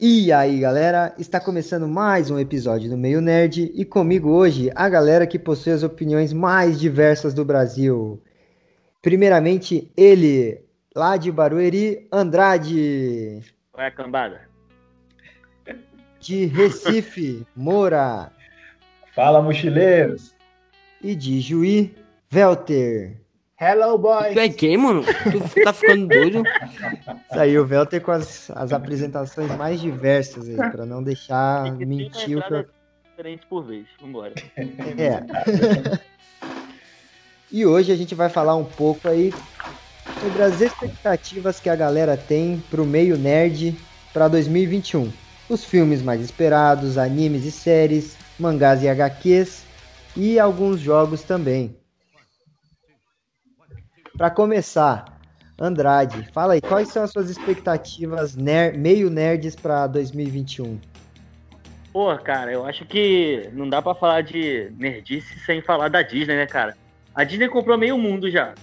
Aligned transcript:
E 0.00 0.30
aí, 0.30 0.60
galera, 0.60 1.12
está 1.18 1.40
começando 1.40 1.88
mais 1.88 2.30
um 2.30 2.38
episódio 2.38 2.88
do 2.88 2.96
Meio 2.96 3.20
Nerd 3.20 3.72
e 3.74 3.84
comigo 3.84 4.30
hoje 4.30 4.70
a 4.72 4.88
galera 4.88 5.26
que 5.26 5.40
possui 5.40 5.72
as 5.72 5.82
opiniões 5.82 6.32
mais 6.32 6.78
diversas 6.78 7.34
do 7.34 7.44
Brasil. 7.44 8.22
Primeiramente, 9.02 9.90
ele, 9.96 10.62
lá 10.94 11.16
de 11.16 11.32
Barueri, 11.32 12.06
Andrade. 12.12 13.40
Qual 13.72 13.84
é 13.84 13.88
a 13.88 13.90
cambada? 13.90 14.42
De 16.20 16.46
Recife, 16.46 17.44
Moura. 17.56 18.30
Fala, 19.16 19.42
mochileiros. 19.42 20.32
E 21.02 21.12
de 21.12 21.40
Juí, 21.40 21.92
Velter. 22.30 23.16
Hello, 23.60 23.98
boys. 23.98 24.34
Tu 24.34 24.38
é 24.38 24.48
quem, 24.48 24.76
mano? 24.76 25.02
Tu 25.02 25.64
tá 25.64 25.72
ficando 25.72 26.06
doido? 26.06 26.44
Saiu 27.28 27.62
o 27.62 27.66
Velter 27.66 28.00
com 28.00 28.12
as, 28.12 28.52
as 28.52 28.72
apresentações 28.72 29.50
mais 29.56 29.80
diversas 29.80 30.48
aí, 30.48 30.54
pra 30.70 30.86
não 30.86 31.02
deixar 31.02 31.72
mentir 31.72 32.38
o 32.38 32.42
que 32.42 32.54
eu... 32.54 32.66
diferente 33.10 33.46
por 33.48 33.64
vez. 33.64 33.84
Vambora. 34.00 34.32
É. 34.56 35.98
e 37.50 37.66
hoje 37.66 37.90
a 37.90 37.96
gente 37.96 38.14
vai 38.14 38.28
falar 38.28 38.54
um 38.54 38.64
pouco 38.64 39.08
aí 39.08 39.34
sobre 40.22 40.40
as 40.40 40.60
expectativas 40.60 41.58
que 41.58 41.68
a 41.68 41.74
galera 41.74 42.16
tem 42.16 42.62
pro 42.70 42.86
meio 42.86 43.18
nerd 43.18 43.76
para 44.12 44.28
2021. 44.28 45.10
Os 45.48 45.64
filmes 45.64 46.00
mais 46.00 46.20
esperados, 46.20 46.96
animes 46.96 47.44
e 47.44 47.50
séries, 47.50 48.16
mangás 48.38 48.84
e 48.84 48.88
HQs 48.88 49.64
e 50.16 50.38
alguns 50.38 50.78
jogos 50.78 51.24
também. 51.24 51.74
Para 54.18 54.30
começar, 54.30 55.04
Andrade, 55.56 56.28
fala 56.32 56.54
aí, 56.54 56.60
quais 56.60 56.88
são 56.88 57.04
as 57.04 57.12
suas 57.12 57.30
expectativas 57.30 58.34
ner 58.34 58.76
meio 58.76 59.08
nerds 59.08 59.54
para 59.54 59.86
2021? 59.86 60.76
Pô, 61.92 62.18
cara, 62.18 62.50
eu 62.50 62.66
acho 62.66 62.84
que 62.84 63.48
não 63.52 63.68
dá 63.68 63.80
para 63.80 63.94
falar 63.94 64.22
de 64.22 64.72
nerdice 64.76 65.38
sem 65.46 65.62
falar 65.62 65.86
da 65.86 66.02
Disney, 66.02 66.34
né, 66.34 66.46
cara? 66.46 66.76
A 67.14 67.22
Disney 67.22 67.48
comprou 67.48 67.78
meio 67.78 67.96
mundo 67.96 68.28
já. 68.28 68.54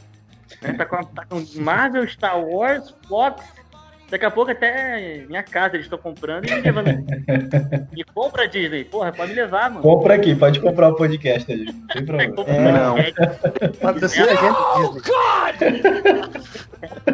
Né? 0.61 0.73
Tá, 0.73 0.85
com, 0.85 1.01
tá 1.05 1.25
com 1.25 1.41
Marvel, 1.63 2.05
Star 2.05 2.37
Wars, 2.37 2.93
Fox. 3.07 3.41
Daqui 4.09 4.25
a 4.25 4.31
pouco 4.31 4.51
até 4.51 5.25
minha 5.27 5.41
casa 5.41 5.75
eles 5.75 5.87
estão 5.87 5.97
comprando 5.97 6.45
e 6.45 6.53
me 6.53 6.61
levando. 6.61 6.87
e 7.95 8.03
compra 8.03 8.47
Disney, 8.47 8.83
porra, 8.83 9.11
pode 9.11 9.31
me 9.31 9.35
levar, 9.35 9.69
mano. 9.69 9.81
Compra 9.81 10.15
aqui, 10.15 10.35
pode 10.35 10.59
comprar 10.59 10.89
o 10.89 10.95
podcast 10.95 11.51
ali. 11.51 11.65
Não 11.65 11.87
tem 11.87 12.05
problema. 12.05 12.43
É, 12.45 12.71
não. 12.71 12.95
Patrocina 13.81 14.27
a 14.27 14.35
gente, 14.35 14.93
Disney. 14.93 16.15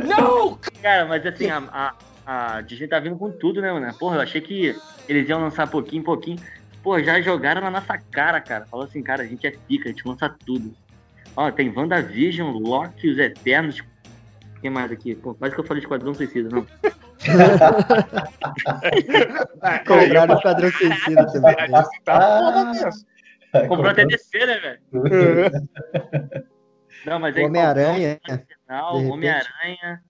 Não! 0.06 0.58
Cara, 0.82 1.06
mas 1.06 1.26
assim, 1.26 1.50
a, 1.50 1.94
a, 2.26 2.56
a 2.58 2.62
Disney 2.62 2.88
tá 2.88 3.00
vindo 3.00 3.16
com 3.16 3.32
tudo, 3.32 3.62
né, 3.62 3.72
mano? 3.72 3.94
Porra, 3.98 4.18
eu 4.18 4.22
achei 4.22 4.42
que 4.42 4.76
eles 5.08 5.30
iam 5.30 5.40
lançar 5.40 5.68
pouquinho, 5.68 6.04
pouquinho. 6.04 6.40
Pô, 6.84 7.00
já 7.00 7.22
jogaram 7.22 7.62
na 7.62 7.70
nossa 7.70 7.98
cara, 7.98 8.42
cara. 8.42 8.66
Falou 8.66 8.86
assim, 8.86 9.02
cara, 9.04 9.24
a 9.24 9.26
gente 9.26 9.46
é 9.46 9.52
pica, 9.52 9.90
a 9.90 9.92
gente 9.92 10.08
lança 10.08 10.34
tudo. 10.46 10.74
Ó, 11.36 11.50
tem 11.52 11.72
WandaVision, 11.74 12.52
Loki, 12.58 13.10
Os 13.10 13.18
Eternos. 13.18 13.82
O 14.62 14.64
que 14.64 14.70
mais 14.70 14.92
aqui? 14.92 15.16
Pô, 15.16 15.34
quase 15.34 15.56
que 15.56 15.62
eu 15.62 15.66
falei 15.66 15.82
de 15.82 15.88
Esquadrão 15.88 16.14
Suicida, 16.14 16.48
não. 16.52 16.62
Compraram 19.88 20.36
o 20.36 20.38
Esquadrão 20.38 20.72
Suicida 20.72 21.26
também. 21.32 21.56
Ah, 22.06 22.92
Comprou 23.68 23.90
até 23.90 24.06
DC, 24.06 24.46
né, 24.46 24.60
velho? 24.60 24.80
Não, 27.04 27.20
mas 27.20 27.36
aí. 27.36 27.44
Homem-Aranha. 27.44 28.20
De 28.24 28.32
repente. 28.32 28.56
Homem-Aranha. 28.70 30.04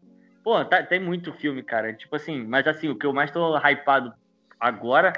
Pô, 0.43 0.65
tá- 0.65 0.83
tem 0.83 0.99
muito 0.99 1.31
filme, 1.31 1.63
cara. 1.63 1.93
Tipo 1.93 2.17
assim, 2.17 2.43
mas 2.45 2.67
assim, 2.67 2.89
o 2.89 2.97
que 2.97 3.05
eu 3.05 3.13
mais 3.13 3.31
tô 3.31 3.57
hypado 3.57 4.13
agora 4.59 5.13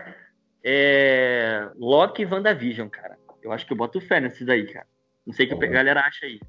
é 0.64 1.68
Loki 1.76 2.22
e 2.22 2.26
WandaVision, 2.26 2.88
cara. 2.88 3.18
Eu 3.42 3.52
acho 3.52 3.66
que 3.66 3.74
eu 3.74 3.78
boto 3.78 4.00
fé 4.00 4.20
nesses 4.20 4.48
aí, 4.48 4.72
cara. 4.72 4.86
Não 5.26 5.34
sei 5.34 5.48
o 5.48 5.58
que 5.58 5.66
a 5.66 5.70
galera 5.70 6.02
acha 6.02 6.28
aí. 6.28 6.40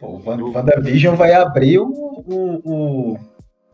Pô, 0.00 0.14
o 0.14 0.18
Van- 0.18 0.42
WandaVision 0.42 1.14
vai 1.14 1.32
abrir 1.34 1.78
o, 1.78 1.86
o, 1.86 2.60
o, 2.64 3.18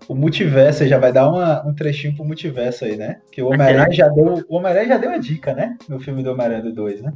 o 0.09 0.14
multiverso, 0.14 0.84
já 0.87 0.98
vai 0.98 1.12
dar 1.12 1.28
uma, 1.31 1.64
um 1.66 1.75
trechinho 1.75 2.16
pro 2.16 2.25
multiverso 2.25 2.84
aí, 2.84 2.97
né? 2.97 3.20
Que 3.31 3.41
o 3.42 3.47
Homem-Aranha 3.47 3.92
já 3.92 4.09
deu. 4.09 4.44
O 4.48 4.56
Homem-Aranha 4.56 4.88
já 4.88 4.97
deu 4.98 5.10
a 5.10 5.19
dica, 5.19 5.54
né? 5.54 5.76
No 5.88 6.00
filme 6.00 6.22
do 6.22 6.32
Homem-Aranha 6.32 6.62
do 6.62 6.72
2, 6.72 7.03
né? 7.03 7.12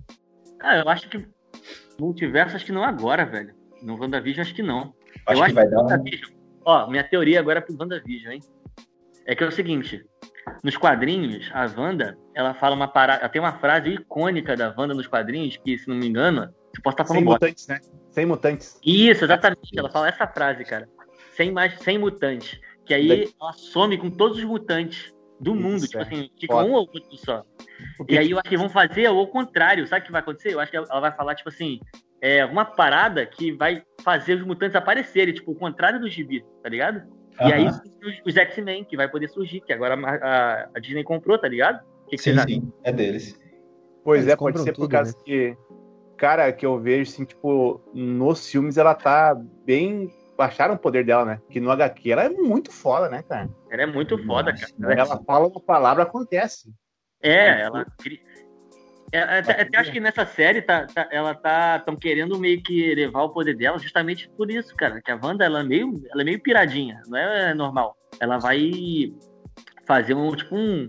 Ah, 0.62 0.76
eu 0.78 0.88
acho 0.88 1.08
que 1.08 1.26
multiverso, 1.98 2.54
acho 2.56 2.64
que 2.64 2.72
não 2.72 2.84
agora, 2.84 3.26
velho. 3.26 3.52
No 3.82 3.98
WandaVision, 3.98 4.42
acho 4.42 4.54
que 4.54 4.62
não. 4.62 4.94
Acho 5.26 5.42
eu 5.42 5.46
que 5.46 5.52
vai 5.52 5.68
dar 5.68 5.78
um. 5.78 5.82
WandaVision. 5.82 6.30
Ó, 6.64 6.88
minha 6.88 7.02
teoria 7.02 7.40
agora 7.40 7.58
é 7.58 7.62
pro 7.62 7.76
WandaVision, 7.78 8.34
hein? 8.34 8.40
É 9.26 9.34
que 9.34 9.42
é 9.42 9.46
o 9.46 9.52
seguinte: 9.52 10.04
nos 10.62 10.76
quadrinhos, 10.76 11.50
a 11.52 11.66
Wanda, 11.80 12.16
ela 12.34 12.54
fala 12.54 12.76
uma 12.76 12.86
parada. 12.88 13.20
Ela 13.22 13.28
tem 13.28 13.40
uma 13.40 13.58
frase 13.58 13.90
icônica 13.90 14.54
da 14.56 14.72
Wanda 14.76 14.94
nos 14.94 15.06
quadrinhos, 15.06 15.56
que, 15.56 15.78
se 15.78 15.88
não 15.88 15.96
me 15.96 16.06
engano, 16.06 16.48
você 16.74 16.82
pode 16.82 16.94
estar 16.94 17.04
Sem 17.04 17.14
falando 17.16 17.24
bosta. 17.26 17.46
mutantes, 17.46 17.66
né? 17.66 17.80
Sem 18.10 18.26
mutantes. 18.26 18.78
Isso, 18.84 19.24
exatamente. 19.24 19.76
Ela 19.78 19.88
fala 19.90 20.08
essa 20.08 20.26
frase, 20.26 20.64
cara. 20.64 20.88
Sem 21.34 21.50
mais, 21.52 21.78
sem 21.80 21.96
mutantes. 21.98 22.60
Que 22.84 22.94
aí 22.94 23.08
Daí- 23.08 23.34
ela 23.40 23.52
some 23.52 23.96
com 23.96 24.10
todos 24.10 24.38
os 24.38 24.44
mutantes 24.44 25.14
do 25.38 25.54
mundo. 25.54 25.76
Isso, 25.78 25.86
tipo 25.88 25.98
é. 25.98 26.02
assim, 26.02 26.30
fica 26.38 26.54
Foda. 26.54 26.68
um 26.68 26.72
ou 26.72 26.80
outro 26.80 27.02
só. 27.16 27.44
E 28.08 28.18
aí 28.18 28.30
eu 28.32 28.38
acho 28.38 28.48
que 28.48 28.56
vão 28.56 28.68
fazer 28.68 29.08
o 29.08 29.26
contrário. 29.26 29.86
Sabe 29.86 30.02
o 30.02 30.06
que 30.06 30.12
vai 30.12 30.20
acontecer? 30.20 30.52
Eu 30.52 30.60
acho 30.60 30.70
que 30.70 30.76
ela 30.76 31.00
vai 31.00 31.12
falar, 31.12 31.34
tipo 31.34 31.48
assim, 31.48 31.80
é 32.20 32.44
uma 32.44 32.64
parada 32.64 33.24
que 33.24 33.52
vai 33.52 33.82
fazer 34.02 34.34
os 34.34 34.42
mutantes 34.44 34.74
aparecerem, 34.76 35.32
tipo, 35.32 35.52
o 35.52 35.54
contrário 35.54 36.00
do 36.00 36.08
gibi, 36.08 36.44
tá 36.62 36.68
ligado? 36.68 37.02
E 37.40 37.52
aí 37.52 37.66
os, 37.68 37.80
os 38.26 38.36
X-Men, 38.36 38.84
que 38.84 38.96
vai 38.96 39.08
poder 39.08 39.28
surgir, 39.28 39.60
que 39.62 39.72
agora 39.72 39.94
a, 39.94 40.10
a- 40.16 40.68
a 40.74 40.80
Disney 40.80 41.02
comprou, 41.04 41.38
tá 41.38 41.48
ligado? 41.48 41.80
Que, 42.08 42.16
que 42.16 42.22
Sim, 42.22 42.38
sim, 42.40 42.72
é 42.82 42.92
deles. 42.92 43.40
pois 44.04 44.22
Eles 44.22 44.32
é, 44.32 44.36
pode 44.36 44.58
ser 44.60 44.72
por 44.72 44.82
tudo, 44.82 44.90
causa 44.90 45.12
né? 45.16 45.22
que, 45.24 45.56
cara, 46.20 46.52
que 46.52 46.66
eu 46.66 46.78
vejo, 46.78 47.10
assim, 47.10 47.24
tipo, 47.24 47.80
nos 47.94 48.46
filmes 48.50 48.76
ela 48.76 48.94
tá 48.94 49.34
bem. 49.64 50.10
Baixaram 50.36 50.74
o 50.74 50.78
poder 50.78 51.04
dela, 51.04 51.24
né? 51.24 51.40
Que 51.50 51.60
no 51.60 51.70
HQ 51.70 52.10
ela 52.12 52.24
é 52.24 52.28
muito 52.30 52.70
foda, 52.72 53.08
né, 53.10 53.22
cara? 53.22 53.48
Ela 53.70 53.82
é 53.82 53.86
muito 53.86 54.16
foda, 54.24 54.50
Nossa, 54.52 54.66
cara. 54.66 54.96
nossa. 54.96 55.12
Ela 55.12 55.24
fala 55.24 55.48
uma 55.48 55.60
palavra, 55.60 56.02
acontece. 56.02 56.72
É, 57.22 57.60
ela. 57.62 57.84
cri- 57.98 58.22
É, 59.12 59.20
até, 59.20 59.62
até 59.62 59.78
acho 59.78 59.92
que 59.92 60.00
nessa 60.00 60.24
série 60.24 60.62
tá, 60.62 60.86
tá- 60.86 61.08
ela 61.10 61.34
tá 61.34 61.78
tão 61.80 61.94
querendo 61.96 62.38
meio 62.38 62.62
que 62.62 62.94
levar 62.94 63.22
o 63.24 63.30
poder 63.30 63.54
dela 63.56 63.78
justamente 63.78 64.30
por 64.36 64.50
isso, 64.50 64.74
cara. 64.76 65.02
Que 65.02 65.10
a 65.10 65.18
Wanda 65.22 65.44
ela 65.44 65.60
é 65.60 65.64
meio, 65.64 66.00
ela 66.10 66.22
é 66.22 66.24
meio 66.24 66.40
piradinha, 66.40 67.02
não 67.06 67.18
é 67.18 67.52
normal. 67.52 67.96
Ela 68.18 68.38
vai 68.38 68.70
fazer 69.86 70.14
um 70.14 70.34
tipo 70.34 70.54
um, 70.54 70.88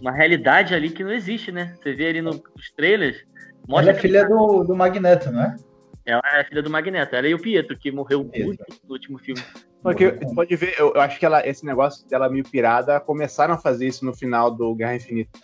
uma 0.00 0.12
realidade 0.12 0.74
ali 0.74 0.88
que 0.90 1.04
não 1.04 1.12
existe, 1.12 1.50
né? 1.52 1.76
Você 1.82 1.92
vê 1.92 2.06
ali 2.08 2.22
no- 2.22 2.42
nos 2.56 2.70
trailers, 2.74 3.26
Ela 3.70 3.82
mostra 3.82 3.92
é 3.92 3.94
filha 3.94 4.28
do, 4.28 4.64
do 4.64 4.74
Magneto, 4.74 5.30
não 5.30 5.42
é? 5.42 5.56
ela 6.04 6.22
é 6.34 6.44
filha 6.44 6.62
do 6.62 6.70
Magneto. 6.70 7.14
Ela 7.14 7.28
e 7.28 7.34
o 7.34 7.38
Pietro, 7.38 7.78
que 7.78 7.92
morreu 7.92 8.24
muito 8.24 8.64
no 8.84 8.92
último 8.92 9.18
filme. 9.18 9.42
Porque 9.82 10.10
você 10.10 10.34
pode 10.34 10.56
ver, 10.56 10.74
eu, 10.78 10.92
eu 10.94 11.00
acho 11.00 11.18
que 11.18 11.24
ela, 11.24 11.46
esse 11.46 11.64
negócio 11.64 12.06
dela 12.08 12.28
meio 12.28 12.44
pirada, 12.44 13.00
começaram 13.00 13.54
a 13.54 13.58
fazer 13.58 13.86
isso 13.86 14.04
no 14.04 14.14
final 14.14 14.50
do 14.50 14.74
Guerra 14.74 14.96
Infinita. 14.96 15.38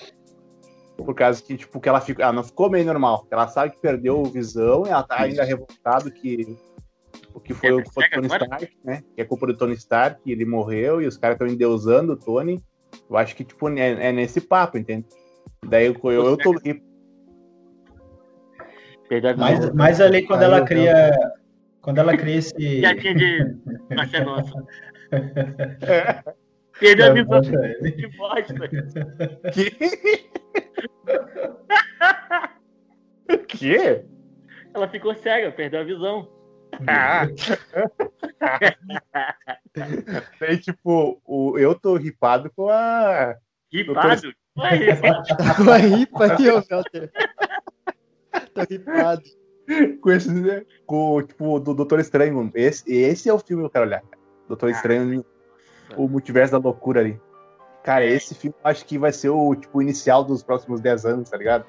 Por 0.97 1.15
causa 1.15 1.43
que, 1.43 1.57
tipo, 1.57 1.81
que 1.81 1.89
ela, 1.89 2.01
fica, 2.01 2.23
ela 2.23 2.33
não 2.33 2.43
ficou 2.43 2.71
meio 2.71 2.85
normal. 2.85 3.27
Ela 3.31 3.49
sabe 3.49 3.73
que 3.73 3.81
perdeu 3.81 4.21
o 4.21 4.25
visão 4.25 4.85
e 4.87 4.91
ela 4.91 5.03
tá 5.03 5.21
ainda 5.21 5.45
revoltada 5.45 6.11
que 6.11 6.57
o 7.35 7.41
que 7.41 7.55
foi 7.55 7.69
É, 7.69 7.73
o 7.75 7.83
que 7.83 7.93
foi 7.93 8.03
o 8.03 8.07
cega 8.07 8.17
Tony 8.17 8.27
agora? 8.27 8.45
Stark, 8.45 8.79
né? 8.85 9.03
Que 9.15 9.23
é 9.23 9.25
culpa 9.25 9.47
do 9.47 9.57
Tony 9.57 9.75
Stark, 9.75 10.21
ele 10.31 10.45
morreu 10.45 11.01
e 11.01 11.07
os 11.07 11.17
caras 11.17 11.37
estão 11.37 11.47
endeusando 11.47 12.15
o 12.15 12.17
Tony. 12.17 12.63
Eu 13.09 13.17
acho 13.17 13.37
que, 13.37 13.45
tipo, 13.45 13.69
é, 13.71 14.09
é 14.09 14.13
nesse 14.13 14.41
papo, 14.41 14.79
entende? 14.79 15.07
Daí 15.67 15.87
eu, 15.87 15.97
eu, 16.05 16.27
eu 16.27 16.37
tô. 16.37 16.55
E- 19.06 19.09
Perdeu 19.09 19.31
a 19.31 19.37
Mas, 19.37 19.59
visão. 19.59 19.75
mas 19.75 20.00
ali 20.00 20.22
quando 20.27 20.41
Aí 20.41 20.47
ela 20.47 20.65
cria. 20.65 21.11
Quando 21.81 21.99
ela 21.99 22.17
cria 22.17 22.37
esse. 22.37 22.55
Piadinha 22.81 23.15
de 23.15 23.56
Nascer 23.91 24.25
Nossa. 24.25 24.53
Perdeu 26.78 27.06
a 27.06 27.11
visão 27.15 27.41
de 27.41 28.06
bosta. 28.16 28.55
Que? 33.48 34.04
Ela 34.75 34.89
ficou 34.89 35.15
cega, 35.15 35.51
perdeu 35.51 35.81
a 35.81 35.84
visão. 35.84 36.28
Ah. 36.86 37.27
Daí, 40.39 40.59
tipo, 40.59 41.21
o, 41.25 41.59
eu 41.59 41.75
tô 41.75 41.97
ripado 41.97 42.51
com 42.54 42.69
a. 42.69 43.34
Ripado. 43.72 44.33
Ué, 44.59 44.71
ripado. 44.71 45.22
Tá 45.36 45.54
com 45.57 45.71
a 45.71 45.77
ripa 45.77 46.25
aí, 46.34 46.51
ô 46.51 46.60
Velter. 46.60 47.10
Tô 48.54 48.62
ripado. 48.68 49.22
com 50.00 50.10
esse, 50.10 50.30
né? 50.33 50.65
Com, 50.86 51.22
tipo, 51.22 51.59
do 51.59 51.74
Doutor 51.74 51.98
Estranho. 52.00 52.50
Esse, 52.54 52.92
esse 52.92 53.28
é 53.28 53.33
o 53.34 53.38
filme 53.38 53.62
que 53.62 53.66
eu 53.66 53.71
quero 53.71 53.86
olhar. 53.86 54.00
cara. 54.03 54.22
Doutor 54.48 54.71
Estranho, 54.71 55.24
o 55.97 56.09
multiverso 56.09 56.53
da 56.53 56.59
loucura 56.59 57.00
ali. 57.00 57.21
Cara, 57.83 58.04
esse 58.04 58.34
filme 58.34 58.54
eu 58.65 58.71
acho 58.71 58.84
que 58.84 58.98
vai 58.98 59.12
ser 59.12 59.28
o 59.30 59.54
tipo, 59.54 59.80
inicial 59.83 60.24
dos 60.24 60.42
próximos 60.42 60.80
10 60.80 61.06
anos, 61.06 61.30
tá 61.30 61.36
ligado? 61.36 61.65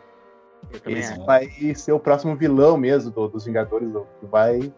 Esse 0.87 1.13
acho. 1.13 1.25
vai 1.25 1.47
ser 1.75 1.91
o 1.91 1.99
próximo 1.99 2.35
vilão 2.35 2.75
mesmo 2.77 3.11
do- 3.11 3.27
dos 3.27 3.45
Vingadores, 3.45 3.89
do- 3.91 4.07
que 4.19 4.25
vai 4.25 4.73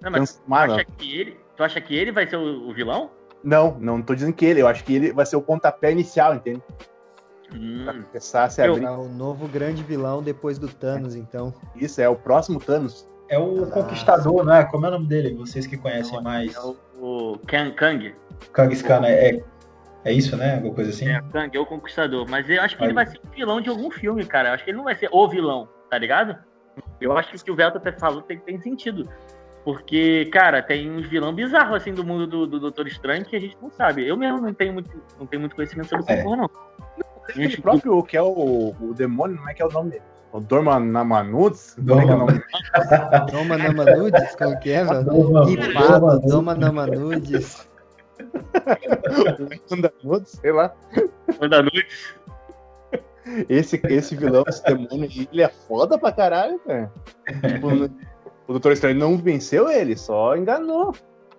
Não, 0.00 0.10
mas 0.10 0.34
tu 0.34 0.54
acha, 0.54 0.76
né? 0.76 0.84
que 0.96 1.20
ele, 1.20 1.36
tu 1.56 1.62
acha 1.64 1.80
que 1.80 1.94
ele 1.96 2.12
vai 2.12 2.26
ser 2.28 2.36
o, 2.36 2.68
o 2.68 2.72
vilão? 2.74 3.10
Não, 3.42 3.76
não 3.80 4.00
tô 4.00 4.14
dizendo 4.14 4.32
que 4.32 4.44
ele. 4.46 4.62
Eu 4.62 4.68
acho 4.68 4.84
que 4.84 4.94
ele 4.94 5.12
vai 5.12 5.26
ser 5.26 5.34
o 5.36 5.42
pontapé 5.42 5.90
inicial, 5.90 6.34
entende? 6.34 6.62
Hum. 7.54 7.84
Pra 7.84 7.94
começar 7.94 8.44
a 8.44 8.50
se 8.50 8.62
abrir. 8.62 8.84
É 8.84 8.90
o 8.90 9.08
novo 9.08 9.46
grande 9.48 9.82
vilão 9.82 10.22
depois 10.22 10.58
do 10.58 10.68
Thanos, 10.68 11.14
então. 11.14 11.54
Isso, 11.76 12.00
é 12.00 12.08
o 12.08 12.16
próximo 12.16 12.58
Thanos. 12.60 13.08
É 13.28 13.38
o 13.38 13.66
Conquistador, 13.66 14.44
não 14.44 14.54
é? 14.54 14.64
Como 14.64 14.84
é 14.84 14.88
o 14.88 14.92
nome 14.92 15.06
dele? 15.06 15.34
Vocês 15.34 15.66
que 15.66 15.76
conhecem 15.76 16.20
mais. 16.22 16.54
É 16.54 16.60
o, 16.60 16.76
o 17.00 17.38
Kang, 17.46 17.72
Kang. 17.72 18.14
Kangaskhan, 18.52 19.06
é, 19.06 19.30
é, 19.30 19.44
é 20.04 20.12
isso, 20.12 20.36
né? 20.36 20.56
Alguma 20.56 20.74
coisa 20.74 20.90
assim? 20.90 21.08
É, 21.08 21.20
Kang 21.32 21.56
é 21.56 21.60
o 21.60 21.64
Conquistador. 21.64 22.28
Mas 22.28 22.48
eu 22.50 22.60
acho 22.60 22.76
que 22.76 22.82
ele 22.82 22.90
Aí. 22.90 22.94
vai 22.94 23.06
ser 23.06 23.18
o 23.24 23.30
vilão 23.30 23.60
de 23.60 23.70
algum 23.70 23.90
filme, 23.90 24.24
cara. 24.26 24.50
Eu 24.50 24.54
acho 24.54 24.64
que 24.64 24.70
ele 24.70 24.76
não 24.76 24.84
vai 24.84 24.94
ser 24.94 25.08
o 25.10 25.28
vilão, 25.28 25.68
tá 25.90 25.96
ligado? 25.96 26.36
Eu 27.00 27.16
acho 27.16 27.30
que 27.30 27.36
o 27.36 27.44
que 27.44 27.50
o 27.50 27.56
Velto 27.56 27.78
até 27.78 27.92
falou 27.92 28.22
tem, 28.22 28.38
tem 28.38 28.60
sentido. 28.60 29.08
Porque, 29.64 30.28
cara, 30.32 30.60
tem 30.60 30.90
uns 30.90 31.06
vilão 31.06 31.32
bizarros 31.32 31.76
assim 31.76 31.94
do 31.94 32.04
mundo 32.04 32.26
do, 32.26 32.46
do 32.46 32.58
Doutor 32.58 32.86
Estranho 32.86 33.24
que 33.24 33.36
a 33.36 33.40
gente 33.40 33.56
não 33.62 33.70
sabe. 33.70 34.06
Eu 34.06 34.16
mesmo 34.16 34.40
não 34.40 34.52
tenho 34.52 34.72
muito, 34.72 34.90
não 35.18 35.26
tenho 35.26 35.40
muito 35.40 35.54
conhecimento 35.54 35.88
sobre 35.88 36.04
essa 36.04 36.20
É. 36.20 36.24
não. 36.24 36.50
Tem 37.26 37.44
aquele 37.44 37.62
próprio, 37.62 38.02
que 38.02 38.16
é 38.16 38.22
o, 38.22 38.74
o 38.80 38.94
demônio, 38.94 39.36
não 39.36 39.48
é 39.48 39.54
que 39.54 39.62
é 39.62 39.66
o 39.66 39.70
nome 39.70 39.90
dele? 39.90 40.02
O 40.32 40.40
Dormanamanutz? 40.40 41.76
Como 41.86 42.00
é 42.00 42.04
que 42.04 42.10
é 42.10 42.14
o 42.14 42.26
como 44.38 44.60
que 44.60 44.70
é, 44.70 44.84
velho? 44.84 45.44
Ripado, 45.44 46.00
Doma- 46.00 46.18
Doma 46.20 46.54
Namanudes. 46.54 47.68
Dormanamanutz, 49.68 50.30
sei 50.40 50.52
lá. 50.52 50.74
Manda 51.40 51.62
noite. 51.62 52.16
Esse, 53.48 53.80
esse 53.84 54.16
vilão, 54.16 54.44
esse 54.48 54.62
demônio, 54.64 55.08
ele 55.32 55.42
é 55.42 55.48
foda 55.48 55.96
pra 55.98 56.10
caralho, 56.12 56.58
cara. 56.60 56.92
Tipo, 57.46 57.68
o 58.48 58.52
Doutor 58.52 58.72
Estranho 58.72 58.98
não 58.98 59.16
venceu 59.16 59.70
ele, 59.70 59.96
só 59.96 60.36
enganou. 60.36 60.94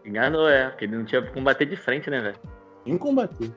Enganou, 0.06 0.48
é. 0.48 0.70
Porque 0.70 0.86
ele 0.86 0.98
não 0.98 1.06
tinha 1.06 1.22
como 1.22 1.44
bater 1.46 1.68
de 1.68 1.76
frente, 1.76 2.10
né, 2.10 2.22
velho? 2.22 2.38
Em 2.86 2.98
combater. 2.98 3.52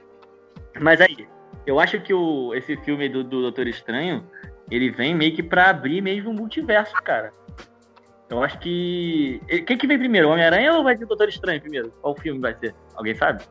Mas 0.80 1.00
aí, 1.00 1.28
eu 1.66 1.78
acho 1.80 2.00
que 2.00 2.14
o, 2.14 2.54
esse 2.54 2.76
filme 2.78 3.08
do, 3.08 3.22
do 3.24 3.42
Doutor 3.42 3.66
Estranho, 3.66 4.24
ele 4.70 4.90
vem 4.90 5.14
meio 5.14 5.34
que 5.34 5.42
pra 5.42 5.70
abrir 5.70 6.00
mesmo 6.00 6.30
o 6.30 6.34
multiverso, 6.34 6.94
cara. 7.02 7.32
Eu 8.28 8.42
acho 8.42 8.58
que. 8.58 9.40
Quem 9.66 9.76
que 9.78 9.86
vem 9.86 9.98
primeiro? 9.98 10.28
O 10.28 10.32
Homem-Aranha 10.32 10.74
ou 10.74 10.82
vai 10.82 10.96
ser 10.96 11.04
o 11.04 11.08
Doutor 11.08 11.28
Estranho 11.28 11.60
primeiro? 11.60 11.92
Qual 12.02 12.16
filme 12.16 12.40
vai 12.40 12.54
ser? 12.54 12.74
Alguém 12.96 13.14
sabe? 13.14 13.44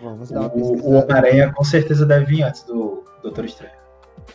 Vamos 0.00 0.30
dar 0.30 0.40
uma 0.40 0.54
O, 0.54 0.72
o. 0.76 0.92
Homem-Aranha 0.94 1.52
com 1.52 1.64
certeza 1.64 2.04
deve 2.06 2.26
vir 2.26 2.42
antes 2.42 2.62
do 2.64 3.04
Doutor 3.22 3.44
Estranho. 3.44 3.74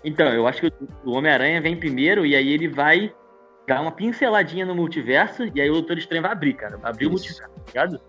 Então, 0.03 0.27
eu 0.27 0.47
acho 0.47 0.62
que 0.62 0.68
o- 0.68 1.09
o 1.12 1.12
Homem-Aranha 1.13 1.62
vem 1.62 1.75
primeiro 1.77 2.25
e 2.25 2.36
aí 2.36 2.50
ele 2.51 2.68
vai 2.68 3.13
dar 3.68 3.81
uma 3.81 3.91
pinceladinha 3.91 4.65
no 4.65 4.75
multiverso 4.75 5.44
e 5.53 5.62
aí 5.62 5.69
o 5.69 5.74
Doutor 5.74 5.97
Estranho 5.97 6.21
vai 6.24 6.31
abrir, 6.31 6.53
cara. 6.53 6.77
Vai 6.77 6.91
abrir 6.91 7.06
o 7.07 7.13
Isso. 7.13 7.27
multiverso, 7.27 7.53
tá 7.56 7.62
ligado? 7.68 8.01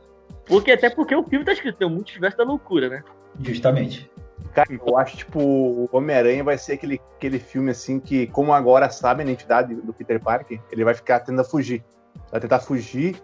Porque 0.47 0.73
até 0.73 0.91
porque 0.91 1.15
o 1.15 1.23
filme 1.25 1.45
tá 1.45 1.53
escrito, 1.53 1.85
o 1.87 1.91
multiverso 1.91 2.37
da 2.37 2.45
loucura, 2.45 2.89
né? 2.89 3.05
Justamente. 3.41 4.11
Cara, 4.55 4.69
eu 4.73 4.99
acho, 4.99 5.17
tipo, 5.17 5.39
o 5.41 5.89
Homem-Aranha 5.93 6.43
vai 6.43 6.59
ser 6.59 6.73
aquele, 6.73 7.01
aquele 7.17 7.39
filme, 7.39 7.71
assim, 7.71 8.01
que, 8.01 8.27
como 8.29 8.53
agora 8.53 8.91
sabe 8.91 9.23
a 9.23 9.25
identidade 9.25 9.75
do 9.75 9.93
Peter 9.93 10.21
Parker, 10.21 10.61
ele 10.73 10.85
vai 10.85 10.95
ficar 10.95 11.21
tentando 11.21 11.45
fugir. 11.45 11.85
Vai 12.33 12.41
tentar 12.41 12.59
fugir, 12.59 13.17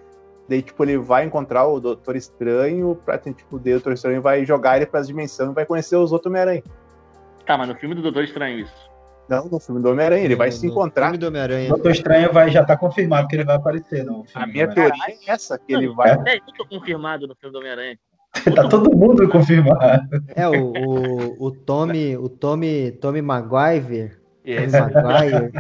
daí, 0.48 0.62
tipo, 0.62 0.84
ele 0.84 0.96
vai 0.96 1.24
encontrar 1.24 1.66
o 1.66 1.80
Doutor 1.80 2.14
Estranho, 2.14 2.94
pra, 3.04 3.18
tipo, 3.18 3.56
o 3.56 3.58
Doutor 3.58 3.92
Estranho 3.94 4.22
vai 4.22 4.44
jogar 4.44 4.76
ele 4.76 4.86
pras 4.86 5.08
dimensões 5.08 5.50
e 5.50 5.54
vai 5.54 5.66
conhecer 5.66 5.96
os 5.96 6.12
outros 6.12 6.30
Homem-Aranha. 6.30 6.62
Tá, 7.44 7.58
mas 7.58 7.68
no 7.68 7.74
filme 7.74 7.94
do 7.94 8.02
Doutor 8.02 8.22
Estranho 8.24 8.60
isso. 8.60 8.96
Não, 9.28 9.46
no 9.46 9.58
filme 9.58 9.82
do 9.82 9.90
Homem-Aranha, 9.90 10.24
ele 10.24 10.36
vai 10.36 10.46
No- 10.48 10.52
se 10.52 10.64
no 10.66 10.72
encontrar. 10.72 11.06
filme 11.06 11.18
do 11.18 11.24
O 11.24 11.28
Homem-Aranha. 11.30 11.68
Doutor 11.70 11.90
Estranho 11.90 12.32
vai, 12.32 12.48
já 12.48 12.64
tá 12.64 12.76
confirmado 12.76 13.26
que 13.26 13.34
ele 13.34 13.44
vai 13.44 13.56
aparecer 13.56 14.04
filme. 14.24 14.24
A 14.34 14.46
minha 14.46 14.68
teoria 14.68 15.02
é 15.08 15.30
essa, 15.32 15.58
que 15.58 15.72
ele 15.74 15.88
vai... 15.88 16.12
É, 16.28 16.36
eu 16.36 16.54
tô 16.56 16.64
confirmado 16.68 17.26
no 17.26 17.34
filme 17.34 17.52
do 17.52 17.58
Homem-Aranha. 17.58 17.98
Tá 18.54 18.68
todo 18.68 18.94
mundo 18.96 19.28
confirmado. 19.28 20.22
É, 20.34 20.48
o, 20.48 20.72
o, 20.72 21.46
o 21.46 21.50
Tommy, 21.50 22.16
o 22.16 22.28
Tommy, 22.28 22.92
Tommy 22.92 23.22
Maguire, 23.22 24.12
Esse- 24.44 24.78
Maguire, 24.80 25.50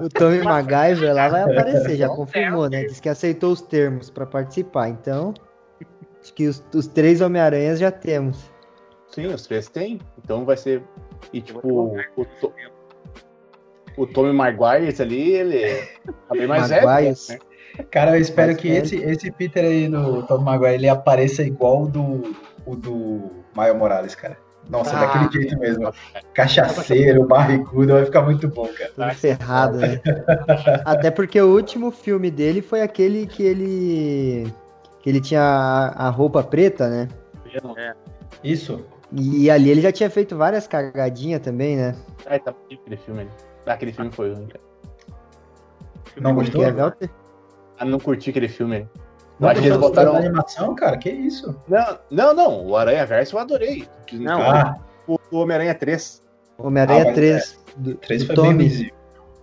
o, 0.00 0.04
o 0.04 0.08
Tommy 0.08 0.42
Maguire 0.42 1.12
lá 1.12 1.28
vai 1.28 1.42
aparecer, 1.42 1.96
já 1.96 2.08
confirmou, 2.08 2.68
né? 2.68 2.84
Diz 2.84 3.00
que 3.00 3.08
aceitou 3.08 3.52
os 3.52 3.62
termos 3.62 4.10
para 4.10 4.26
participar, 4.26 4.88
então 4.90 5.32
acho 6.22 6.34
que 6.34 6.46
os, 6.46 6.62
os 6.74 6.86
três 6.86 7.20
Homem-Aranhas 7.20 7.78
já 7.78 7.90
temos. 7.90 8.50
Sim, 9.08 9.26
os 9.26 9.46
três 9.46 9.68
tem. 9.68 9.98
Então 10.22 10.44
vai 10.44 10.56
ser... 10.56 10.82
E, 11.32 11.40
tipo, 11.40 11.60
o, 12.16 12.24
To- 12.40 12.52
o 13.96 14.06
Tommy 14.06 14.32
Maguire, 14.32 14.86
esse 14.88 15.02
ali, 15.02 15.32
ele 15.32 15.76
tá 16.28 16.34
bem 16.34 16.46
mais 16.46 16.70
Maguires. 16.70 17.28
né? 17.30 17.38
Cara, 17.90 18.16
eu 18.16 18.20
espero 18.20 18.52
Mas 18.52 18.60
que 18.60 18.70
é- 18.70 18.76
esse, 18.78 18.96
esse 18.96 19.30
Peter 19.30 19.64
aí 19.64 19.88
do 19.88 20.22
Tom 20.24 20.38
Maguire 20.38 20.74
ele 20.74 20.88
apareça 20.88 21.42
igual 21.42 21.84
o 21.84 21.88
do, 21.88 22.34
o 22.66 22.76
do 22.76 23.30
Maio 23.54 23.74
Morales, 23.76 24.14
cara. 24.14 24.36
Nossa, 24.68 24.96
Ah. 24.96 25.00
daquele 25.06 25.32
jeito 25.32 25.58
mesmo. 25.58 25.92
Cachaceiro, 26.34 27.24
barrigudo, 27.26 27.92
vai 27.94 28.04
ficar 28.04 28.22
muito 28.22 28.46
bom, 28.48 28.68
cara. 28.68 28.90
Tudo 28.94 29.14
ferrado, 29.14 29.78
né? 29.78 30.00
Até 30.84 31.10
porque 31.10 31.40
o 31.40 31.52
último 31.52 31.90
filme 31.90 32.30
dele 32.30 32.62
foi 32.62 32.82
aquele 32.82 33.26
que 33.26 33.42
ele. 33.42 34.52
que 35.00 35.08
ele 35.10 35.20
tinha 35.20 35.42
a, 35.42 36.06
a 36.06 36.08
roupa 36.10 36.42
preta, 36.42 36.88
né? 36.88 37.08
Isso. 38.44 38.84
E 39.12 39.50
ali 39.50 39.70
ele 39.70 39.80
já 39.80 39.90
tinha 39.90 40.08
feito 40.08 40.36
várias 40.36 40.68
cagadinhas 40.68 41.40
também, 41.40 41.76
né? 41.76 41.96
Ai, 42.26 42.38
tá 42.38 42.52
bonito 42.52 42.80
aquele 42.82 42.96
filme. 42.98 43.26
Ah, 43.66 43.72
aquele 43.72 43.92
filme 43.92 44.12
foi. 44.12 44.32
Não 46.20 46.34
gostou? 46.34 46.62
É 46.64 46.70
não 47.84 47.98
curti 47.98 48.30
aquele 48.30 48.48
filme. 48.48 48.88
Não, 49.38 49.48
acho 49.48 49.60
que 49.62 49.68
eles 49.68 49.78
botaram- 49.78 50.16
animação, 50.16 50.74
cara? 50.74 50.98
Que 50.98 51.08
isso? 51.10 51.56
Não, 51.66 51.98
não, 52.10 52.34
não. 52.34 52.66
O 52.66 52.76
Aranha 52.76 53.06
Verso 53.06 53.36
eu 53.36 53.40
adorei. 53.40 53.88
Não, 54.12 54.40
Ah, 54.42 54.76
O, 55.06 55.18
o 55.30 55.38
Homem-Aranha 55.38 55.74
3. 55.74 56.22
Homem-Aranha 56.58 57.02
Ah, 57.02 57.04
mas 57.06 57.14
3 57.14 57.58
do, 57.76 57.94
três 57.94 58.22
do 58.24 58.34
foi 58.34 58.44
bem 58.44 58.56
visível. 58.58 58.94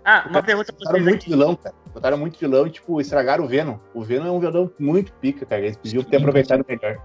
Ah, 0.05 0.25
uma 0.29 0.41
pergunta 0.43 0.71
pra 0.71 0.77
Botaram 0.77 0.93
vocês 0.99 1.03
muito 1.05 1.21
aqui. 1.21 1.29
vilão, 1.31 1.55
cara. 1.55 1.75
Botaram 1.93 2.17
muito 2.17 2.39
vilão 2.39 2.67
e, 2.67 2.69
tipo, 2.69 3.01
estragaram 3.01 3.43
o 3.43 3.47
Venom. 3.47 3.77
O 3.93 4.03
Venom 4.03 4.27
é 4.27 4.31
um 4.31 4.39
vilão 4.39 4.71
muito 4.79 5.11
pica, 5.13 5.45
cara. 5.45 5.61
Eles 5.63 5.75
podiam 5.77 6.03
ter 6.03 6.17
aproveitado 6.17 6.63
melhor. 6.69 6.97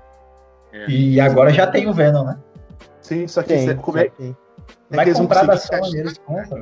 E 0.88 1.18
agora 1.20 1.50
já 1.50 1.66
tem 1.66 1.88
o 1.88 1.92
Venom, 1.94 2.24
né? 2.24 2.38
Sim, 3.00 3.26
só 3.26 3.42
que 3.42 3.48
Tem, 3.48 3.66
você- 3.66 3.74
como 3.74 3.98
é, 3.98 4.04
é 4.04 4.08
Vai 4.90 5.04
que 5.04 5.10
eles 5.10 5.18
vão 5.18 5.26
comprar 5.26 5.44
da 5.46 5.56
Sony, 5.56 5.98
eles 5.98 6.18
compram. 6.18 6.60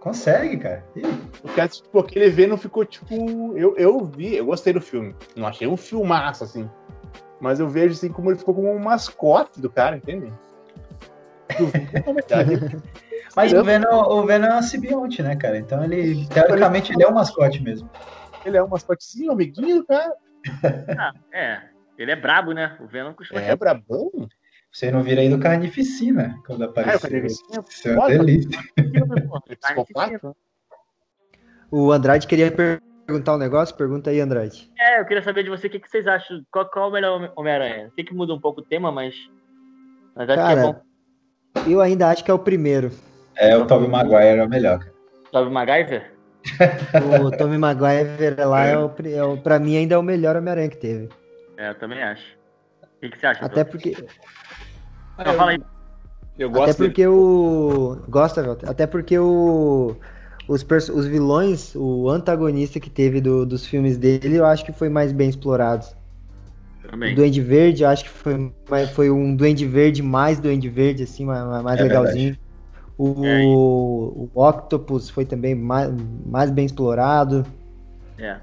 Consegue, 0.00 0.56
cara. 0.56 0.84
Ih, 0.96 1.02
Porque, 1.42 1.68
tipo, 1.68 1.98
aquele 1.98 2.30
Venom 2.30 2.56
ficou, 2.56 2.84
tipo... 2.84 3.56
Eu, 3.56 3.76
eu 3.76 4.04
vi, 4.04 4.36
eu 4.36 4.46
gostei 4.46 4.72
do 4.72 4.80
filme. 4.80 5.14
Não 5.36 5.46
achei 5.46 5.68
um 5.68 5.76
filmaço, 5.76 6.42
assim. 6.42 6.68
Mas 7.38 7.60
eu 7.60 7.68
vejo, 7.68 7.92
assim, 7.92 8.08
como 8.10 8.30
ele 8.30 8.38
ficou 8.38 8.54
como 8.54 8.70
um 8.70 8.78
mascote 8.78 9.60
do 9.60 9.70
cara, 9.70 9.96
entende? 9.96 10.32
Mas 13.36 13.52
o 13.52 13.62
Venom, 13.62 14.02
o 14.08 14.26
Venom 14.26 14.46
é 14.46 14.58
um 14.58 14.62
simbionte, 14.62 15.22
né, 15.22 15.36
cara? 15.36 15.58
Então 15.58 15.84
ele, 15.84 16.26
teoricamente, 16.28 16.92
ele 16.92 17.02
é 17.02 17.08
um 17.08 17.14
mascote 17.14 17.62
mesmo. 17.62 17.88
Ele 18.44 18.56
é 18.56 18.62
um 18.62 18.68
mascotezinho, 18.68 19.32
amiguinho 19.32 19.76
do 19.76 19.86
cara. 19.86 20.12
Ah, 20.98 21.12
é. 21.32 21.60
Ele 21.98 22.10
é 22.10 22.16
brabo, 22.16 22.52
né? 22.52 22.76
O 22.80 22.86
Venom 22.86 23.12
costuma 23.12 23.40
É, 23.40 23.54
brabão. 23.54 24.10
Você 24.72 24.90
não 24.90 25.02
vira 25.02 25.20
aí 25.20 25.28
do 25.28 25.38
Carnificina 25.38 26.38
quando 26.46 26.62
Ah, 26.62 26.66
o 26.66 26.70
apareceu. 26.70 27.00
Carnificina 27.10 27.58
é 27.58 27.64
Isso 27.68 27.88
é 27.88 27.94
uma 27.94 28.06
delícia. 28.08 28.58
O 31.72 31.92
Andrade 31.92 32.26
queria 32.26 32.50
per- 32.50 32.80
perguntar 33.06 33.34
um 33.34 33.38
negócio? 33.38 33.76
Pergunta 33.76 34.10
aí, 34.10 34.20
Andrade. 34.20 34.68
É, 34.78 35.00
eu 35.00 35.04
queria 35.06 35.22
saber 35.22 35.44
de 35.44 35.50
você 35.50 35.68
o 35.68 35.70
que, 35.70 35.78
que 35.78 35.88
vocês 35.88 36.04
acham. 36.06 36.44
Qual, 36.50 36.68
qual 36.68 36.86
é 36.86 36.88
o 36.88 36.92
melhor 36.92 37.16
Homem- 37.16 37.30
Homem-Aranha? 37.36 37.90
Sei 37.94 38.02
que 38.04 38.12
muda 38.12 38.34
um 38.34 38.40
pouco 38.40 38.60
o 38.60 38.64
tema, 38.64 38.90
mas. 38.90 39.14
Mas 40.16 40.28
acho 40.28 40.38
que 40.38 40.52
é 40.52 40.54
Cara, 40.56 40.62
bom. 40.72 40.82
eu 41.70 41.80
ainda 41.80 42.08
acho 42.08 42.24
que 42.24 42.30
é 42.30 42.34
o 42.34 42.38
primeiro. 42.40 42.90
É, 43.36 43.56
o 43.56 43.66
Tobey 43.66 43.88
Maguire 43.88 44.38
é 44.40 44.44
o 44.44 44.48
melhor, 44.48 44.80
cara. 44.80 44.92
Sabe 45.32 45.46
o 45.48 45.50
MacGyver? 45.52 46.12
O 47.24 47.30
Tommy 47.36 47.56
Maguire 47.58 48.34
lá, 48.44 48.64
é 48.64 48.76
o, 48.76 48.90
é 49.04 49.22
o, 49.22 49.36
pra 49.36 49.58
mim, 49.60 49.76
ainda 49.76 49.94
é 49.94 49.98
o 49.98 50.02
melhor 50.02 50.34
Homem-Aranha 50.36 50.68
que 50.70 50.76
teve. 50.78 51.08
É, 51.56 51.70
eu 51.70 51.74
também 51.76 52.02
acho. 52.02 52.36
O 52.82 53.00
que, 53.00 53.10
que 53.10 53.18
você 53.18 53.26
acha? 53.26 53.44
Até 53.44 53.62
porque, 53.62 53.94
Não, 55.24 55.34
fala 55.34 55.50
aí. 55.52 55.62
Eu 56.38 56.48
até 56.48 56.58
gosto 56.58 56.78
dele. 56.78 56.88
porque 56.90 57.06
o. 57.06 57.98
Gosta, 58.08 58.42
Velter? 58.42 58.68
Até 58.68 58.86
porque 58.86 59.18
o. 59.18 59.96
Os, 60.48 60.64
perso- 60.64 60.92
os 60.96 61.06
vilões, 61.06 61.74
o 61.76 62.08
antagonista 62.08 62.80
que 62.80 62.90
teve 62.90 63.20
do- 63.20 63.46
dos 63.46 63.64
filmes 63.66 63.96
dele, 63.96 64.36
eu 64.36 64.44
acho 64.44 64.64
que 64.64 64.72
foi 64.72 64.88
mais 64.88 65.12
bem 65.12 65.28
explorado. 65.28 65.86
O 66.84 66.88
Também. 66.88 67.14
Duende 67.14 67.40
Verde, 67.40 67.84
eu 67.84 67.88
acho 67.88 68.02
que 68.04 68.10
foi, 68.10 68.52
foi 68.94 69.10
um 69.10 69.36
Duende 69.36 69.64
Verde 69.64 70.02
mais 70.02 70.40
Duende 70.40 70.68
Verde, 70.68 71.04
assim, 71.04 71.24
mais, 71.24 71.62
mais 71.62 71.78
É 71.78 71.82
legalzinho. 71.84 72.36
O, 72.98 73.24
É, 73.24 73.42
o 73.44 74.28
Octopus 74.34 75.08
foi 75.08 75.24
também 75.24 75.54
mais, 75.54 75.90
mais 76.26 76.50
bem 76.50 76.66
explorado. 76.66 77.46
É. 78.18 78.36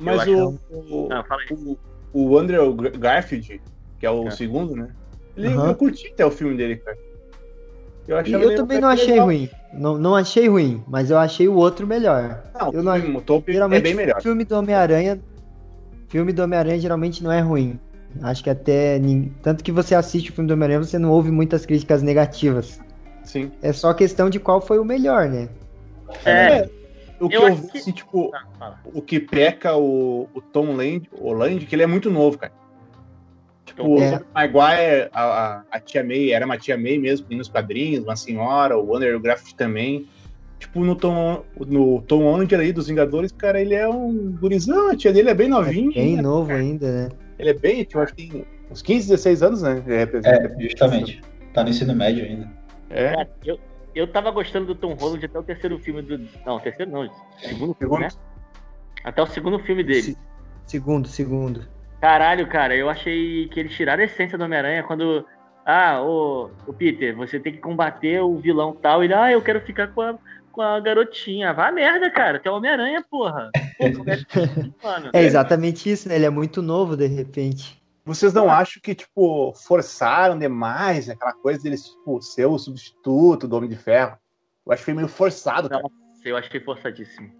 Mas 0.00 0.26
o, 0.28 0.58
o, 0.70 1.08
Não, 1.10 1.22
fala 1.24 1.42
aí. 1.42 1.56
o, 1.56 1.76
o 2.12 2.38
Andrew 2.38 2.74
Garfield, 2.74 3.60
que 3.98 4.06
é 4.06 4.10
o 4.10 4.28
É. 4.28 4.30
segundo, 4.30 4.74
né? 4.74 4.88
Aham. 5.48 5.68
Eu 5.68 5.74
curti 5.74 6.08
até 6.08 6.24
o 6.24 6.30
filme 6.30 6.56
dele, 6.56 6.76
cara. 6.76 6.96
Eu, 8.08 8.16
achei 8.16 8.34
eu 8.34 8.54
também 8.56 8.80
não 8.80 8.88
achei 8.88 9.06
legal. 9.12 9.26
ruim. 9.26 9.50
Não, 9.72 9.96
não 9.98 10.16
achei 10.16 10.48
ruim, 10.48 10.82
mas 10.88 11.10
eu 11.10 11.18
achei 11.18 11.46
o 11.46 11.54
outro 11.54 11.86
melhor. 11.86 12.42
Não, 12.58 12.72
Eu 12.72 12.82
não- 12.82 12.92
o 12.96 13.00
filme, 13.00 13.16
o 13.16 13.44
é 13.48 13.52
Geralmente, 13.52 13.82
bem 13.82 13.94
melhor. 13.94 14.20
filme 14.20 14.44
do 14.44 14.56
Homem-Aranha. 14.56 15.20
Filme 16.08 16.32
do 16.32 16.42
Homem-Aranha 16.42 16.78
geralmente 16.80 17.22
não 17.22 17.30
é 17.30 17.40
ruim. 17.40 17.78
Acho 18.22 18.42
que 18.42 18.50
até. 18.50 19.00
Tanto 19.42 19.62
que 19.62 19.70
você 19.70 19.94
assiste 19.94 20.30
o 20.30 20.32
filme 20.34 20.48
do 20.48 20.54
Homem-Aranha, 20.54 20.82
você 20.82 20.98
não 20.98 21.10
ouve 21.10 21.30
muitas 21.30 21.64
críticas 21.64 22.02
negativas. 22.02 22.80
Sim. 23.22 23.52
É 23.62 23.72
só 23.72 23.94
questão 23.94 24.28
de 24.28 24.40
qual 24.40 24.60
foi 24.60 24.80
o 24.80 24.84
melhor, 24.84 25.28
né? 25.28 25.48
É, 26.26 26.68
O 27.20 27.28
que 27.28 27.36
Eu 27.36 27.42
eu, 27.48 27.54
vi, 27.54 27.68
que- 27.68 27.78
assim, 27.78 27.92
tipo, 27.92 28.32
fala. 28.58 28.80
o 28.92 29.00
que 29.00 29.20
peca 29.20 29.76
o, 29.76 30.26
o 30.34 30.40
Tom 30.40 30.74
Land, 30.74 31.08
o 31.12 31.32
Land, 31.32 31.64
que 31.66 31.74
ele 31.76 31.82
é 31.84 31.86
muito 31.86 32.10
novo, 32.10 32.36
cara. 32.38 32.52
Tipo, 33.70 34.00
É. 34.00 34.16
o 34.16 34.24
Maguire, 34.34 35.08
a, 35.12 35.22
a, 35.22 35.64
a 35.70 35.80
tia 35.80 36.02
May, 36.04 36.32
era 36.32 36.44
uma 36.44 36.58
tia 36.58 36.76
May 36.76 36.98
mesmo, 36.98 37.26
nos 37.30 37.48
quadrinhos, 37.48 38.04
uma 38.04 38.16
senhora, 38.16 38.76
o 38.76 38.84
Wonder 38.86 39.18
Graft 39.20 39.52
também. 39.54 40.08
Tipo, 40.58 40.84
no 40.84 40.94
Tom, 40.94 41.42
no 41.66 42.02
Tom 42.02 42.24
Holland 42.24 42.54
aí 42.54 42.72
dos 42.72 42.88
Vingadores, 42.88 43.32
cara, 43.32 43.60
ele 43.60 43.74
é 43.74 43.88
um 43.88 44.36
gurizão, 44.38 44.90
a 44.90 44.96
tia 44.96 45.12
dele 45.12 45.30
é 45.30 45.34
bem 45.34 45.48
novinha. 45.48 45.92
Bem 45.94 46.16
novo 46.20 46.52
ainda, 46.52 46.90
né? 46.92 47.08
Ele 47.38 47.50
é 47.50 47.54
bem, 47.54 47.82
tipo, 47.84 47.98
acho 48.00 48.14
que 48.14 48.28
tem 48.28 48.44
uns 48.70 48.82
15, 48.82 49.08
16 49.08 49.42
anos, 49.42 49.62
né? 49.62 49.82
Representa. 49.86 50.54
É, 50.58 50.60
justamente. 50.62 51.22
Tá 51.54 51.62
no 51.64 51.70
ensino 51.70 51.94
médio 51.94 52.24
ainda. 52.24 52.50
É. 52.90 53.14
Cara, 53.14 53.30
eu, 53.46 53.58
eu 53.94 54.06
tava 54.06 54.30
gostando 54.30 54.66
do 54.66 54.74
Tom 54.74 54.92
Holland 54.94 55.24
até 55.24 55.38
o 55.38 55.42
terceiro 55.42 55.78
filme 55.78 56.02
do. 56.02 56.18
Não, 56.44 56.56
o 56.56 56.60
terceiro 56.60 56.90
não, 56.90 57.08
segundo 57.38 57.74
filme, 57.74 57.76
Segundo. 57.78 58.00
né? 58.00 58.08
Até 59.02 59.22
o 59.22 59.26
segundo 59.26 59.58
filme 59.60 59.82
dele. 59.82 60.02
Se- 60.02 60.16
Segundo, 60.66 61.08
segundo. 61.08 61.66
Caralho, 62.00 62.46
cara, 62.48 62.74
eu 62.74 62.88
achei 62.88 63.46
que 63.48 63.60
eles 63.60 63.72
tiraram 63.72 64.02
a 64.02 64.06
essência 64.06 64.38
do 64.38 64.44
Homem-Aranha 64.44 64.82
quando. 64.82 65.26
Ah, 65.66 66.00
ô, 66.02 66.50
ô 66.66 66.72
Peter, 66.72 67.14
você 67.14 67.38
tem 67.38 67.52
que 67.52 67.58
combater 67.58 68.20
o 68.20 68.38
vilão 68.38 68.74
tal. 68.74 69.04
Ele, 69.04 69.12
ah, 69.12 69.30
eu 69.30 69.42
quero 69.42 69.60
ficar 69.60 69.88
com 69.88 70.00
a, 70.00 70.18
com 70.50 70.62
a 70.62 70.80
garotinha. 70.80 71.52
Vá 71.52 71.70
merda, 71.70 72.10
cara. 72.10 72.40
Tu 72.40 72.48
é 72.48 72.50
o 72.50 72.56
Homem-Aranha, 72.56 73.04
porra. 73.08 73.50
Pô, 73.78 73.84
é. 74.06 75.10
É 75.20 75.22
exatamente 75.22 75.90
isso, 75.90 76.08
né? 76.08 76.16
Ele 76.16 76.24
é 76.24 76.30
muito 76.30 76.62
novo 76.62 76.96
de 76.96 77.06
repente. 77.06 77.80
Vocês 78.04 78.32
não 78.32 78.50
acham 78.50 78.80
que, 78.82 78.94
tipo, 78.94 79.52
forçaram 79.54 80.38
demais 80.38 81.08
aquela 81.08 81.34
coisa 81.34 81.62
deles, 81.62 81.90
tipo, 81.90 82.20
ser 82.22 82.46
o 82.46 82.58
substituto 82.58 83.46
do 83.46 83.56
Homem 83.56 83.68
de 83.68 83.76
Ferro? 83.76 84.16
Eu 84.66 84.72
acho 84.72 84.80
que 84.80 84.86
foi 84.86 84.94
meio 84.94 85.06
forçado, 85.06 85.68
cara. 85.68 85.82
Nossa, 85.82 86.28
eu 86.28 86.36
achei 86.36 86.60
forçadíssimo. 86.60 87.30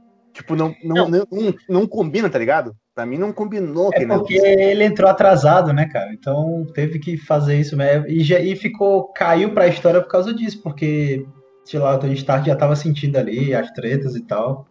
Tipo, 0.41 0.57
não, 0.57 0.75
não, 0.83 1.07
não. 1.07 1.27
Não, 1.31 1.55
não 1.69 1.87
combina, 1.87 2.31
tá 2.31 2.39
ligado? 2.39 2.75
Pra 2.95 3.05
mim 3.05 3.19
não 3.19 3.31
combinou. 3.31 3.91
É 3.93 4.07
porque 4.07 4.35
negócio. 4.41 4.61
ele 4.61 4.85
entrou 4.85 5.11
atrasado, 5.11 5.71
né, 5.71 5.87
cara? 5.87 6.15
Então 6.15 6.67
teve 6.75 6.99
que 6.99 7.19
fazer 7.19 7.61
isso 7.61 7.77
mesmo. 7.77 8.07
E, 8.09 8.25
já- 8.25 8.41
e 8.41 8.57
ficou, 8.57 9.13
caiu 9.13 9.53
pra 9.53 9.69
história 9.69 10.01
por 10.01 10.09
causa 10.09 10.33
disso, 10.33 10.63
porque, 10.63 11.27
sei 11.63 11.79
lá, 11.79 11.95
o 11.95 11.99
Tony 11.99 12.15
Stark 12.15 12.47
já 12.47 12.57
tava 12.57 12.75
sentindo 12.75 13.19
ali 13.19 13.55
as 13.55 13.71
tretas 13.73 14.17
e 14.17 14.23
tal. 14.23 14.67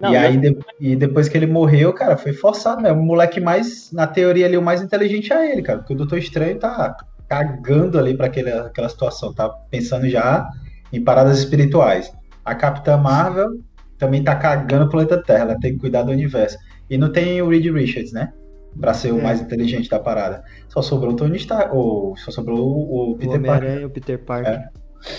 Não, 0.00 0.12
e 0.12 0.16
aí, 0.16 0.36
de- 0.36 0.56
e 0.80 0.94
depois 0.94 1.28
que 1.28 1.36
ele 1.36 1.46
morreu, 1.48 1.92
cara, 1.92 2.16
foi 2.16 2.32
forçado 2.32 2.80
mesmo. 2.80 3.00
O 3.00 3.04
moleque 3.04 3.40
mais, 3.40 3.90
na 3.92 4.06
teoria 4.06 4.46
ali, 4.46 4.56
o 4.56 4.62
mais 4.62 4.80
inteligente 4.80 5.32
é 5.32 5.52
ele, 5.52 5.62
cara. 5.62 5.80
Porque 5.80 5.94
o 5.94 5.96
Doutor 5.96 6.18
Estranho 6.18 6.58
tá 6.60 6.96
cagando 7.28 7.98
ali 7.98 8.16
pra 8.16 8.26
aquele, 8.26 8.52
aquela 8.52 8.88
situação, 8.88 9.34
tá 9.34 9.48
pensando 9.68 10.08
já 10.08 10.48
em 10.92 11.02
paradas 11.02 11.38
espirituais. 11.40 12.12
A 12.44 12.54
Capitã 12.54 12.96
Marvel 12.96 13.58
também 14.00 14.24
tá 14.24 14.34
cagando 14.34 14.88
pro 14.88 14.92
planeta 14.92 15.22
Terra, 15.22 15.42
ela 15.42 15.60
tem 15.60 15.74
que 15.74 15.78
cuidar 15.78 16.02
do 16.02 16.10
universo. 16.10 16.58
E 16.88 16.98
não 16.98 17.12
tem 17.12 17.40
o 17.40 17.48
Reed 17.48 17.66
Richards, 17.66 18.12
né? 18.12 18.32
Pra 18.80 18.94
ser 18.94 19.12
o 19.12 19.18
É. 19.18 19.22
mais 19.22 19.40
inteligente 19.40 19.88
da 19.88 19.98
parada. 20.00 20.42
Só 20.68 20.80
sobrou 20.80 21.12
o 21.12 21.16
Tony 21.16 21.36
Stark, 21.36 21.74
ou 21.74 22.16
só 22.16 22.30
sobrou 22.30 22.58
o, 22.58 23.10
o 23.10 23.10
O 23.12 23.18
Peter 23.18 23.40
Parker 23.40 23.86
o 23.86 23.90
Peter 23.90 24.18
Parker. 24.18 24.68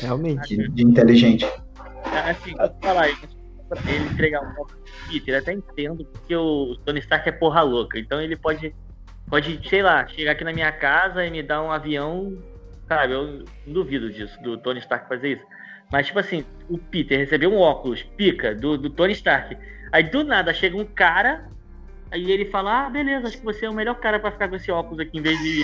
Realmente. 0.02 0.58
de, 0.58 0.70
de 0.70 0.84
inteligente. 0.84 1.46
Assim, 2.06 2.56
vou 2.56 2.70
falar 2.82 3.10
isso. 3.10 3.42
Ele 3.88 4.06
entregar 4.10 4.42
um 4.42 4.66
Peter, 5.10 5.36
eu 5.36 5.40
até 5.40 5.54
entendo 5.54 6.04
porque 6.06 6.36
o 6.36 6.76
Tony 6.86 7.00
Stark 7.00 7.30
é 7.30 7.32
porra 7.32 7.62
louca. 7.62 7.98
Então 7.98 8.22
ele 8.22 8.36
pode, 8.36 8.76
pode, 9.30 9.62
sei 9.70 9.82
lá, 9.82 10.06
chegar 10.08 10.32
aqui 10.34 10.44
na 10.44 10.52
minha 10.52 10.72
casa 10.72 11.26
e 11.26 11.32
me 11.32 11.42
dar 11.42 11.62
um 11.64 11.72
avião. 11.72 12.38
Sabe, 12.88 13.14
eu 13.14 13.46
não 13.66 13.74
duvido 13.74 14.12
disso, 14.12 14.38
do 14.42 14.58
Tony 14.58 14.80
Stark 14.80 15.08
fazer 15.08 15.34
isso. 15.34 15.44
Mas, 15.92 16.08
tipo 16.08 16.20
assim, 16.20 16.46
o 16.70 16.78
Peter 16.78 17.18
recebeu 17.20 17.52
um 17.52 17.58
óculos, 17.60 18.02
pica, 18.02 18.56
do, 18.56 18.78
do 18.78 18.90
Tony 18.90 19.14
Stark. 19.14 19.58
Aí 19.92 20.04
do 20.04 20.24
nada 20.24 20.54
chega 20.54 20.78
um 20.78 20.86
cara, 20.86 21.50
aí 22.10 22.32
ele 22.32 22.46
fala: 22.46 22.86
Ah, 22.86 22.90
beleza, 22.90 23.28
acho 23.28 23.38
que 23.38 23.44
você 23.44 23.66
é 23.66 23.70
o 23.70 23.74
melhor 23.74 23.96
cara 23.96 24.20
pra 24.20 24.32
ficar 24.32 24.48
com 24.48 24.56
esse 24.56 24.72
óculos 24.72 25.02
aqui 25.02 25.18
em 25.20 25.22
vez 25.22 25.38
de. 25.40 25.64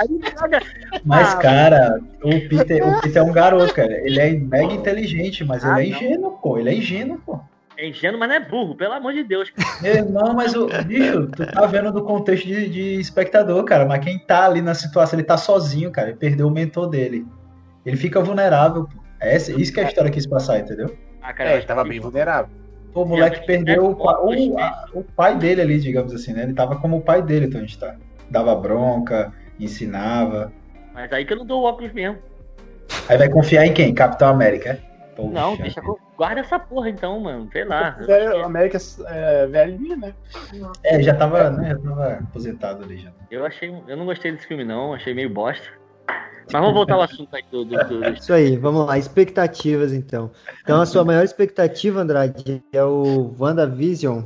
Aí 0.00 0.32
caga. 0.32 0.60
Mas, 1.04 1.34
Ah, 1.34 1.38
cara, 1.38 2.00
o 2.22 2.30
Peter, 2.48 2.86
o 2.86 3.00
Peter 3.00 3.20
é 3.20 3.24
um 3.24 3.32
garoto, 3.32 3.74
cara. 3.74 3.92
Ele 4.06 4.20
é 4.20 4.30
mega 4.32 4.72
inteligente, 4.72 5.44
mas 5.44 5.64
Ah, 5.64 5.82
ele 5.82 5.90
é 5.90 5.92
não. 5.92 5.96
ingênuo, 5.98 6.30
pô. 6.38 6.58
Ele 6.58 6.70
é 6.70 6.74
ingênuo, 6.74 7.20
pô. 7.26 7.40
É 7.78 7.88
ingênuo, 7.88 8.18
mas 8.18 8.28
não 8.28 8.36
é 8.36 8.40
burro, 8.40 8.74
pelo 8.74 8.94
amor 8.94 9.12
de 9.12 9.22
Deus. 9.24 9.52
Meu 9.82 9.94
irmão, 9.94 10.32
mas 10.32 10.54
o 10.54 10.66
bicho, 10.86 11.26
tu 11.26 11.44
tá 11.44 11.66
vendo 11.66 11.92
do 11.92 12.02
contexto 12.04 12.46
de, 12.46 12.70
de 12.70 13.00
espectador, 13.00 13.62
cara. 13.64 13.84
Mas 13.84 14.02
quem 14.02 14.18
tá 14.18 14.46
ali 14.46 14.62
na 14.62 14.74
situação, 14.74 15.18
ele 15.18 15.26
tá 15.26 15.36
sozinho, 15.36 15.90
cara. 15.90 16.08
Ele 16.10 16.16
perdeu 16.16 16.46
o 16.46 16.50
mentor 16.50 16.88
dele. 16.88 17.26
Ele 17.84 17.96
fica 17.96 18.20
vulnerável, 18.20 18.84
pô. 18.84 19.05
É 19.20 19.34
essa- 19.34 19.52
isso 19.52 19.72
que 19.72 19.80
a 19.80 19.84
história 19.84 20.10
quis 20.10 20.26
passar, 20.26 20.58
entendeu? 20.58 20.96
Ah, 21.22 21.32
cara, 21.32 21.50
É, 21.50 21.56
ele 21.56 21.66
tava 21.66 21.84
bem 21.84 22.00
vulnerável. 22.00 22.50
Pô, 22.92 23.02
o 23.02 23.06
moleque 23.06 23.40
É, 23.40 23.42
perdeu 23.42 23.90
o, 23.90 23.94
pa- 23.94 24.12
é, 24.12 24.24
o, 24.24 24.58
a- 24.58 24.84
o 24.94 25.02
pai 25.04 25.36
dele 25.36 25.60
ali, 25.60 25.78
digamos 25.80 26.14
assim, 26.14 26.32
né? 26.32 26.44
Ele 26.44 26.54
tava 26.54 26.76
como 26.76 26.96
o 26.96 27.02
pai 27.02 27.20
dele, 27.22 27.48
Tony 27.48 27.66
Stark. 27.66 27.98
Dava 28.30 28.54
bronca, 28.54 29.32
ensinava. 29.58 30.52
Mas 30.94 31.12
aí 31.12 31.24
que 31.24 31.32
eu 31.32 31.36
não 31.38 31.46
dou 31.46 31.62
o 31.62 31.66
óculos 31.66 31.92
mesmo. 31.92 32.18
Aí 33.08 33.18
vai 33.18 33.28
confiar 33.28 33.66
em 33.66 33.74
quem? 33.74 33.94
Capitão 33.94 34.28
América, 34.28 34.70
é? 34.70 34.96
Poxa. 35.14 35.30
Não, 35.32 35.56
deixa 35.56 35.80
eu... 35.80 35.98
guarda 36.16 36.40
essa 36.40 36.58
porra 36.58 36.88
então, 36.90 37.18
mano. 37.20 37.48
Sei 37.52 37.64
lá. 37.64 37.90
Velho, 37.90 38.28
achei- 38.30 38.42
América 38.42 38.78
é, 39.08 39.46
velhinho, 39.46 39.96
né? 39.96 40.14
É, 40.84 41.02
já 41.02 41.14
tava, 41.14 41.50
né? 41.50 41.70
Já 41.70 41.78
tava 41.78 42.12
aposentado 42.14 42.84
ali 42.84 42.98
já. 42.98 43.10
Eu 43.30 43.44
achei, 43.44 43.70
eu 43.88 43.96
não 43.96 44.04
gostei 44.06 44.32
desse 44.32 44.46
filme 44.46 44.64
não, 44.64 44.92
achei 44.94 45.14
meio 45.14 45.30
bosta. 45.30 45.66
Mas 46.52 46.60
vamos 46.60 46.74
voltar 46.74 46.94
ao 46.94 47.02
assunto 47.02 47.34
aí 47.34 47.42
do, 47.50 47.64
do, 47.64 47.76
do- 47.76 48.08
Isso 48.10 48.32
aí, 48.32 48.56
vamos 48.56 48.86
lá. 48.86 48.96
Expectativas, 48.96 49.92
então. 49.92 50.30
Então, 50.62 50.80
a 50.80 50.86
sua 50.86 51.04
maior 51.04 51.24
expectativa, 51.24 52.00
Andrade, 52.00 52.62
é 52.72 52.84
o 52.84 53.34
WandaVision 53.38 54.22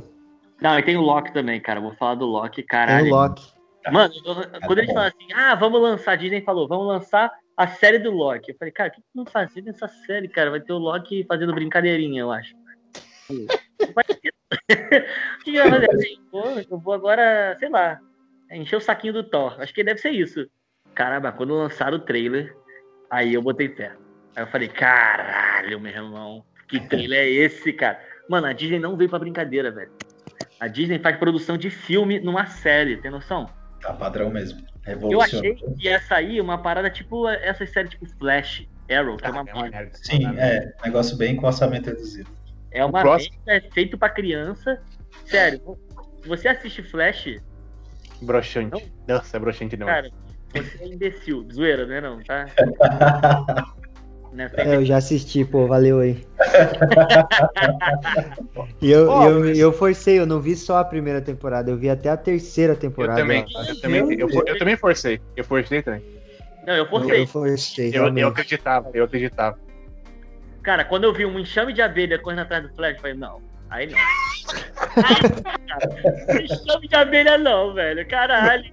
Não, 0.61 0.77
e 0.77 0.83
tem 0.83 0.95
o 0.97 1.01
Loki 1.01 1.33
também, 1.33 1.59
cara. 1.59 1.81
Vou 1.81 1.93
falar 1.95 2.15
do 2.15 2.25
Loki, 2.25 2.57
tem 2.57 2.65
caralho. 2.65 3.07
o 3.07 3.09
Loki. 3.09 3.43
Mano, 3.91 4.13
eu- 4.23 4.61
quando 4.67 4.77
eles 4.79 4.93
falam 4.93 5.07
assim, 5.07 5.33
ah, 5.33 5.55
vamos 5.55 5.81
lançar, 5.81 6.11
a 6.11 6.15
Disney 6.15 6.41
falou, 6.41 6.67
vamos 6.67 6.85
lançar 6.87 7.31
a 7.57 7.67
série 7.67 7.97
do 7.97 8.11
Loki. 8.11 8.51
Eu 8.51 8.55
falei, 8.57 8.71
cara, 8.71 8.89
o 8.89 8.91
que 8.93 9.01
vão 9.15 9.25
fazer 9.25 9.63
nessa 9.63 9.87
série, 9.87 10.27
cara? 10.27 10.51
Vai 10.51 10.61
ter 10.61 10.73
o 10.73 10.77
Loki 10.77 11.25
fazendo 11.27 11.53
brincadeirinha, 11.53 12.21
eu 12.21 12.31
acho. 12.31 12.53
Vai 13.95 14.03
ter- 14.03 14.33
O 15.39 15.43
que 15.43 15.57
vai 15.57 15.87
fazer? 15.87 16.17
Eu 16.69 16.77
vou 16.77 16.93
agora, 16.93 17.55
sei 17.59 17.69
lá, 17.69 17.99
encher 18.51 18.75
o 18.75 18.81
saquinho 18.81 19.13
do 19.13 19.23
Thor. 19.23 19.59
Acho 19.59 19.73
que 19.73 19.83
deve 19.83 19.99
ser 19.99 20.11
isso. 20.11 20.45
Caramba, 20.93 21.31
quando 21.31 21.53
lançaram 21.55 21.97
o 21.97 22.01
trailer, 22.01 22.55
aí 23.09 23.33
eu 23.33 23.41
botei 23.41 23.69
fé. 23.69 23.93
Aí 24.35 24.43
eu 24.43 24.47
falei, 24.47 24.67
caralho, 24.67 25.79
meu 25.79 25.91
irmão, 25.91 26.43
que 26.67 26.79
trailer 26.79 27.19
é 27.19 27.29
esse, 27.29 27.73
cara? 27.73 27.99
Mano, 28.29 28.47
a 28.47 28.53
Disney 28.53 28.79
não 28.79 28.95
veio 28.95 29.09
pra 29.09 29.19
brincadeira, 29.19 29.71
velho. 29.71 29.91
A 30.59 30.67
Disney 30.67 30.99
faz 30.99 31.17
produção 31.17 31.57
de 31.57 31.69
filme 31.69 32.19
numa 32.19 32.45
série, 32.45 32.97
tem 32.97 33.09
noção? 33.11 33.49
Tá 33.81 33.93
padrão 33.93 34.29
mesmo. 34.29 34.61
Eu 35.09 35.21
achei 35.21 35.55
que 35.55 35.65
ia 35.79 35.99
sair 35.99 36.39
uma 36.41 36.57
parada 36.57 36.89
tipo 36.89 37.27
essas 37.27 37.69
séries 37.71 37.91
tipo 37.91 38.05
Flash, 38.17 38.67
Arrow, 38.89 39.17
que 39.17 39.25
é 39.25 39.29
uma, 39.29 39.41
Ah, 39.41 39.45
é 39.47 39.53
uma 39.53 39.69
merda. 39.69 39.91
Sim, 39.93 40.25
é. 40.37 40.73
Negócio 40.83 41.17
bem 41.17 41.35
com 41.35 41.45
orçamento 41.47 41.87
reduzido. 41.87 42.29
é 42.71 42.85
uma 42.85 43.01
próximo- 43.01 43.35
é 43.47 43.59
feito 43.59 43.97
pra 43.97 44.09
criança. 44.09 44.81
Sério, 45.25 45.61
se 46.21 46.27
você 46.27 46.47
assiste 46.47 46.83
Flash, 46.83 47.37
Broxante. 48.21 48.91
Nossa, 49.07 49.35
é 49.35 49.39
broxante 49.39 49.75
demais. 49.75 50.07
cara, 50.07 50.11
você 50.51 50.83
é 50.83 50.87
imbecil. 50.87 51.47
Zoeira, 51.51 51.85
né 51.85 52.01
não, 52.01 52.19
tá? 52.23 52.45
Né, 54.31 54.49
é 54.55 54.69
É, 54.69 54.75
eu 54.77 54.85
já 54.85 54.95
assisti, 54.95 55.43
pô, 55.43 55.67
valeu 55.67 55.99
aí. 55.99 56.23
E 58.81 58.89
eu, 58.89 59.09
Ó, 59.09 59.29
eu, 59.29 59.53
eu 59.53 59.73
forcei, 59.73 60.17
eu 60.19 60.25
não 60.25 60.39
vi 60.39 60.55
só 60.55 60.77
a 60.77 60.85
primeira 60.85 61.21
temporada, 61.21 61.69
eu 61.69 61.77
vi 61.77 61.89
até 61.89 62.09
a 62.09 62.15
terceira 62.17 62.71
Eu 62.73 62.77
temporada. 62.77 63.19
também, 63.19 63.45
ó. 63.55 63.63
eu 63.63 63.81
também, 63.81 64.13
eu, 64.19 64.29
eu 64.29 64.57
também 64.57 64.77
forcei. 64.77 65.19
Eu 65.35 65.43
forcei 65.43 65.81
também. 65.81 66.01
Não, 66.65 66.73
eu 66.73 66.85
Eu, 66.85 66.89
forcei. 66.89 67.21
eu 67.23 67.27
forcei, 67.27 67.91
Eu, 67.93 68.17
eu 68.17 68.27
acreditava, 68.29 68.89
eu 68.93 69.03
acreditava. 69.03 69.59
Cara, 70.63 70.85
quando 70.85 71.03
eu 71.03 71.13
vi 71.13 71.25
um 71.25 71.37
enxame 71.37 71.73
de 71.73 71.81
abelha 71.81 72.17
correndo 72.17 72.39
atrás 72.39 72.63
do 72.63 72.73
Flash, 72.73 72.95
eu 72.95 73.01
falei, 73.01 73.17
não, 73.17 73.41
aí 73.69 73.87
não. 73.87 73.97
Aí, 76.31 76.45
enxame 76.45 76.87
de 76.87 76.95
abelha 76.95 77.37
não, 77.37 77.73
velho, 77.73 78.07
caralho. 78.07 78.63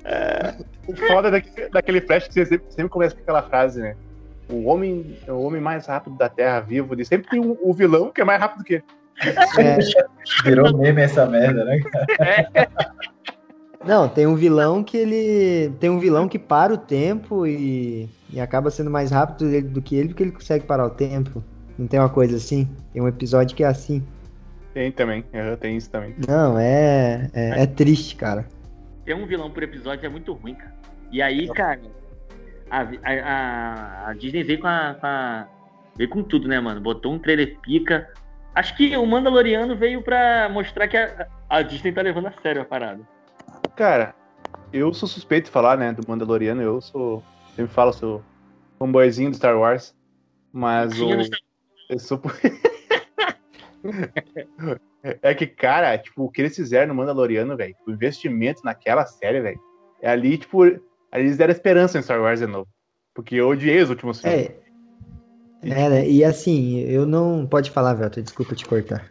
O 0.89 0.97
foda 0.97 1.31
daquele, 1.31 1.69
daquele 1.69 2.01
flash 2.01 2.27
que 2.27 2.35
você 2.35 2.47
sempre, 2.47 2.67
sempre 2.73 2.89
começa 2.89 3.15
com 3.15 3.21
aquela 3.21 3.43
frase, 3.43 3.81
né? 3.81 3.95
O 4.51 4.65
homem, 4.65 5.19
o 5.29 5.43
homem 5.43 5.61
mais 5.61 5.87
rápido 5.87 6.17
da 6.17 6.29
Terra 6.29 6.61
vivo. 6.61 6.99
E 6.99 7.05
sempre 7.05 7.29
tem 7.29 7.39
o, 7.39 7.59
o 7.63 7.73
vilão 7.75 8.11
que 8.11 8.21
é 8.23 8.25
mais 8.25 8.41
rápido 8.41 8.65
que 8.65 8.75
ele. 8.75 8.85
É, 9.59 9.79
Virou 10.45 10.77
meme 10.77 11.03
essa 11.03 11.27
merda, 11.27 11.65
né? 11.65 11.81
não, 13.85 14.09
tem 14.09 14.27
um 14.27 14.35
vilão 14.35 14.83
que 14.83 14.97
ele. 14.97 15.71
Tem 15.79 15.91
um 15.91 15.99
vilão 15.99 16.29
que 16.29 16.39
para 16.39 16.73
o 16.73 16.79
tempo 16.79 17.47
e, 17.47 18.09
e 18.33 18.41
acaba 18.41 18.71
sendo 18.71 18.91
mais 18.91 19.11
rápido 19.11 19.51
dele- 19.51 19.69
do 19.69 19.83
que 19.83 19.97
ele, 19.97 20.09
porque 20.09 20.23
ele 20.23 20.33
consegue 20.33 20.65
parar 20.65 20.87
o 20.87 20.91
tempo. 20.91 21.43
Não 21.79 21.87
tem 21.87 22.01
uma 22.01 22.09
coisa 22.09 22.37
assim? 22.37 22.69
Tem 22.93 23.03
um 23.03 23.09
episódio 23.09 23.55
que 23.57 23.63
é 23.63 23.67
assim. 23.67 24.03
Tem 24.73 24.91
também, 24.93 25.25
tem 25.61 25.77
isso 25.77 25.91
também. 25.91 26.15
Não, 26.27 26.59
é, 26.59 27.29
é, 27.33 27.63
é 27.63 27.67
triste, 27.67 28.17
cara. 28.17 28.47
Ter 29.09 29.15
um 29.15 29.25
vilão 29.25 29.51
por 29.51 29.63
episódio 29.63 30.05
é 30.05 30.09
muito 30.11 30.35
ruim, 30.35 30.55
cara. 30.55 30.75
E 31.11 31.23
aí, 31.23 31.49
cara, 31.49 31.81
a, 32.71 32.83
a, 32.83 34.11
a 34.11 34.13
Disney 34.13 34.43
veio 34.43 34.61
com 34.61 34.67
a, 34.67 34.97
com 35.01 35.07
a, 35.07 35.49
veio 35.97 36.11
com 36.11 36.23
tudo, 36.23 36.47
né, 36.47 36.61
mano? 36.61 36.79
Botou 36.79 37.15
um 37.15 37.19
trailer 37.19 37.59
pica. 37.61 38.13
Acho 38.55 38.77
que 38.77 38.95
o 38.95 39.07
Mandaloriano 39.07 39.75
veio 39.75 40.03
pra 40.03 40.51
mostrar 40.51 40.89
que 40.89 40.99
a, 40.99 41.27
a 41.49 41.63
Disney 41.63 41.91
tá 41.91 42.03
levando 42.03 42.27
a 42.27 42.33
sério 42.43 42.61
a 42.61 42.67
parada. 42.67 43.01
Cara, 43.77 44.15
eu 44.75 44.93
sou 44.93 45.09
suspeito 45.09 45.47
de 45.47 45.53
falar, 45.53 45.79
né, 45.79 45.91
do 45.91 46.07
Mandaloriano. 46.07 46.61
Eu 46.61 46.79
sou. 46.83 47.25
Sempre 47.57 47.73
falo, 47.73 47.95
sou 47.95 48.23
fanboyzinho 48.79 49.31
do 49.31 49.37
Star 49.37 49.57
Wars. 49.59 49.97
Mas 50.53 51.01
o. 51.01 51.09
Eu 51.89 51.99
sou. 51.99 52.21
é 55.03 55.35
que, 55.35 55.47
cara, 55.47 55.97
tipo, 55.97 56.25
o 56.25 56.31
que 56.31 56.43
eles 56.43 56.57
fizeram 56.57 56.89
no 56.89 56.95
Mandaloriano, 56.95 57.57
velho, 57.57 57.75
o 57.87 57.91
investimento 57.91 58.63
naquela 58.65 59.07
série, 59.07 59.41
velho, 59.41 59.61
é 60.03 60.11
ali, 60.11 60.39
tipo, 60.39 60.65
eles 61.13 61.37
deram 61.37 61.53
esperança 61.53 61.99
em 61.99 62.03
Star 62.03 62.21
Wars 62.21 62.41
de 62.41 62.47
novo. 62.47 62.69
Porque 63.15 63.37
eu 63.37 63.49
odiei 63.49 63.81
os 63.83 63.91
últimos 63.91 64.21
filmes. 64.21 64.51
É. 64.51 64.69
É, 65.63 65.89
né? 65.89 66.09
E 66.09 66.25
assim, 66.25 66.81
eu 66.81 67.05
não. 67.05 67.47
Pode 67.47 67.71
falar, 67.71 67.95
Velto, 67.95 68.23
desculpa 68.23 68.55
te 68.55 68.65
cortar. 68.65 69.11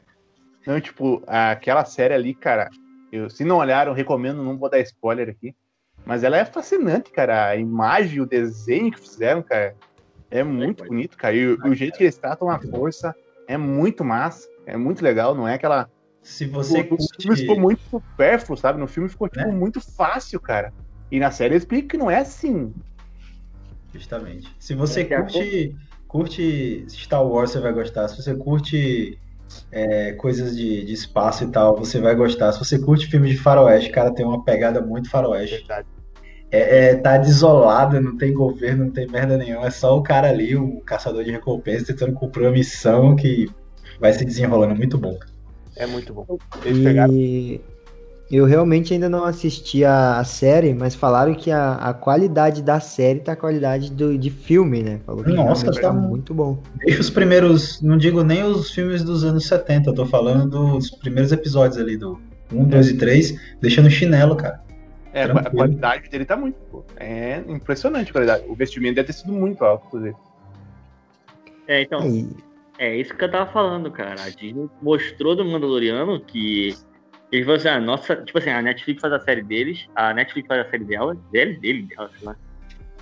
Não, 0.66 0.80
tipo, 0.80 1.22
aquela 1.28 1.84
série 1.84 2.14
ali, 2.14 2.34
cara, 2.34 2.70
eu, 3.12 3.30
se 3.30 3.44
não 3.44 3.58
olharam, 3.58 3.94
recomendo, 3.94 4.44
não 4.44 4.58
vou 4.58 4.70
dar 4.70 4.80
spoiler 4.80 5.30
aqui. 5.30 5.56
Mas 6.06 6.24
ela 6.24 6.38
é 6.38 6.46
fascinante, 6.46 7.12
cara. 7.12 7.48
A 7.48 7.56
imagem, 7.58 8.22
o 8.22 8.26
desenho 8.26 8.92
que 8.92 9.00
fizeram, 9.00 9.42
cara, 9.42 9.76
é 10.32 10.44
muito 10.44 10.86
bonito, 10.86 11.18
cara. 11.18 11.36
E 11.36 11.48
o, 11.48 11.58
o 11.66 11.76
jeito 11.76 11.98
que 11.98 12.04
eles 12.04 12.18
tratam 12.18 12.50
a 12.50 12.60
força 12.60 13.14
é 13.48 13.58
muito 13.58 14.06
massa. 14.06 14.48
É 14.68 14.76
muito 14.76 15.02
legal, 15.02 15.34
não 15.34 15.48
é 15.48 15.54
aquela. 15.54 15.90
Se 16.22 16.46
você. 16.46 16.82
O, 16.82 16.90
curte... 16.90 17.08
filme 17.22 17.38
ficou 17.38 17.60
muito 17.60 17.82
supérfluo, 17.90 18.58
sabe? 18.58 18.78
No 18.78 18.86
filme 18.86 19.08
ficou, 19.08 19.30
tipo, 19.30 19.48
né? 19.48 19.52
muito 19.52 19.80
fácil, 19.80 20.42
cara. 20.42 20.74
E 21.10 21.20
na 21.20 21.32
série 21.32 21.54
eles 21.54 21.64
explicam 21.64 21.88
que 21.88 21.98
não 21.98 22.12
é 22.12 22.20
assim. 22.20 22.74
Justamente. 23.94 24.54
Se 24.60 24.76
você 24.76 25.02
é, 25.02 25.06
curte, 25.06 25.76
curte 26.06 26.86
Star 26.90 27.26
Wars, 27.26 27.52
você 27.52 27.62
vai 27.62 27.72
gostar. 27.72 28.10
Se 28.10 28.22
você 28.22 28.36
curte 28.36 29.18
é, 29.72 30.12
coisas 30.14 30.58
de, 30.58 30.84
de, 30.84 30.92
espaço 30.92 31.46
e 31.46 31.48
tal, 31.48 31.78
você 31.78 32.02
vai 32.02 32.14
gostar. 32.14 32.52
Se 32.52 32.60
você 32.60 32.78
curte 32.78 33.08
filmes 33.08 33.32
de 33.32 33.38
faroeste, 33.38 33.90
cara, 33.90 34.14
tem 34.14 34.26
uma 34.26 34.44
pegada 34.44 34.82
muito 34.82 35.10
faroeste. 35.10 35.60
Verdade. 35.60 35.88
É, 36.52 36.90
é, 36.90 36.96
tá 36.96 37.18
desolada, 37.18 38.02
não 38.02 38.18
tem 38.18 38.34
governo, 38.34 38.86
não 38.86 38.92
tem 38.92 39.08
merda 39.08 39.38
nenhuma. 39.38 39.68
É 39.68 39.72
só 39.72 39.98
o 39.98 40.04
cara 40.04 40.30
ali, 40.30 40.58
o 40.58 40.82
caçador 40.82 41.24
de 41.24 41.32
recompensa, 41.32 41.88
tentando 41.88 42.14
cumprir 42.14 42.44
uma 42.44 42.52
missão 42.52 43.16
que 43.16 43.50
vai 44.00 44.14
se 44.14 44.26
desenrolando. 44.26 44.76
Muito 44.76 44.98
bom. 44.98 45.18
É 45.76 45.86
muito 45.86 46.14
bom. 46.14 46.26
Eles 46.64 46.80
e... 46.80 46.84
pegaram 46.84 47.14
eu 48.30 48.46
realmente 48.46 48.94
ainda 48.94 49.08
não 49.08 49.24
assisti 49.24 49.86
a, 49.86 50.20
a 50.20 50.24
série, 50.26 50.74
mas 50.74 50.94
falaram 50.94 51.34
que 51.34 51.50
a, 51.50 51.76
a, 51.76 51.94
qualidade 51.94 52.62
da 52.62 52.80
série 52.80 53.20
tá 53.20 53.32
a 53.32 53.36
qualidade 53.38 53.92
do, 53.92 54.18
de 54.18 54.30
filme, 54.30 54.84
né? 54.84 55.00
Falou 55.06 55.24
que 55.24 55.32
Nossa, 55.32 55.72
tá, 55.72 55.80
tá 55.80 55.94
muito 55.94 56.34
bom. 56.34 56.62
Deixa 56.76 57.00
os 57.00 57.10
primeiros, 57.10 57.82
não 57.82 57.98
digo 57.98 58.24
nem 58.24 58.44
os 58.44 58.72
filmes 58.72 59.02
dos 59.02 59.24
anos 59.24 59.48
70, 59.48 59.90
eu 59.90 59.94
tô 59.94 60.06
falando 60.06 60.50
dos 60.50 60.92
primeiros 60.92 61.32
episódios 61.32 61.80
ali, 61.80 61.96
do 61.96 62.20
1, 62.52 62.66
2 62.66 62.90
e 62.90 62.98
3, 62.98 63.40
deixando 63.62 63.90
chinelo, 63.90 64.36
cara. 64.36 64.62
É, 65.14 65.24
Tranquilo. 65.24 65.48
a 65.48 65.52
qualidade 65.52 66.10
dele 66.10 66.26
tá 66.26 66.36
muito, 66.36 66.58
pô. 66.70 66.84
É 66.98 67.42
impressionante 67.48 68.10
a 68.10 68.14
qualidade. 68.14 68.44
O 68.50 68.56
vestimento 68.56 68.96
deve 68.96 69.08
ter 69.08 69.14
sido 69.14 69.32
muito 69.32 69.64
alto, 69.64 69.86
inclusive. 69.88 70.16
É, 71.66 71.82
então. 71.82 72.02
É 72.78 72.96
isso 72.96 73.16
que 73.16 73.24
eu 73.24 73.32
tava 73.32 73.52
falando, 73.52 73.92
cara. 73.92 74.22
A 74.22 74.30
Disney 74.30 74.70
mostrou 74.82 75.36
do 75.36 75.44
Mandaloriano 75.44 76.20
que 76.20 76.76
eles 77.32 77.46
vão 77.46 77.56
assim, 77.56 77.68
ah, 77.68 77.80
nossa, 77.80 78.16
tipo 78.18 78.38
assim, 78.38 78.50
a 78.50 78.62
Netflix 78.62 79.02
faz 79.02 79.14
a 79.14 79.20
série 79.20 79.42
deles, 79.42 79.88
a 79.96 80.14
Netflix 80.14 80.48
faz 80.48 80.66
a 80.66 80.70
série 80.70 80.86
dela, 80.86 81.16
dele, 81.32 81.58
dele, 81.58 81.82
dela, 81.84 82.10
sei 82.18 82.28
lá. 82.28 82.36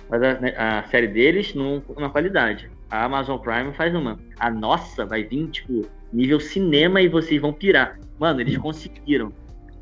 Faz 0.08 0.22
a, 0.22 0.78
a 0.78 0.84
série 0.84 1.08
deles 1.08 1.54
num, 1.54 1.82
numa 1.94 2.10
qualidade. 2.10 2.70
A 2.90 3.04
Amazon 3.04 3.38
Prime 3.38 3.72
faz 3.74 3.94
uma. 3.94 4.18
A 4.38 4.50
nossa 4.50 5.04
vai 5.04 5.24
vir, 5.24 5.48
tipo, 5.48 5.82
nível 6.12 6.40
cinema 6.40 7.00
e 7.00 7.08
vocês 7.08 7.40
vão 7.40 7.52
pirar. 7.52 7.98
Mano, 8.18 8.40
eles 8.40 8.56
conseguiram. 8.58 9.32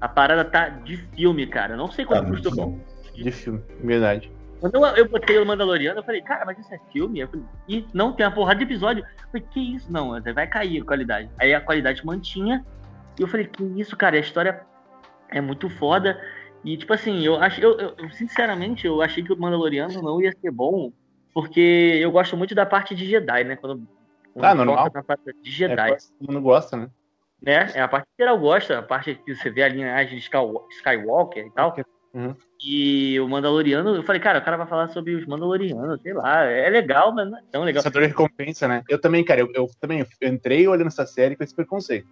A 0.00 0.08
parada 0.08 0.44
tá 0.44 0.68
de 0.68 0.96
filme, 0.96 1.46
cara. 1.46 1.74
Eu 1.74 1.78
não 1.78 1.90
sei 1.90 2.04
quanto 2.04 2.24
tá 2.24 2.30
custou. 2.30 2.52
Bom. 2.52 2.78
De 3.14 3.30
filme, 3.30 3.62
verdade. 3.82 4.30
Quando 4.64 4.76
eu, 4.76 4.96
eu 4.96 5.08
botei 5.10 5.36
o 5.36 5.44
Mandaloriano, 5.44 6.00
eu 6.00 6.04
falei, 6.04 6.22
cara, 6.22 6.46
mas 6.46 6.58
isso 6.58 6.72
é 6.72 6.80
filme? 6.90 7.20
Eu 7.20 7.28
falei, 7.28 7.44
e 7.68 7.86
não, 7.92 8.14
tem 8.14 8.24
uma 8.24 8.32
porrada 8.32 8.56
de 8.60 8.64
episódio. 8.64 9.04
Eu 9.04 9.26
falei, 9.30 9.46
que 9.50 9.74
isso? 9.74 9.92
Não, 9.92 10.18
vai 10.32 10.46
cair 10.46 10.80
a 10.80 10.84
qualidade. 10.86 11.28
Aí 11.38 11.52
a 11.52 11.60
qualidade 11.60 12.04
mantinha 12.06 12.64
e 13.18 13.20
eu 13.20 13.28
falei, 13.28 13.46
que 13.46 13.62
isso, 13.78 13.94
cara, 13.94 14.16
a 14.16 14.20
história 14.20 14.64
é 15.28 15.38
muito 15.38 15.68
foda. 15.68 16.18
E, 16.64 16.78
tipo 16.78 16.94
assim, 16.94 17.22
eu 17.26 17.36
acho, 17.36 17.60
eu, 17.60 17.78
eu, 17.78 18.10
sinceramente, 18.12 18.86
eu 18.86 19.02
achei 19.02 19.22
que 19.22 19.34
o 19.34 19.38
Mandaloriano 19.38 20.00
não 20.00 20.18
ia 20.18 20.32
ser 20.32 20.50
bom, 20.50 20.90
porque 21.34 21.98
eu 22.00 22.10
gosto 22.10 22.34
muito 22.34 22.54
da 22.54 22.64
parte 22.64 22.94
de 22.94 23.04
Jedi, 23.04 23.44
né? 23.44 23.56
Quando, 23.56 23.86
quando 24.32 24.44
ah, 24.46 24.54
normal. 24.54 24.90
Na 24.94 25.02
parte 25.02 25.30
de 25.42 25.50
Jedi. 25.50 25.90
É, 25.90 25.96
todo 25.96 26.32
mundo 26.32 26.40
gosta, 26.40 26.74
né? 26.74 26.90
né? 27.42 27.70
É 27.74 27.82
a 27.82 27.88
parte 27.88 28.06
que 28.06 28.22
geral 28.22 28.38
gosta, 28.38 28.78
a 28.78 28.82
parte 28.82 29.14
que 29.14 29.34
você 29.34 29.50
vê 29.50 29.62
a 29.62 29.68
linhagem 29.68 30.18
de 30.18 30.24
Skywalker 30.24 31.48
e 31.48 31.50
tal. 31.50 31.76
Uhum. 32.14 32.34
E 32.66 33.20
o 33.20 33.28
Mandaloriano, 33.28 33.94
eu 33.94 34.02
falei, 34.02 34.22
cara, 34.22 34.38
o 34.38 34.42
cara 34.42 34.56
vai 34.56 34.66
falar 34.66 34.88
sobre 34.88 35.14
os 35.14 35.26
Mandalorianos, 35.26 36.00
sei 36.00 36.14
lá, 36.14 36.44
é 36.44 36.70
legal, 36.70 37.14
mas 37.14 37.30
não 37.30 37.36
é 37.36 37.42
tão 37.52 37.62
legal. 37.62 37.82
Caçador 37.82 38.02
de 38.02 38.08
recompensa, 38.08 38.66
né? 38.66 38.82
Eu 38.88 38.98
também, 38.98 39.22
cara, 39.22 39.40
eu, 39.40 39.50
eu 39.54 39.70
também 39.78 40.02
entrei 40.22 40.66
olhando 40.66 40.86
essa 40.86 41.04
série 41.04 41.36
com 41.36 41.44
esse 41.44 41.54
preconceito. 41.54 42.08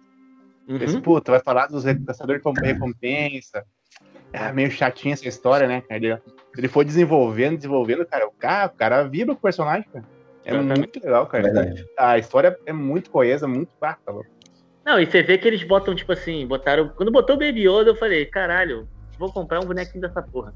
Uhum. 0.67 0.77
Esse, 0.77 1.01
puta, 1.01 1.31
vai 1.31 1.39
falar 1.39 1.67
dos 1.67 1.83
caçadores 2.05 2.41
de 2.43 2.67
recompensa. 2.67 3.65
É 4.31 4.51
meio 4.51 4.69
chatinha 4.69 5.13
essa 5.13 5.27
história, 5.27 5.67
né? 5.67 5.81
Ele, 5.89 6.15
ele 6.55 6.67
foi 6.67 6.85
desenvolvendo, 6.85 7.57
desenvolvendo, 7.57 8.05
cara. 8.05 8.27
O 8.27 8.31
cara, 8.31 8.67
o 8.67 8.77
cara 8.77 9.03
vibra 9.03 9.33
com 9.33 9.39
o 9.39 9.43
personagem, 9.43 9.87
cara. 9.91 10.05
É 10.45 10.53
uhum. 10.53 10.63
muito 10.63 11.03
legal, 11.03 11.25
cara. 11.25 11.43
Verdade. 11.43 11.85
A 11.97 12.17
história 12.19 12.57
é 12.65 12.73
muito 12.73 13.09
coesa, 13.09 13.47
muito 13.47 13.71
bacana. 13.81 14.21
Tá 14.21 14.29
Não, 14.85 14.99
e 14.99 15.05
você 15.05 15.23
vê 15.23 15.37
que 15.37 15.47
eles 15.47 15.63
botam, 15.63 15.95
tipo 15.95 16.11
assim, 16.11 16.45
botaram. 16.45 16.89
Quando 16.89 17.11
botou 17.11 17.35
o 17.35 17.39
Baby 17.39 17.67
Yoda, 17.67 17.89
eu 17.91 17.95
falei, 17.95 18.25
caralho, 18.25 18.87
vou 19.23 19.31
comprar 19.31 19.61
um 19.61 19.65
bonequinho 19.65 20.01
dessa 20.01 20.21
porra. 20.21 20.53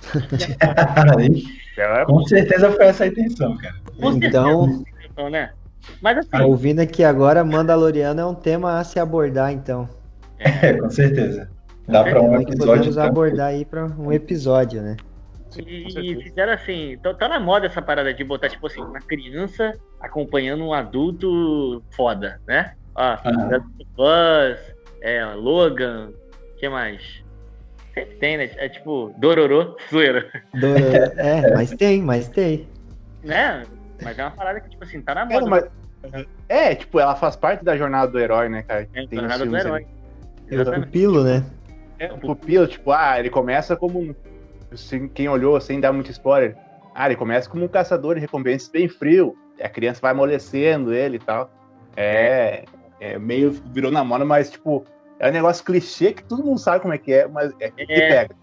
Com 2.06 2.26
certeza 2.26 2.70
foi 2.72 2.86
essa 2.86 3.04
a 3.04 3.06
intenção, 3.06 3.56
cara. 3.56 3.74
Então, 4.22 4.84
né? 5.30 5.52
Mas 6.02 6.18
assim. 6.18 6.30
Tá 6.30 6.44
ouvindo 6.44 6.80
aqui 6.80 7.02
agora, 7.02 7.44
Mandaloriano 7.44 8.20
é 8.20 8.26
um 8.26 8.34
tema 8.34 8.78
a 8.78 8.84
se 8.84 8.98
abordar, 8.98 9.52
então. 9.52 9.88
É, 10.38 10.74
com 10.74 10.90
certeza. 10.90 11.50
Dá 11.86 12.04
para 12.04 12.20
um 12.20 12.40
episódio. 12.40 12.66
Podemos 12.66 12.98
abordar 12.98 13.48
aí 13.48 13.64
para 13.64 13.86
um 13.86 14.12
episódio, 14.12 14.82
né? 14.82 14.96
E, 15.56 16.12
e 16.12 16.22
fizeram 16.22 16.52
assim, 16.52 16.96
tá, 17.02 17.12
tá, 17.12 17.28
na 17.28 17.40
moda 17.40 17.66
essa 17.66 17.82
parada 17.82 18.14
de 18.14 18.22
botar, 18.22 18.48
tipo 18.48 18.66
assim, 18.66 18.80
uma 18.80 19.00
criança 19.00 19.74
acompanhando 20.00 20.64
um 20.64 20.72
adulto 20.72 21.82
foda, 21.90 22.40
né? 22.46 22.74
Ó, 22.94 23.16
uhum. 23.26 23.60
Buzz, 23.96 24.74
é, 25.02 25.24
Logan, 25.34 26.12
que 26.58 26.68
mais? 26.68 27.24
Sempre 28.00 28.16
tem, 28.16 28.36
né? 28.38 28.50
É 28.56 28.68
tipo, 28.68 29.14
Dororô, 29.18 29.76
zoeira. 29.90 30.30
Dororô, 30.54 31.12
é, 31.16 31.54
mas 31.54 31.70
tem, 31.72 32.02
mas 32.02 32.28
tem. 32.28 32.66
Né? 33.22 33.64
Mas 34.02 34.18
é 34.18 34.22
uma 34.22 34.30
parada 34.30 34.60
que, 34.60 34.70
tipo 34.70 34.82
assim, 34.84 35.00
tá 35.02 35.14
na 35.14 35.26
moda. 35.26 35.46
mas... 35.46 36.26
É, 36.48 36.74
tipo, 36.74 36.98
ela 36.98 37.14
faz 37.14 37.36
parte 37.36 37.62
da 37.62 37.76
jornada 37.76 38.10
do 38.10 38.18
herói, 38.18 38.48
né, 38.48 38.62
cara? 38.62 38.88
É, 38.94 39.00
a 39.00 39.14
jornada 39.14 39.46
do 39.46 39.56
herói. 39.56 39.86
É 40.50 40.62
o 40.62 40.82
pupilo, 40.82 41.24
né? 41.24 41.44
É, 41.98 42.12
o 42.12 42.18
pupilo, 42.18 42.66
tipo, 42.66 42.90
ah, 42.90 43.18
ele 43.18 43.28
começa 43.28 43.76
como 43.76 44.00
um. 44.00 44.14
Assim, 44.72 45.08
quem 45.08 45.28
olhou 45.28 45.60
sem 45.60 45.78
dar 45.78 45.92
muito 45.92 46.10
spoiler. 46.10 46.56
Ah, 46.94 47.06
ele 47.06 47.16
começa 47.16 47.48
como 47.48 47.64
um 47.64 47.68
caçador 47.68 48.14
de 48.14 48.20
recompensas 48.20 48.68
bem 48.68 48.88
frio. 48.88 49.36
E 49.58 49.62
a 49.62 49.68
criança 49.68 50.00
vai 50.00 50.12
amolecendo 50.12 50.94
ele 50.94 51.16
e 51.16 51.20
tal. 51.20 51.50
É, 51.94 52.64
é 52.98 53.18
meio 53.18 53.52
virou 53.72 53.90
na 53.90 54.02
moda, 54.02 54.24
mas, 54.24 54.50
tipo, 54.50 54.84
é 55.20 55.28
um 55.28 55.32
negócio 55.32 55.62
clichê 55.64 56.14
que 56.14 56.24
todo 56.24 56.42
mundo 56.42 56.58
sabe 56.58 56.80
como 56.80 56.94
é 56.94 56.98
que 56.98 57.12
é, 57.12 57.28
mas 57.28 57.52
é 57.60 57.70
que 57.70 57.82
é. 57.82 57.86
te 57.86 57.94
pega. 57.94 58.34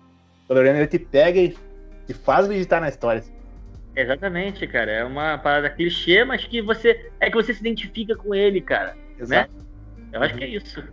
O 0.48 0.54
Lorena 0.54 0.78
ele 0.78 0.88
te 0.88 1.00
pega 1.00 1.40
e 1.40 1.58
te 2.06 2.14
faz 2.14 2.46
acreditar 2.46 2.80
na 2.80 2.88
história. 2.88 3.24
Exatamente, 3.96 4.66
cara. 4.68 4.92
É 4.92 5.04
uma 5.04 5.40
parada 5.40 5.72
clichê, 5.72 6.24
mas 6.24 6.46
que 6.46 6.62
você. 6.62 7.10
É 7.20 7.32
que 7.32 7.36
você 7.36 7.52
se 7.52 7.62
identifica 7.62 8.16
com 8.16 8.34
ele, 8.34 8.62
cara. 8.62 8.94
Né? 8.94 9.02
Exato. 9.20 9.52
Né? 9.52 9.64
Eu 10.14 10.22
acho 10.22 10.36
que 10.36 10.44
é 10.44 10.48
isso. 10.48 10.84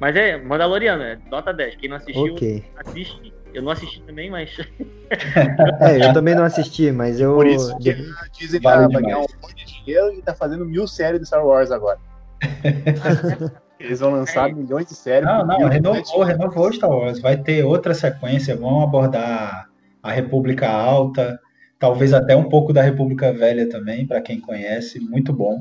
Mas 0.00 0.16
é, 0.16 0.36
Mandaloriano, 0.36 1.04
é 1.04 1.16
nota 1.30 1.54
10. 1.54 1.76
Quem 1.76 1.88
não 1.88 1.96
assistiu, 1.96 2.34
okay. 2.34 2.64
assiste. 2.76 3.32
Eu 3.54 3.62
não 3.62 3.70
assisti 3.70 4.02
também, 4.02 4.28
mas. 4.28 4.58
é, 5.80 6.04
eu 6.04 6.12
também 6.12 6.34
não 6.34 6.42
assisti, 6.42 6.90
mas 6.90 7.20
eu. 7.20 7.36
Por 7.36 7.46
isso 7.46 7.78
que 7.78 7.90
a 7.90 8.26
Disney 8.36 8.58
vale 8.58 8.92
tá 8.92 9.00
ganhar 9.00 9.18
um 9.18 9.26
monte 9.40 9.54
de 9.54 9.64
dinheiro 9.64 10.12
e 10.12 10.20
tá 10.20 10.34
fazendo 10.34 10.64
mil 10.64 10.88
séries 10.88 11.20
de 11.20 11.26
Star 11.28 11.46
Wars 11.46 11.70
agora. 11.70 12.00
Eles 13.84 14.00
vão 14.00 14.12
lançar 14.12 14.50
é. 14.50 14.52
milhões 14.52 14.86
de 14.86 14.94
séries. 14.94 15.28
Não, 15.28 15.46
não, 15.46 15.68
renovou, 15.68 16.22
renovou 16.22 16.72
Star 16.72 16.90
Wars. 16.90 17.20
Vai 17.20 17.36
ter 17.36 17.64
outra 17.64 17.94
sequência, 17.94 18.56
vão 18.56 18.82
abordar 18.82 19.70
a 20.02 20.10
República 20.12 20.68
Alta, 20.68 21.40
Talvez 21.84 22.14
até 22.14 22.34
um 22.34 22.48
pouco 22.48 22.72
da 22.72 22.80
República 22.80 23.30
Velha 23.30 23.68
também, 23.68 24.06
para 24.06 24.20
quem 24.22 24.40
conhece, 24.40 24.98
muito 25.00 25.34
bom. 25.34 25.58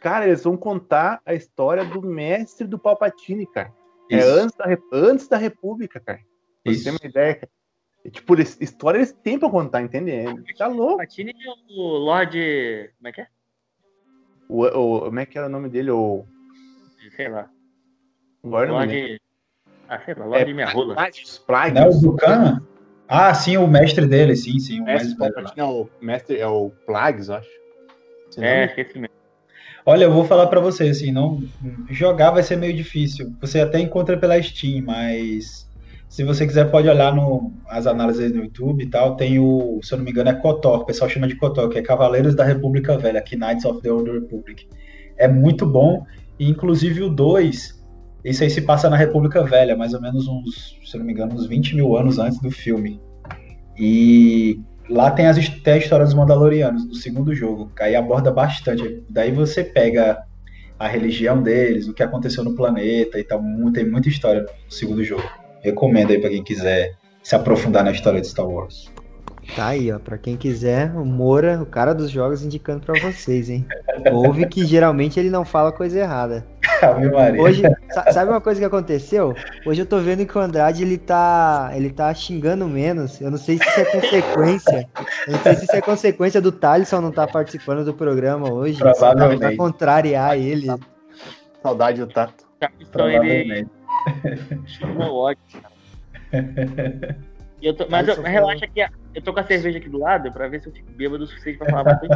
Cara, 0.00 0.26
eles 0.26 0.42
vão 0.42 0.56
contar 0.56 1.20
a 1.24 1.34
história 1.34 1.84
do 1.84 2.02
mestre 2.02 2.66
do 2.66 2.78
Palpatine, 2.78 3.46
cara. 3.46 3.72
É 4.10 4.16
Isso. 4.16 4.26
É 4.28 4.40
antes 4.42 4.56
da, 4.56 4.78
antes 4.92 5.28
da 5.28 5.36
República, 5.36 6.00
cara. 6.00 6.18
Pra 6.64 6.72
você 6.72 6.82
ter 6.82 6.90
uma 6.90 6.98
ideia, 7.08 7.34
cara. 7.36 7.48
E, 8.04 8.10
tipo, 8.10 8.34
eles- 8.34 8.58
história 8.60 8.98
eles 8.98 9.12
têm 9.12 9.38
pra 9.38 9.48
contar, 9.48 9.82
entendendo? 9.82 10.42
Tá 10.58 10.66
louco. 10.66 10.96
Patini 10.96 11.32
e 11.32 11.78
o 11.78 11.82
Lorde. 11.98 12.90
Como 12.98 13.08
é 13.08 13.12
que 13.12 13.20
é? 13.20 13.26
O, 14.48 14.64
o- 14.64 15.00
como 15.02 15.20
é 15.20 15.26
que 15.26 15.38
era 15.38 15.46
o 15.46 15.50
nome 15.50 15.68
dele? 15.68 15.92
O. 15.92 16.24
Sei 17.10 17.28
lá. 17.28 17.48
Agora 18.44 18.66
não. 18.68 18.78
Ah, 19.88 20.00
sei 20.04 20.14
lá, 20.14 20.24
Lorde 20.24 20.54
minha 20.54 20.68
rola. 20.68 20.94
Plagios. 20.94 21.44
Não, 21.74 21.90
o 21.90 22.00
Bucana? 22.00 22.62
Ah, 23.08 23.34
sim, 23.34 23.56
o 23.58 23.66
mestre 23.66 24.06
dele, 24.06 24.34
sim, 24.34 24.58
sim, 24.58 24.80
o 24.80 24.84
Mestre 24.84 25.14
é 25.56 25.64
o 25.64 25.88
mestre, 26.00 26.38
é 26.38 26.46
o 26.46 26.70
Plagues, 26.86 27.28
eu 27.28 27.34
acho. 27.34 27.50
Esse 28.30 28.42
É, 28.42 28.54
nome? 28.54 28.66
esqueci 28.66 28.98
mesmo. 28.98 29.14
Olha, 29.84 30.04
eu 30.04 30.12
vou 30.12 30.24
falar 30.24 30.46
pra 30.46 30.60
você, 30.60 30.88
assim, 30.88 31.12
não 31.12 31.42
jogar 31.90 32.30
vai 32.30 32.42
ser 32.42 32.56
meio 32.56 32.74
difícil. 32.74 33.34
Você 33.40 33.60
até 33.60 33.80
encontra 33.80 34.16
pela 34.16 34.40
Steam, 34.40 34.84
mas 34.84 35.68
se 36.08 36.24
você 36.24 36.46
quiser 36.46 36.70
pode 36.70 36.88
olhar 36.88 37.14
no 37.14 37.52
as 37.68 37.86
análises 37.86 38.32
no 38.32 38.44
YouTube 38.44 38.84
e 38.84 38.88
tal, 38.88 39.16
tem 39.16 39.38
o, 39.38 39.80
se 39.82 39.92
eu 39.92 39.98
não 39.98 40.04
me 40.04 40.10
engano, 40.10 40.30
é 40.30 40.34
KOTOR, 40.34 40.80
o 40.80 40.86
pessoal 40.86 41.10
chama 41.10 41.26
de 41.26 41.36
KOTOR, 41.36 41.68
que 41.68 41.78
é 41.78 41.82
Cavaleiros 41.82 42.34
da 42.34 42.44
República 42.44 42.96
Velha, 42.96 43.18
aqui 43.18 43.36
Knights 43.36 43.64
of 43.64 43.82
the 43.82 43.90
Old 43.90 44.10
Republic. 44.10 44.68
É 45.16 45.26
muito 45.28 45.66
bom, 45.66 46.06
e 46.42 46.50
inclusive 46.50 47.04
o 47.04 47.08
2, 47.08 47.80
isso 48.24 48.42
aí 48.42 48.50
se 48.50 48.62
passa 48.62 48.90
na 48.90 48.96
República 48.96 49.44
Velha, 49.44 49.76
mais 49.76 49.94
ou 49.94 50.00
menos 50.00 50.26
uns, 50.26 50.76
se 50.84 50.98
não 50.98 51.04
me 51.04 51.12
engano, 51.12 51.34
uns 51.34 51.46
20 51.46 51.76
mil 51.76 51.96
anos 51.96 52.18
antes 52.18 52.40
do 52.40 52.50
filme. 52.50 53.00
E 53.78 54.58
lá 54.90 55.12
tem, 55.12 55.28
as, 55.28 55.48
tem 55.60 55.74
a 55.74 55.76
história 55.76 56.04
dos 56.04 56.14
Mandalorianos, 56.14 56.84
do 56.84 56.96
segundo 56.96 57.32
jogo, 57.32 57.70
que 57.76 57.84
aí 57.84 57.94
aborda 57.94 58.32
bastante. 58.32 59.04
Daí 59.08 59.30
você 59.30 59.62
pega 59.62 60.20
a 60.80 60.88
religião 60.88 61.40
deles, 61.40 61.86
o 61.86 61.94
que 61.94 62.02
aconteceu 62.02 62.42
no 62.42 62.56
planeta 62.56 63.20
e 63.20 63.22
tal. 63.22 63.40
Tem 63.72 63.88
muita 63.88 64.08
história 64.08 64.42
no 64.42 64.72
segundo 64.72 65.04
jogo. 65.04 65.22
Recomendo 65.60 66.10
aí 66.10 66.20
pra 66.20 66.28
quem 66.28 66.42
quiser 66.42 66.96
se 67.22 67.36
aprofundar 67.36 67.84
na 67.84 67.92
história 67.92 68.20
de 68.20 68.26
Star 68.26 68.48
Wars. 68.48 68.90
Tá 69.56 69.68
aí, 69.68 69.92
ó. 69.92 69.98
Pra 69.98 70.16
quem 70.16 70.36
quiser, 70.36 70.92
o 70.94 71.04
Moura, 71.04 71.60
o 71.60 71.66
cara 71.66 71.92
dos 71.94 72.10
jogos, 72.10 72.42
indicando 72.44 72.80
pra 72.86 72.98
vocês, 73.00 73.50
hein? 73.50 73.66
Ouve 74.12 74.46
que 74.46 74.64
geralmente 74.64 75.18
ele 75.18 75.30
não 75.30 75.44
fala 75.44 75.72
coisa 75.72 75.98
errada. 75.98 76.46
Ave 76.80 77.10
Maria. 77.10 77.42
Hoje, 77.42 77.62
sa- 77.90 78.10
sabe 78.12 78.30
uma 78.30 78.40
coisa 78.40 78.60
que 78.60 78.64
aconteceu? 78.66 79.34
Hoje 79.66 79.82
eu 79.82 79.86
tô 79.86 79.98
vendo 79.98 80.24
que 80.24 80.36
o 80.36 80.40
Andrade 80.40 80.82
ele 80.82 80.96
tá, 80.96 81.70
ele 81.74 81.90
tá 81.90 82.12
xingando 82.14 82.66
menos. 82.68 83.20
Eu 83.20 83.30
não 83.30 83.38
sei 83.38 83.58
se 83.58 83.64
isso 83.68 83.80
é 83.80 83.84
consequência. 83.84 84.88
Eu 85.26 85.32
não 85.32 85.40
sei 85.40 85.54
se 85.56 85.64
isso 85.64 85.76
é 85.76 85.80
consequência 85.80 86.40
do 86.40 86.50
Thaleson 86.52 87.00
não 87.00 87.10
estar 87.10 87.26
participando 87.26 87.84
do 87.84 87.92
programa 87.94 88.50
hoje. 88.52 88.78
Provavelmente. 88.78 89.40
Pra 89.40 89.56
contrariar 89.56 90.38
ele. 90.38 90.68
Saudade 91.62 92.00
do 92.00 92.06
Tato. 92.06 92.44
Então 92.80 93.08
ele 93.10 93.66
cara. 95.52 95.72
E 97.62 97.66
eu 97.68 97.74
tô- 97.74 97.86
mas 97.88 98.08
eu- 98.08 98.20
relaxa 98.20 98.66
que 98.66 98.80
a- 98.80 98.90
eu 99.14 99.22
tô 99.22 99.32
com 99.32 99.38
a 99.38 99.44
cerveja 99.44 99.78
aqui 99.78 99.88
do 99.88 99.96
lado 99.98 100.32
pra 100.32 100.48
ver 100.48 100.60
se 100.60 100.68
eu 100.68 100.72
fico 100.72 100.90
bêbado 100.92 101.22
o 101.22 101.26
suficiente 101.28 101.58
pra 101.58 101.70
falar 101.70 101.84
bastante. 101.84 102.12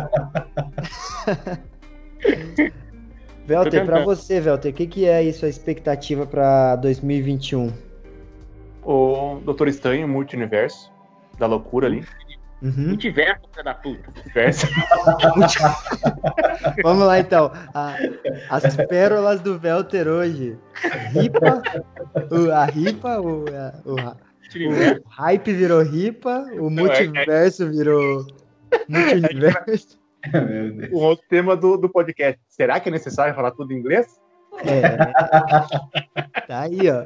Velter, 3.47 3.85
pra 3.87 4.01
você, 4.03 4.41
Velter, 4.41 4.73
o 4.73 4.75
que, 4.75 4.87
que 4.89 5.07
é 5.07 5.19
aí 5.19 5.33
sua 5.33 5.49
expectativa 5.49 6.27
pra 6.27 6.75
2021? 6.77 7.73
O 8.83 9.41
Doutor 9.45 9.69
Estranho, 9.69 10.09
Multiverso, 10.09 10.91
da 11.39 11.47
loucura 11.47 11.87
ali. 11.87 12.05
Uhum. 12.61 12.89
Multiverso, 12.89 13.43
filha 13.53 13.63
da 13.65 13.75
puta. 13.75 14.11
Multiverso. 14.17 14.67
Vamos 16.83 17.07
lá 17.07 17.21
então. 17.21 17.53
A- 17.73 17.95
as 18.51 18.77
pérolas 18.89 19.41
do 19.43 19.57
Velter 19.59 20.09
hoje. 20.09 20.59
Ripa, 21.13 21.63
o- 22.33 22.51
a 22.51 22.65
ripa, 22.65 23.21
o, 23.21 23.45
a- 23.49 23.75
o, 23.85 23.97
o 24.65 25.09
hype 25.09 25.53
virou 25.53 25.83
ripa, 25.83 26.47
o 26.59 26.71
multiverso 26.71 27.71
virou 27.71 28.27
multiverso. 28.89 29.99
Deus. 30.27 30.91
um 30.93 30.97
outro 30.97 31.25
tema 31.29 31.57
do, 31.57 31.77
do 31.77 31.89
podcast. 31.89 32.41
Será 32.49 32.81
que 32.81 32.89
é 32.89 32.93
necessário 32.93 33.33
falar 33.35 33.53
tudo 33.53 33.73
em 33.73 33.77
inglês? 33.79 34.21
É. 34.65 34.97
Tá 36.49 36.63
aí, 36.63 36.79
ó. 36.91 37.05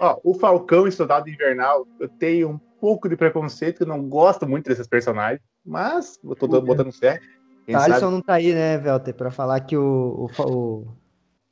Ó, 0.00 0.18
o 0.24 0.34
Falcão 0.34 0.88
e 0.88 0.92
Soldado 0.92 1.28
Invernal, 1.30 1.86
eu 2.00 2.08
tenho 2.08 2.50
um 2.50 2.58
pouco 2.80 3.08
de 3.08 3.16
preconceito, 3.16 3.82
eu 3.82 3.86
não 3.86 4.08
gosto 4.08 4.44
muito 4.48 4.68
desses 4.68 4.88
personagens, 4.88 5.40
mas 5.64 6.18
eu 6.24 6.34
tô 6.34 6.48
dando- 6.48 6.66
botando 6.66 6.92
fé. 6.92 7.20
Quem 7.64 7.76
Alisson 7.76 8.00
sabe 8.00 8.12
não 8.12 8.20
tá 8.20 8.34
aí, 8.34 8.52
né, 8.52 8.76
Velter, 8.76 9.14
pra 9.14 9.30
falar 9.30 9.60
que 9.60 9.76
o, 9.76 10.28
o, 10.38 10.42
o- 10.42 10.86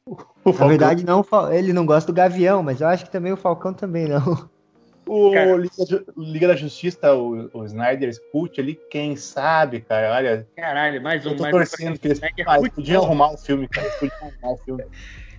o 0.07 0.17
Na 0.17 0.53
Falcão, 0.53 0.69
verdade, 0.69 1.07
não, 1.07 1.21
o 1.21 1.53
ele 1.53 1.73
não 1.73 1.87
gosta 1.87 2.11
do 2.11 2.17
Gavião, 2.17 2.63
mas 2.65 2.81
eu 2.81 2.89
acho 2.89 3.05
que 3.05 3.13
também 3.13 3.33
o 3.33 3.37
Falcão 3.37 3.73
também 3.73 4.09
não. 4.09 4.51
O. 5.12 5.57
Liga, 5.57 6.05
Liga 6.16 6.48
da 6.48 6.57
Justiça, 6.57 7.14
o, 7.14 7.51
o 7.53 7.64
Snyder 7.64 8.09
Sput 8.11 8.61
ali, 8.61 8.79
quem 8.90 9.16
sabe, 9.16 9.81
cara, 9.81 10.14
olha, 10.14 10.46
Caralho, 10.57 11.03
mais 11.03 11.25
um. 11.27 11.31
eu 11.31 11.37
tô 11.37 11.42
mais 11.42 11.55
um. 11.55 11.59
torcendo 11.59 11.98
que 11.98 12.09
eles, 12.09 12.20
ah, 12.46 12.59
podiam 12.75 13.05
arrumar 13.05 13.33
o 13.33 13.37
filme, 13.38 13.68
cara, 13.68 13.88
podiam 13.98 14.16
arrumar 14.20 14.55
o 14.55 14.57
filme. 14.64 14.85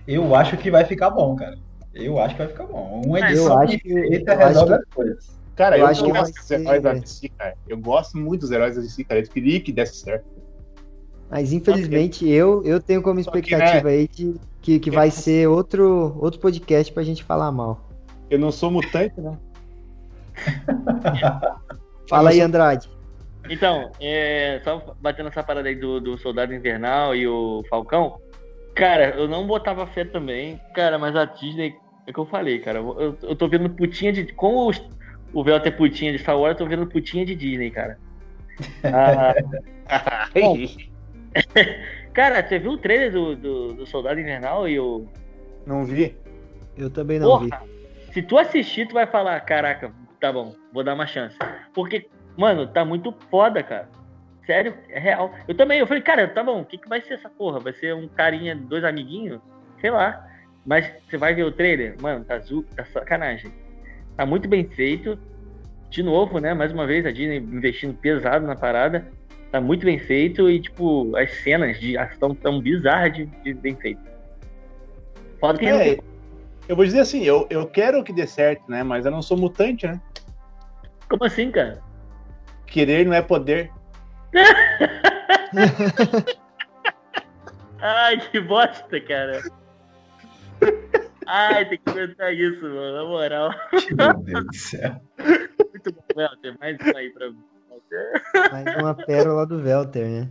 Eu 0.06 0.34
acho 0.34 0.56
que 0.56 0.70
vai 0.70 0.84
ficar 0.84 1.10
bom, 1.10 1.34
cara. 1.36 1.56
Eu 1.94 2.18
acho 2.18 2.34
que 2.34 2.42
vai 2.42 2.48
ficar 2.50 2.66
bom. 2.66 3.02
Uma 3.06 3.18
Ah, 3.18 3.30
edição 3.30 3.52
eu 3.54 3.58
acho 3.60 3.78
que- 3.78 3.88
eu 3.92 4.02
acho 4.02 4.38
resolve 4.38 4.68
que- 4.68 4.74
as 4.74 4.84
coisas. 4.94 5.38
Cara, 5.56 5.76
Eu 5.76 5.80
eu, 5.82 5.86
acho 5.86 6.02
que 6.04 6.10
gosto 6.10 6.22
vai 6.22 6.32
dos 6.32 6.44
ser- 6.44 6.60
heróis 6.60 6.82
da 6.82 6.92
DC, 6.94 7.28
cara, 7.38 7.54
eu 7.68 7.78
gosto 7.78 8.18
muito 8.18 8.40
dos 8.40 8.50
heróis 8.50 8.74
da 8.74 8.82
DC, 8.82 9.04
cara, 9.04 9.20
eu 9.20 9.28
queria 9.28 9.60
que 9.60 9.72
desse 9.72 9.96
certo. 9.96 10.24
Mas 11.30 11.52
infelizmente 11.52 12.28
eu, 12.28 12.62
eu 12.64 12.80
tenho 12.80 13.00
como 13.02 13.22
Só 13.22 13.30
que, 13.30 13.38
expectativa 13.38 13.88
aí 13.88 14.08
de, 14.08 14.34
que, 14.60 14.78
que 14.80 14.90
vai 14.90 15.10
ser 15.10 15.48
outro, 15.48 16.16
outro 16.20 16.40
podcast 16.40 16.92
pra 16.92 17.02
gente 17.02 17.22
falar 17.24 17.50
mal. 17.52 17.88
Eu 18.30 18.38
não 18.38 18.50
sou 18.50 18.70
mutante, 18.70 19.20
né? 19.20 19.38
Fala 22.08 22.30
aí, 22.30 22.40
Andrade. 22.40 22.88
Então, 23.48 23.90
é, 24.00 24.60
só 24.64 24.94
batendo 25.00 25.28
essa 25.28 25.42
parada 25.42 25.68
aí 25.68 25.74
do, 25.74 26.00
do 26.00 26.16
Soldado 26.18 26.54
Invernal 26.54 27.14
e 27.14 27.26
o 27.26 27.62
Falcão. 27.68 28.18
Cara, 28.74 29.10
eu 29.10 29.28
não 29.28 29.46
botava 29.46 29.86
fé 29.86 30.04
também, 30.04 30.60
cara, 30.74 30.98
mas 30.98 31.14
a 31.14 31.24
Disney, 31.26 31.76
é 32.06 32.10
o 32.10 32.14
que 32.14 32.18
eu 32.20 32.26
falei, 32.26 32.58
cara. 32.58 32.78
Eu, 32.78 33.16
eu 33.22 33.36
tô 33.36 33.46
vendo 33.48 33.68
putinha 33.70 34.12
de. 34.12 34.24
Como 34.32 34.68
os- 34.68 34.82
o 35.32 35.44
Velter 35.44 35.72
é 35.72 35.76
putinha 35.76 36.12
de 36.12 36.18
Star 36.18 36.38
Wars, 36.38 36.52
eu 36.52 36.64
tô 36.64 36.66
vendo 36.66 36.86
putinha 36.86 37.24
de 37.24 37.34
Disney, 37.34 37.70
cara. 37.70 37.98
Ah, 39.86 40.28
Bom. 40.32 40.56
cara, 42.14 42.42
você 42.46 42.58
viu 42.58 42.72
o 42.72 42.78
trailer 42.78 43.12
do, 43.12 43.36
do, 43.36 43.74
do 43.74 43.86
Soldado 43.86 44.18
Invernal 44.18 44.66
e 44.66 44.80
o. 44.80 45.06
Não 45.66 45.84
vi. 45.84 46.16
Eu 46.76 46.88
também 46.88 47.18
não 47.18 47.40
vi. 47.40 47.50
Porra! 47.50 47.62
Se 48.12 48.22
tu 48.22 48.38
assistir, 48.38 48.88
tu 48.88 48.94
vai 48.94 49.06
falar, 49.06 49.38
caraca, 49.42 49.92
tá 50.24 50.32
bom, 50.32 50.54
vou 50.72 50.82
dar 50.82 50.94
uma 50.94 51.06
chance. 51.06 51.36
Porque, 51.74 52.08
mano, 52.34 52.66
tá 52.66 52.82
muito 52.82 53.14
foda, 53.30 53.62
cara. 53.62 53.90
Sério, 54.46 54.74
é 54.88 54.98
real. 54.98 55.34
Eu 55.46 55.54
também, 55.54 55.78
eu 55.78 55.86
falei, 55.86 56.02
cara, 56.02 56.26
tá 56.26 56.42
bom, 56.42 56.62
o 56.62 56.64
que, 56.64 56.78
que 56.78 56.88
vai 56.88 57.02
ser 57.02 57.14
essa 57.14 57.28
porra? 57.28 57.60
Vai 57.60 57.74
ser 57.74 57.94
um 57.94 58.08
carinha, 58.08 58.56
dois 58.56 58.84
amiguinhos? 58.84 59.38
Sei 59.82 59.90
lá. 59.90 60.26
Mas 60.64 60.90
você 61.06 61.18
vai 61.18 61.34
ver 61.34 61.44
o 61.44 61.52
trailer, 61.52 61.94
mano, 62.00 62.24
tá, 62.24 62.38
zu, 62.38 62.62
tá 62.74 62.86
sacanagem. 62.86 63.52
Tá 64.16 64.24
muito 64.24 64.48
bem 64.48 64.64
feito. 64.64 65.18
De 65.90 66.02
novo, 66.02 66.38
né? 66.38 66.54
Mais 66.54 66.72
uma 66.72 66.86
vez, 66.86 67.04
a 67.04 67.12
Disney 67.12 67.36
investindo 67.36 67.94
pesado 67.94 68.46
na 68.46 68.56
parada. 68.56 69.06
Tá 69.52 69.60
muito 69.60 69.84
bem 69.84 69.98
feito 69.98 70.48
e, 70.48 70.58
tipo, 70.58 71.14
as 71.16 71.30
cenas 71.42 71.78
de 71.78 71.98
ação 71.98 72.34
tão 72.34 72.62
bizarras 72.62 73.12
de, 73.12 73.26
de 73.26 73.52
bem 73.52 73.76
feito. 73.76 74.00
Foda 75.38 75.58
que 75.58 75.66
É, 75.66 75.98
eu 76.66 76.74
vou 76.74 76.84
dizer 76.86 77.00
assim, 77.00 77.22
eu, 77.24 77.46
eu 77.50 77.66
quero 77.66 78.02
que 78.02 78.12
dê 78.12 78.26
certo, 78.26 78.62
né? 78.70 78.82
Mas 78.82 79.04
eu 79.04 79.12
não 79.12 79.20
sou 79.20 79.36
mutante, 79.36 79.86
né? 79.86 80.00
Como 81.14 81.26
assim, 81.26 81.52
cara? 81.52 81.80
Querer 82.66 83.06
não 83.06 83.14
é 83.14 83.22
poder. 83.22 83.70
Ai, 87.80 88.18
que 88.18 88.40
bosta, 88.40 89.00
cara. 89.00 89.40
Ai, 91.24 91.68
tem 91.68 91.78
que 91.78 91.84
comentar 91.84 92.34
isso, 92.34 92.62
mano, 92.62 92.96
na 92.96 93.04
moral. 93.04 93.54
Meu 93.96 94.12
Deus 94.24 94.44
do 94.44 94.56
céu. 94.56 95.00
Muito 95.70 95.92
bom, 95.92 96.02
Welter. 96.16 96.58
Mais 96.58 96.76
um 96.80 96.96
aí 96.96 97.10
pra 97.10 97.30
mim. 97.30 97.44
Welter. 97.70 98.22
Mais 98.50 98.76
uma 98.76 98.96
pérola 98.96 99.46
do 99.46 99.62
Velter, 99.62 100.08
né? 100.08 100.28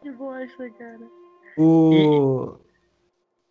Que 0.00 0.10
bosta, 0.12 0.70
cara. 0.78 1.06
O... 1.58 2.54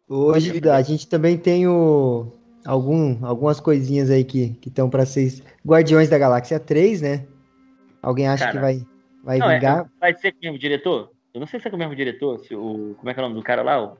Hoje 0.07 0.59
a 0.67 0.81
gente 0.81 1.07
também 1.07 1.37
tem 1.37 1.67
o... 1.67 2.38
Algum, 2.69 3.25
algumas 3.25 3.59
coisinhas 3.59 4.11
aí 4.11 4.23
que 4.23 4.55
estão 4.63 4.89
pra 4.91 5.03
ser 5.03 5.41
Guardiões 5.65 6.07
da 6.07 6.19
Galáxia 6.19 6.59
3, 6.59 7.01
né? 7.01 7.25
Alguém 7.99 8.27
acha 8.27 8.45
Cara. 8.45 8.55
que 8.55 8.61
vai, 8.61 8.85
vai 9.23 9.37
Não, 9.39 9.49
é, 9.49 9.55
vingar? 9.55 9.89
vai 9.99 10.13
ser 10.13 10.31
com 10.33 10.37
o 10.37 10.41
mesmo 10.43 10.59
diretor? 10.59 11.09
Eu 11.33 11.39
não 11.39 11.47
sei 11.47 11.59
se 11.59 11.67
é 11.67 11.71
com 11.71 11.75
o 11.77 11.79
mesmo 11.79 11.95
diretor. 11.95 12.37
Se 12.41 12.53
o, 12.55 12.93
como 12.97 13.09
é 13.09 13.13
que 13.15 13.19
é 13.19 13.23
o 13.23 13.27
nome 13.27 13.39
do 13.39 13.43
cara 13.43 13.63
lá? 13.63 13.83
O, 13.83 13.97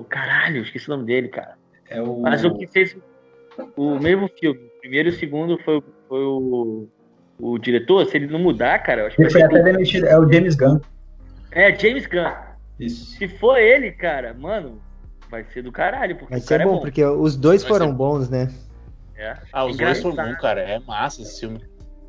o 0.00 0.04
caralho, 0.04 0.62
esqueci 0.62 0.86
o 0.88 0.92
nome 0.96 1.04
dele, 1.04 1.28
cara. 1.28 1.56
É 1.90 2.00
o... 2.00 2.20
Mas 2.20 2.44
o 2.44 2.54
que 2.54 2.66
fez 2.68 2.96
o 3.76 3.98
mesmo 3.98 4.28
filme, 4.28 4.58
o 4.60 4.80
primeiro 4.80 5.08
e 5.08 5.12
o 5.12 5.16
segundo 5.18 5.58
foi, 5.64 5.78
o- 5.78 5.84
foi 6.08 6.24
o, 6.24 6.88
o 7.40 7.58
diretor. 7.58 8.06
Se 8.06 8.16
ele 8.16 8.28
não 8.28 8.38
mudar, 8.38 8.78
cara, 8.84 9.02
eu 9.02 9.06
acho 9.08 9.16
que 9.16 9.22
Ele 9.22 9.30
foi 9.30 9.42
até 9.42 9.62
demitido. 9.62 10.06
É 10.06 10.16
o 10.16 10.32
James 10.32 10.54
Gunn. 10.54 10.78
É, 11.50 11.74
James 11.76 12.06
Gunn. 12.06 12.32
Isso. 12.78 13.16
Se 13.16 13.26
for 13.26 13.58
ele, 13.58 13.90
cara, 13.90 14.32
mano, 14.32 14.80
vai 15.34 15.44
ser 15.52 15.62
do 15.62 15.72
caralho, 15.72 16.16
porque 16.16 16.30
Vai 16.32 16.38
o 16.38 16.42
ser 16.42 16.48
cara 16.48 16.64
bom, 16.64 16.70
é 16.70 16.74
bom. 16.74 16.80
porque 16.80 17.04
os 17.04 17.36
dois 17.36 17.62
Vai 17.62 17.68
foram 17.72 17.86
ser- 17.88 17.92
bons, 17.94 18.28
né? 18.30 18.50
É. 19.16 19.36
Ah, 19.52 19.64
os 19.64 19.76
dois 19.76 19.98
Engraçado. 19.98 20.28
bons, 20.30 20.40
cara. 20.40 20.60
É 20.60 20.78
massa 20.80 21.22
esse 21.22 21.40
filme. 21.40 21.60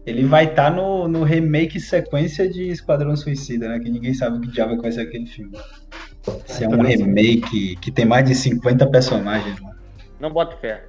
Ele 0.06 0.24
vai 0.26 0.46
estar 0.46 0.70
no, 0.72 1.08
no 1.08 1.24
remake 1.24 1.80
sequência 1.80 2.48
de 2.48 2.70
Esquadrão 2.70 3.16
Suicida, 3.16 3.68
né? 3.70 3.80
Que 3.80 3.90
ninguém 3.90 4.14
sabe 4.14 4.38
o 4.38 4.42
que 4.42 4.48
diabo 4.50 4.80
vai 4.82 4.92
ser 4.92 5.02
aquele 5.02 5.26
filme. 5.26 5.58
Se 6.46 6.64
é 6.64 6.68
um 6.68 6.82
remake 6.82 7.76
que 7.78 7.92
tem 7.92 8.06
mais 8.06 8.26
de 8.28 8.36
50 8.36 8.88
personagens, 8.88 9.60
mano. 9.60 9.76
Não 10.20 10.32
boto 10.32 10.58
fé. 10.58 10.86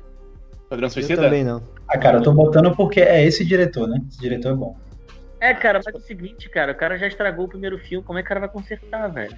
Eu 0.71 0.91
Suicida? 0.91 1.23
também 1.23 1.45
não. 1.45 1.63
Ah, 1.89 1.97
cara, 1.97 2.19
eu 2.19 2.23
tô 2.23 2.33
botando 2.33 2.75
porque 2.77 3.01
é 3.01 3.25
esse 3.25 3.45
diretor, 3.45 3.87
né? 3.89 4.01
Esse 4.09 4.19
diretor 4.21 4.53
é 4.53 4.55
bom. 4.57 4.77
É, 5.41 5.55
cara, 5.55 5.81
mas 5.85 5.95
é 5.95 5.99
o 5.99 6.01
seguinte, 6.01 6.49
cara, 6.49 6.73
o 6.73 6.75
cara 6.75 6.99
já 6.99 7.07
estragou 7.07 7.45
o 7.45 7.49
primeiro 7.49 7.79
filme, 7.79 8.05
como 8.05 8.19
é 8.19 8.23
que 8.23 8.27
o 8.27 8.29
cara 8.29 8.41
vai 8.41 8.49
consertar, 8.49 9.07
velho? 9.09 9.35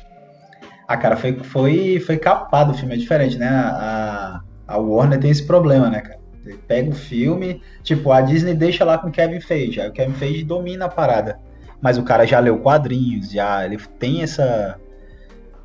Ah, 0.88 0.96
cara, 0.96 1.16
foi, 1.16 1.34
foi, 1.44 2.00
foi 2.00 2.16
capado 2.16 2.72
o 2.72 2.74
filme, 2.74 2.94
é 2.94 2.96
diferente, 2.96 3.36
né? 3.36 3.46
A, 3.46 4.40
a 4.66 4.78
Warner 4.78 5.20
tem 5.20 5.30
esse 5.30 5.46
problema, 5.46 5.90
né, 5.90 6.00
cara? 6.00 6.18
Pega 6.66 6.88
o 6.88 6.94
filme, 6.94 7.60
tipo, 7.82 8.10
a 8.10 8.22
Disney 8.22 8.54
deixa 8.54 8.82
lá 8.86 8.96
com 8.96 9.08
o 9.08 9.12
Kevin 9.12 9.38
Feige, 9.40 9.82
aí 9.82 9.88
o 9.90 9.92
Kevin 9.92 10.14
Feige 10.14 10.44
domina 10.44 10.86
a 10.86 10.88
parada. 10.88 11.38
Mas 11.80 11.98
o 11.98 12.02
cara 12.02 12.26
já 12.26 12.40
leu 12.40 12.58
quadrinhos, 12.58 13.30
já, 13.30 13.64
ele 13.64 13.76
tem 13.98 14.22
essa... 14.22 14.76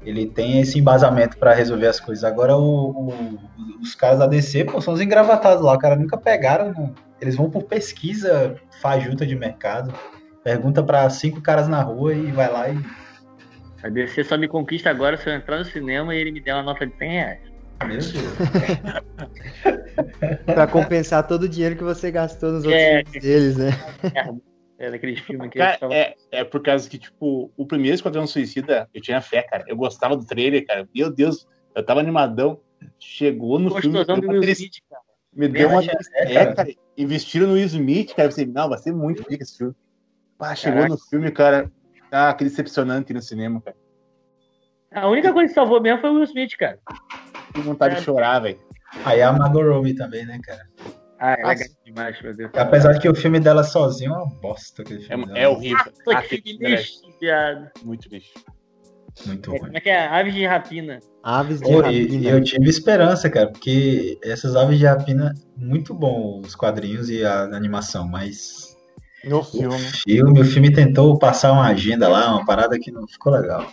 Ele 0.05 0.25
tem 0.25 0.59
esse 0.59 0.77
embasamento 0.77 1.37
pra 1.37 1.53
resolver 1.53 1.87
as 1.87 1.97
coisas. 2.01 2.25
Agora, 2.25 2.57
o- 2.57 2.89
o- 2.91 3.39
os 3.81 3.95
caras 3.95 4.19
da 4.19 4.27
DC, 4.27 4.65
pô, 4.65 4.81
são 4.81 4.93
os 4.93 4.99
engravatados 4.99 5.63
lá. 5.63 5.73
O 5.73 5.79
cara 5.79 5.95
nunca 5.95 6.17
pegaram. 6.17 6.73
não. 6.73 6.93
Eles 7.21 7.37
vão 7.37 7.49
por 7.49 7.63
pesquisa 7.63 8.55
fajuta 8.81 9.25
de 9.25 9.33
mercado. 9.33 9.93
Pergunta 10.43 10.83
pra 10.83 11.09
cinco 11.09 11.39
caras 11.41 11.69
na 11.69 11.81
rua 11.81 12.13
e 12.13 12.29
vai 12.33 12.51
lá 12.51 12.67
e 12.69 12.77
A 13.83 13.89
DC 13.89 14.23
só 14.23 14.37
me 14.37 14.47
conquista 14.47 14.89
agora 14.89 15.17
se 15.17 15.29
eu 15.29 15.33
entrar 15.33 15.59
no 15.59 15.65
cinema 15.65 16.15
e 16.15 16.19
ele 16.19 16.31
me 16.31 16.39
der 16.41 16.53
uma 16.53 16.63
nota 16.63 16.87
de 16.87 16.95
100 16.97 17.09
reais. 17.09 17.39
Meu 17.85 17.97
Deus. 17.97 18.13
Pra 20.45 20.67
compensar 20.67 21.27
todo 21.27 21.43
o 21.43 21.49
dinheiro 21.49 21.75
que 21.75 21.83
você 21.83 22.11
gastou 22.11 22.51
nos 22.53 22.63
outros 22.63 22.81
É. 22.81 23.03
filmes 23.03 23.21
deles, 23.23 23.57
né? 23.57 23.69
É 24.77 24.89
daqueles 24.89 25.19
filmes 25.19 25.49
que 25.49 25.59
Cara, 25.59 25.77
tava... 25.77 25.93
é, 25.93 26.15
é 26.31 26.43
por 26.43 26.61
causa 26.61 26.89
que, 26.89 26.97
tipo, 26.97 27.51
o 27.55 27.65
primeiro 27.65 27.95
Esquadrão 27.95 28.25
Suicida, 28.25 28.89
eu 28.93 29.01
tinha 29.01 29.21
fé, 29.21 29.41
cara. 29.43 29.63
Eu 29.67 29.77
gostava 29.77 30.17
do 30.17 30.25
trailer, 30.25 30.65
cara. 30.65 30.87
Meu 30.93 31.11
Deus, 31.11 31.47
eu 31.75 31.85
tava 31.85 31.99
animadão. 31.99 32.59
Chegou 32.99 33.59
no 33.59 33.69
filme, 33.79 33.97
gostosão 33.97 34.19
do 34.19 34.27
me 34.27 34.33
Will 34.33 34.41
deu 34.41 34.49
uma 34.49 34.53
Smith, 34.53 34.73
cara. 34.89 35.01
Me 35.33 35.47
deu 35.47 35.69
uma. 35.69 35.83
É, 35.83 36.35
É, 36.35 36.53
cara. 36.53 36.69
Investiram 36.97 37.47
no 37.47 37.53
Will 37.53 37.65
Smith, 37.65 38.09
cara. 38.13 38.25
Eu 38.27 38.29
pensei, 38.29 38.45
não, 38.45 38.69
vai 38.69 38.77
ser 38.77 38.93
muito 38.93 39.23
pica 39.23 39.43
esse 39.43 39.57
filme. 39.57 39.73
Pá, 40.37 40.53
chegou 40.55 40.81
Caraca. 40.81 40.93
no 40.95 40.99
filme, 41.09 41.31
cara. 41.31 41.71
Ah, 42.15 42.33
que 42.33 42.43
decepcionante 42.43 43.11
no 43.13 43.21
cinema, 43.21 43.59
cara. 43.61 43.75
A 44.93 45.07
única 45.09 45.33
coisa 45.33 45.47
que 45.49 45.55
salvou 45.55 45.81
mesmo 45.81 45.99
foi 46.01 46.11
o 46.11 46.13
Will 46.13 46.23
Smith, 46.25 46.55
cara. 46.57 46.77
Que 47.53 47.61
vontade 47.61 47.95
É. 47.95 47.97
de 47.97 48.03
chorar, 48.03 48.39
velho. 48.39 48.59
Aí 49.03 49.21
a 49.23 49.33
Margot 49.33 49.63
Robbie 49.63 49.95
também, 49.95 50.23
né, 50.25 50.39
cara? 50.43 50.61
Ah, 51.19 51.33
é 51.33 51.41
Nossa. 51.41 51.53
legal 51.63 51.67
demais, 51.85 52.21
meu 52.21 52.35
Deus. 52.35 52.51
Apesar 52.55 52.93
de 52.93 52.99
que 52.99 53.09
o 53.09 53.15
filme 53.15 53.39
dela 53.39 53.63
sozinho 53.63 54.13
é 54.13 54.17
uma 54.17 54.27
bosta. 54.39 54.83
Aquele 54.83 55.01
filme 55.01 55.23
É, 55.23 55.27
dela. 55.27 55.39
é 55.39 55.47
horrível. 55.47 55.77
Nossa, 56.05 56.19
Ah, 56.19 56.21
que 56.21 56.37
filme 56.41 56.65
é 56.65 56.69
lixo, 56.69 57.01
viado. 57.19 57.71
muito 57.83 58.07
lixo. 58.09 58.33
Muito 59.25 59.49
É, 59.49 59.51
ruim. 59.51 59.59
como 59.65 59.77
é 59.77 59.81
que 59.81 59.89
é? 59.89 60.05
Aves 60.07 60.33
de 60.35 60.45
rapina. 60.45 60.99
Aves 61.23 61.61
de 61.61 61.71
e, 61.71 61.75
rapina. 61.75 62.15
e 62.15 62.27
eu 62.27 62.43
tive 62.43 62.69
esperança, 62.69 63.29
cara, 63.29 63.47
porque 63.51 64.19
essas 64.23 64.55
aves 64.55 64.77
de 64.77 64.85
rapina, 64.85 65.33
muito 65.57 65.93
bom 65.93 66.41
os 66.45 66.55
quadrinhos 66.55 67.09
e 67.09 67.23
a 67.25 67.43
animação, 67.43 68.07
mas 68.07 68.72
No 69.23 69.39
o 69.39 69.43
filme, 69.43 70.41
o 70.41 70.45
filme 70.45 70.73
tentou 70.73 71.17
passar 71.17 71.51
uma 71.53 71.67
agenda 71.67 72.07
lá, 72.09 72.35
uma 72.35 72.45
parada 72.45 72.77
que 72.79 72.91
não 72.91 73.07
ficou 73.07 73.31
legal. 73.33 73.65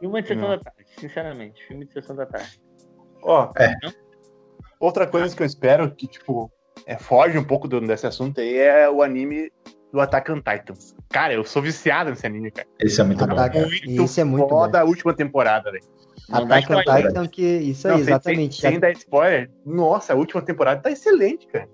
Filme 0.00 0.20
de 0.22 0.28
sessão 0.28 0.42
Não. 0.42 0.50
da 0.50 0.58
tarde, 0.58 0.84
sinceramente. 0.98 1.66
Filme 1.66 1.86
de 1.86 1.92
sessão 1.92 2.14
da 2.14 2.26
tarde. 2.26 2.60
Ó, 3.22 3.50
É. 3.58 3.72
outra 4.78 5.06
coisa 5.06 5.34
que 5.34 5.42
eu 5.42 5.46
espero 5.46 5.90
que, 5.94 6.06
tipo, 6.06 6.50
é, 6.86 6.96
foge 6.98 7.36
um 7.38 7.44
pouco 7.44 7.66
do- 7.66 7.80
desse 7.80 8.06
assunto 8.06 8.40
aí 8.40 8.56
é 8.56 8.88
o 8.88 9.02
anime 9.02 9.50
do 9.92 10.00
Attack 10.00 10.30
on 10.30 10.36
Titans. 10.42 10.94
Cara, 11.08 11.32
eu 11.32 11.42
sou 11.44 11.62
viciado 11.62 12.10
nesse 12.10 12.26
anime, 12.26 12.50
cara. 12.50 12.68
Esse 12.78 13.00
é 13.00 13.04
muito 13.04 13.26
bom. 13.26 13.32
Ataque- 13.32 13.56
cara. 13.58 13.66
Muito 13.68 14.02
Isso 14.04 14.20
é 14.20 14.24
muito 14.24 14.48
foda 14.48 14.80
a 14.80 14.84
última 14.84 15.14
temporada, 15.14 15.72
velho. 15.72 15.84
Não 16.28 16.44
Attack 16.44 16.72
on. 16.72 16.78
Titan, 16.82 17.26
que 17.26 17.42
isso 17.42 17.88
Não, 17.88 17.94
aí, 17.96 18.04
sem- 18.04 18.12
exatamente. 18.14 18.60
Sem, 18.60 18.70
sem 18.72 18.80
dar 18.80 18.90
spoiler, 18.92 19.50
nossa, 19.64 20.12
a 20.12 20.16
última 20.16 20.42
temporada 20.42 20.80
tá 20.82 20.90
excelente, 20.90 21.46
cara. 21.46 21.68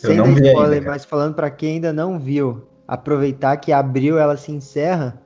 Sem 0.00 0.16
não 0.16 0.26
dar 0.26 0.40
vi 0.40 0.46
spoiler, 0.46 0.78
ainda, 0.78 0.90
mas 0.90 1.04
falando 1.04 1.34
pra 1.34 1.50
quem 1.50 1.74
ainda 1.74 1.92
não 1.92 2.18
viu, 2.18 2.62
aproveitar 2.86 3.56
que 3.56 3.72
abril 3.72 4.18
ela 4.18 4.36
se 4.36 4.52
encerra. 4.52 5.20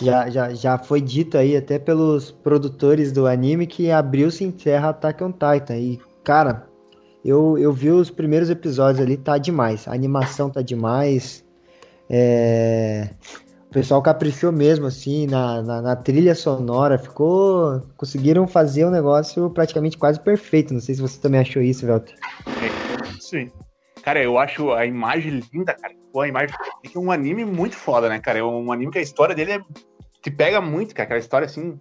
Já, 0.00 0.28
já, 0.28 0.52
já 0.52 0.76
foi 0.76 1.00
dito 1.00 1.38
aí 1.38 1.56
até 1.56 1.78
pelos 1.78 2.30
produtores 2.30 3.12
do 3.12 3.26
anime 3.26 3.66
que 3.66 3.90
abril 3.90 4.30
se 4.30 4.44
encerra 4.44 4.90
Attack 4.90 5.24
on 5.24 5.32
Titan. 5.32 5.76
E, 5.76 5.98
cara, 6.22 6.66
eu, 7.24 7.56
eu 7.56 7.72
vi 7.72 7.90
os 7.90 8.10
primeiros 8.10 8.50
episódios 8.50 9.02
ali, 9.02 9.16
tá 9.16 9.38
demais. 9.38 9.88
A 9.88 9.94
animação 9.94 10.50
tá 10.50 10.60
demais. 10.60 11.42
É, 12.10 13.08
O 13.70 13.72
pessoal 13.72 14.02
caprichou 14.02 14.52
mesmo, 14.52 14.86
assim, 14.86 15.26
na, 15.26 15.62
na, 15.62 15.80
na 15.80 15.96
trilha 15.96 16.34
sonora. 16.34 16.98
Ficou. 16.98 17.80
Conseguiram 17.96 18.46
fazer 18.46 18.84
um 18.84 18.90
negócio 18.90 19.48
praticamente 19.48 19.96
quase 19.96 20.20
perfeito. 20.20 20.74
Não 20.74 20.80
sei 20.80 20.94
se 20.94 21.00
você 21.00 21.18
também 21.18 21.40
achou 21.40 21.62
isso, 21.62 21.86
Velter. 21.86 22.14
Sim. 23.28 23.50
Cara, 24.02 24.22
eu 24.22 24.38
acho 24.38 24.72
a 24.72 24.86
imagem 24.86 25.42
linda, 25.52 25.74
cara. 25.74 25.92
Pô, 26.12 26.20
a 26.20 26.28
imagem. 26.28 26.54
É 26.84 26.88
que 26.88 26.96
é 26.96 27.00
um 27.00 27.10
anime 27.10 27.44
muito 27.44 27.74
foda, 27.74 28.08
né, 28.08 28.20
cara? 28.20 28.38
É 28.38 28.42
um 28.42 28.70
anime 28.70 28.92
que 28.92 28.98
a 28.98 29.02
história 29.02 29.34
dele 29.34 29.52
é... 29.52 29.60
te 30.22 30.30
pega 30.30 30.60
muito, 30.60 30.94
cara. 30.94 31.04
Aquela 31.04 31.20
história 31.20 31.46
assim. 31.46 31.78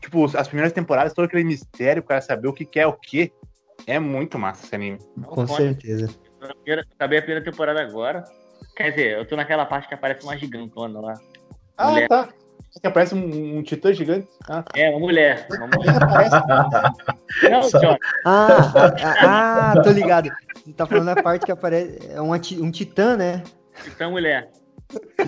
Tipo, 0.00 0.24
as 0.36 0.48
primeiras 0.48 0.72
temporadas, 0.72 1.12
todo 1.12 1.26
aquele 1.26 1.44
mistério, 1.44 2.02
o 2.02 2.04
cara 2.04 2.20
saber 2.20 2.48
o 2.48 2.52
que, 2.52 2.64
que 2.64 2.80
é 2.80 2.86
o 2.86 2.92
que. 2.92 3.32
É 3.86 3.98
muito 3.98 4.38
massa 4.38 4.66
esse 4.66 4.74
anime. 4.74 4.98
Com 5.26 5.46
certeza. 5.46 6.10
Acabei 6.94 7.18
a 7.18 7.22
primeira 7.22 7.44
temporada 7.44 7.80
agora. 7.80 8.24
Quer 8.76 8.90
dizer, 8.90 9.18
eu 9.18 9.26
tô 9.26 9.36
naquela 9.36 9.64
parte 9.64 9.88
que 9.88 9.94
aparece 9.94 10.24
uma 10.24 10.36
gigantona 10.36 11.00
lá. 11.00 11.14
Ah, 11.76 11.90
Mulher. 11.90 12.08
tá. 12.08 12.28
Que 12.80 12.86
aparece 12.86 13.14
um, 13.14 13.58
um 13.58 13.62
titã 13.62 13.92
gigante. 13.92 14.28
Ah, 14.48 14.62
tá. 14.62 14.78
É, 14.78 14.90
uma 14.90 15.00
mulher. 15.00 15.46
Uma 15.50 15.66
mulher. 15.66 15.96
Aparece. 16.02 17.50
Não, 17.50 17.62
Só- 17.62 17.78
John. 17.78 17.96
Ah, 18.24 18.92
ah, 19.22 19.72
ah, 19.72 19.82
tô 19.82 19.90
ligado. 19.90 20.30
Você 20.64 20.72
tá 20.72 20.86
falando 20.86 21.08
a 21.08 21.22
parte 21.22 21.46
que 21.46 21.52
aparece. 21.52 21.98
É 22.12 22.20
uma 22.20 22.38
ti- 22.38 22.60
um 22.60 22.70
titã, 22.70 23.16
né? 23.16 23.42
Então, 23.86 24.10
mulher. 24.10 24.50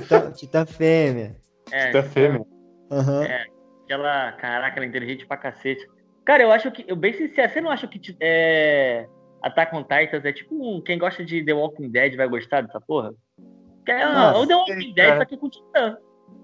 Titã, 0.00 0.30
titã 0.32 0.66
fêmea. 0.66 1.36
É, 1.70 1.86
Titã 1.86 2.02
fêmea. 2.02 2.42
Aham. 2.90 3.26
Aquela. 3.84 4.32
Caraca, 4.32 4.76
ela 4.76 4.84
é 4.86 4.88
inteligente 4.88 5.26
pra 5.26 5.36
cacete. 5.36 5.88
Cara, 6.24 6.42
eu 6.42 6.52
acho 6.52 6.70
que. 6.70 6.84
Eu 6.86 6.96
bem 6.96 7.12
sincero, 7.12 7.52
você 7.52 7.60
não 7.60 7.70
acha 7.70 7.86
que 7.86 8.16
é, 8.20 9.06
Attack 9.42 9.74
on 9.74 9.82
Titans 9.82 10.24
é 10.24 10.32
tipo 10.32 10.54
um. 10.54 10.80
Quem 10.80 10.98
gosta 10.98 11.24
de 11.24 11.44
The 11.44 11.52
Walking 11.54 11.90
Dead 11.90 12.16
vai 12.16 12.28
gostar 12.28 12.62
dessa 12.62 12.80
porra? 12.80 13.12
Que 13.84 13.92
é 13.92 14.04
Nossa, 14.04 14.38
o 14.38 14.46
The 14.46 14.54
Walking 14.54 14.94
Dead, 14.94 15.16
só 15.18 15.24
que 15.24 15.36
com 15.36 15.48
titã. 15.48 15.96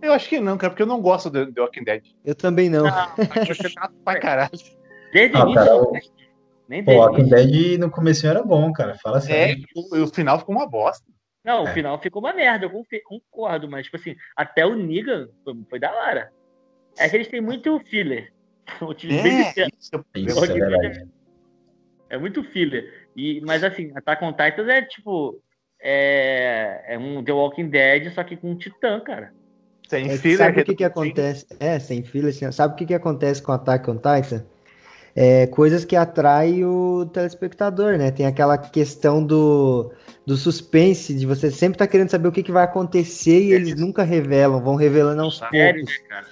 Eu 0.03 0.13
acho 0.13 0.29
que 0.29 0.39
não, 0.41 0.57
cara, 0.57 0.71
porque 0.71 0.83
eu 0.83 0.87
não 0.87 1.01
gosto 1.01 1.29
do 1.31 1.53
The 1.53 1.61
Walking 1.61 1.85
Dead. 1.85 2.03
Eu 2.25 2.35
também 2.35 2.69
não. 2.69 2.87
Acho 3.51 3.55
chato 3.69 3.95
pra 4.05 4.19
caralho. 4.21 4.51
Desde 5.13 5.37
Ah, 5.37 5.45
o 5.45 5.49
início. 5.51 6.18
Nem 6.69 6.85
Pô, 6.85 6.93
o 6.93 6.97
Walking. 6.97 7.29
Dead 7.29 7.79
no 7.79 7.91
começo 7.91 8.27
era 8.27 8.43
bom, 8.43 8.71
cara. 8.73 8.95
Fala 8.99 9.19
É, 9.19 9.21
sério. 9.21 9.65
o, 9.75 9.97
o 10.03 10.07
final 10.09 10.39
ficou 10.39 10.55
uma 10.55 10.69
bosta. 10.69 11.05
Não, 11.43 11.65
o 11.65 11.69
É. 11.69 11.73
final 11.73 11.99
ficou 11.99 12.21
uma 12.21 12.33
merda, 12.35 12.67
eu 12.67 13.03
concordo, 13.05 13.71
mas, 13.71 13.87
tipo 13.87 13.97
assim, 13.97 14.15
até 14.37 14.67
o 14.67 14.75
Negan 14.77 15.29
foi, 15.45 15.55
foi 15.71 15.79
da 15.81 15.91
hora. 15.91 16.31
É 16.99 17.09
que 17.09 17.17
eles 17.17 17.29
têm 17.29 17.41
muito 17.41 17.79
filler. 17.81 18.33
O 18.83 18.91
É, 18.93 18.95
pequeno, 18.95 19.71
isso, 19.81 20.05
Isso 20.15 20.45
é 20.45 20.49
verdade. 20.53 21.09
é 22.11 22.19
muito 22.19 22.45
filler. 22.45 23.09
E, 23.17 23.41
mas 23.41 23.65
assim, 23.65 23.91
Attack 23.95 24.23
on 24.23 24.33
Titans 24.33 24.69
é 24.69 24.83
tipo. 24.83 25.41
É, 25.81 26.85
é 26.95 26.99
um 26.99 27.23
The 27.25 27.33
Walking 27.33 27.69
Dead, 27.71 28.13
só 28.13 28.23
que 28.25 28.37
com 28.37 28.51
um 28.51 28.57
titã, 28.59 29.01
cara. 29.01 29.33
sem 29.89 30.11
É 30.11 30.19
filler, 30.19 30.39
sabe 30.39 30.61
o 30.61 30.65
que, 30.65 30.75
que 30.75 30.85
acontece? 30.85 31.47
É, 31.59 31.79
sem 31.79 32.03
fila, 32.03 32.29
assim, 32.29 32.51
sabe 32.53 32.75
o 32.75 32.77
que, 32.77 32.85
que 32.85 32.95
acontece 32.95 33.43
com 33.43 33.53
Attack 33.53 33.89
on 33.89 33.95
Titan? 33.97 34.45
É 35.21 35.49
coisas 35.49 35.85
que 35.85 35.97
atraem 35.97 36.65
o 36.65 37.05
telespectador, 37.13 37.99
né? 37.99 38.13
Tem 38.13 38.25
aquela 38.25 38.57
questão 38.57 39.21
do, 39.21 39.91
do 40.25 40.37
suspense, 40.37 41.13
de 41.13 41.27
você 41.27 41.51
sempre 41.51 41.75
estar 41.75 41.89
querendo 41.89 42.09
saber 42.09 42.29
o 42.29 42.33
que, 42.33 42.41
que 42.41 42.53
vai 42.53 42.63
acontecer 42.63 43.43
e 43.43 43.53
eles 43.53 43.75
nunca 43.75 44.05
revelam, 44.05 44.63
vão 44.63 44.77
revelando 44.77 45.23
aos 45.23 45.39
Sério, 45.39 45.81
poucos. 45.81 45.93
né, 45.93 46.09
cara? 46.09 46.27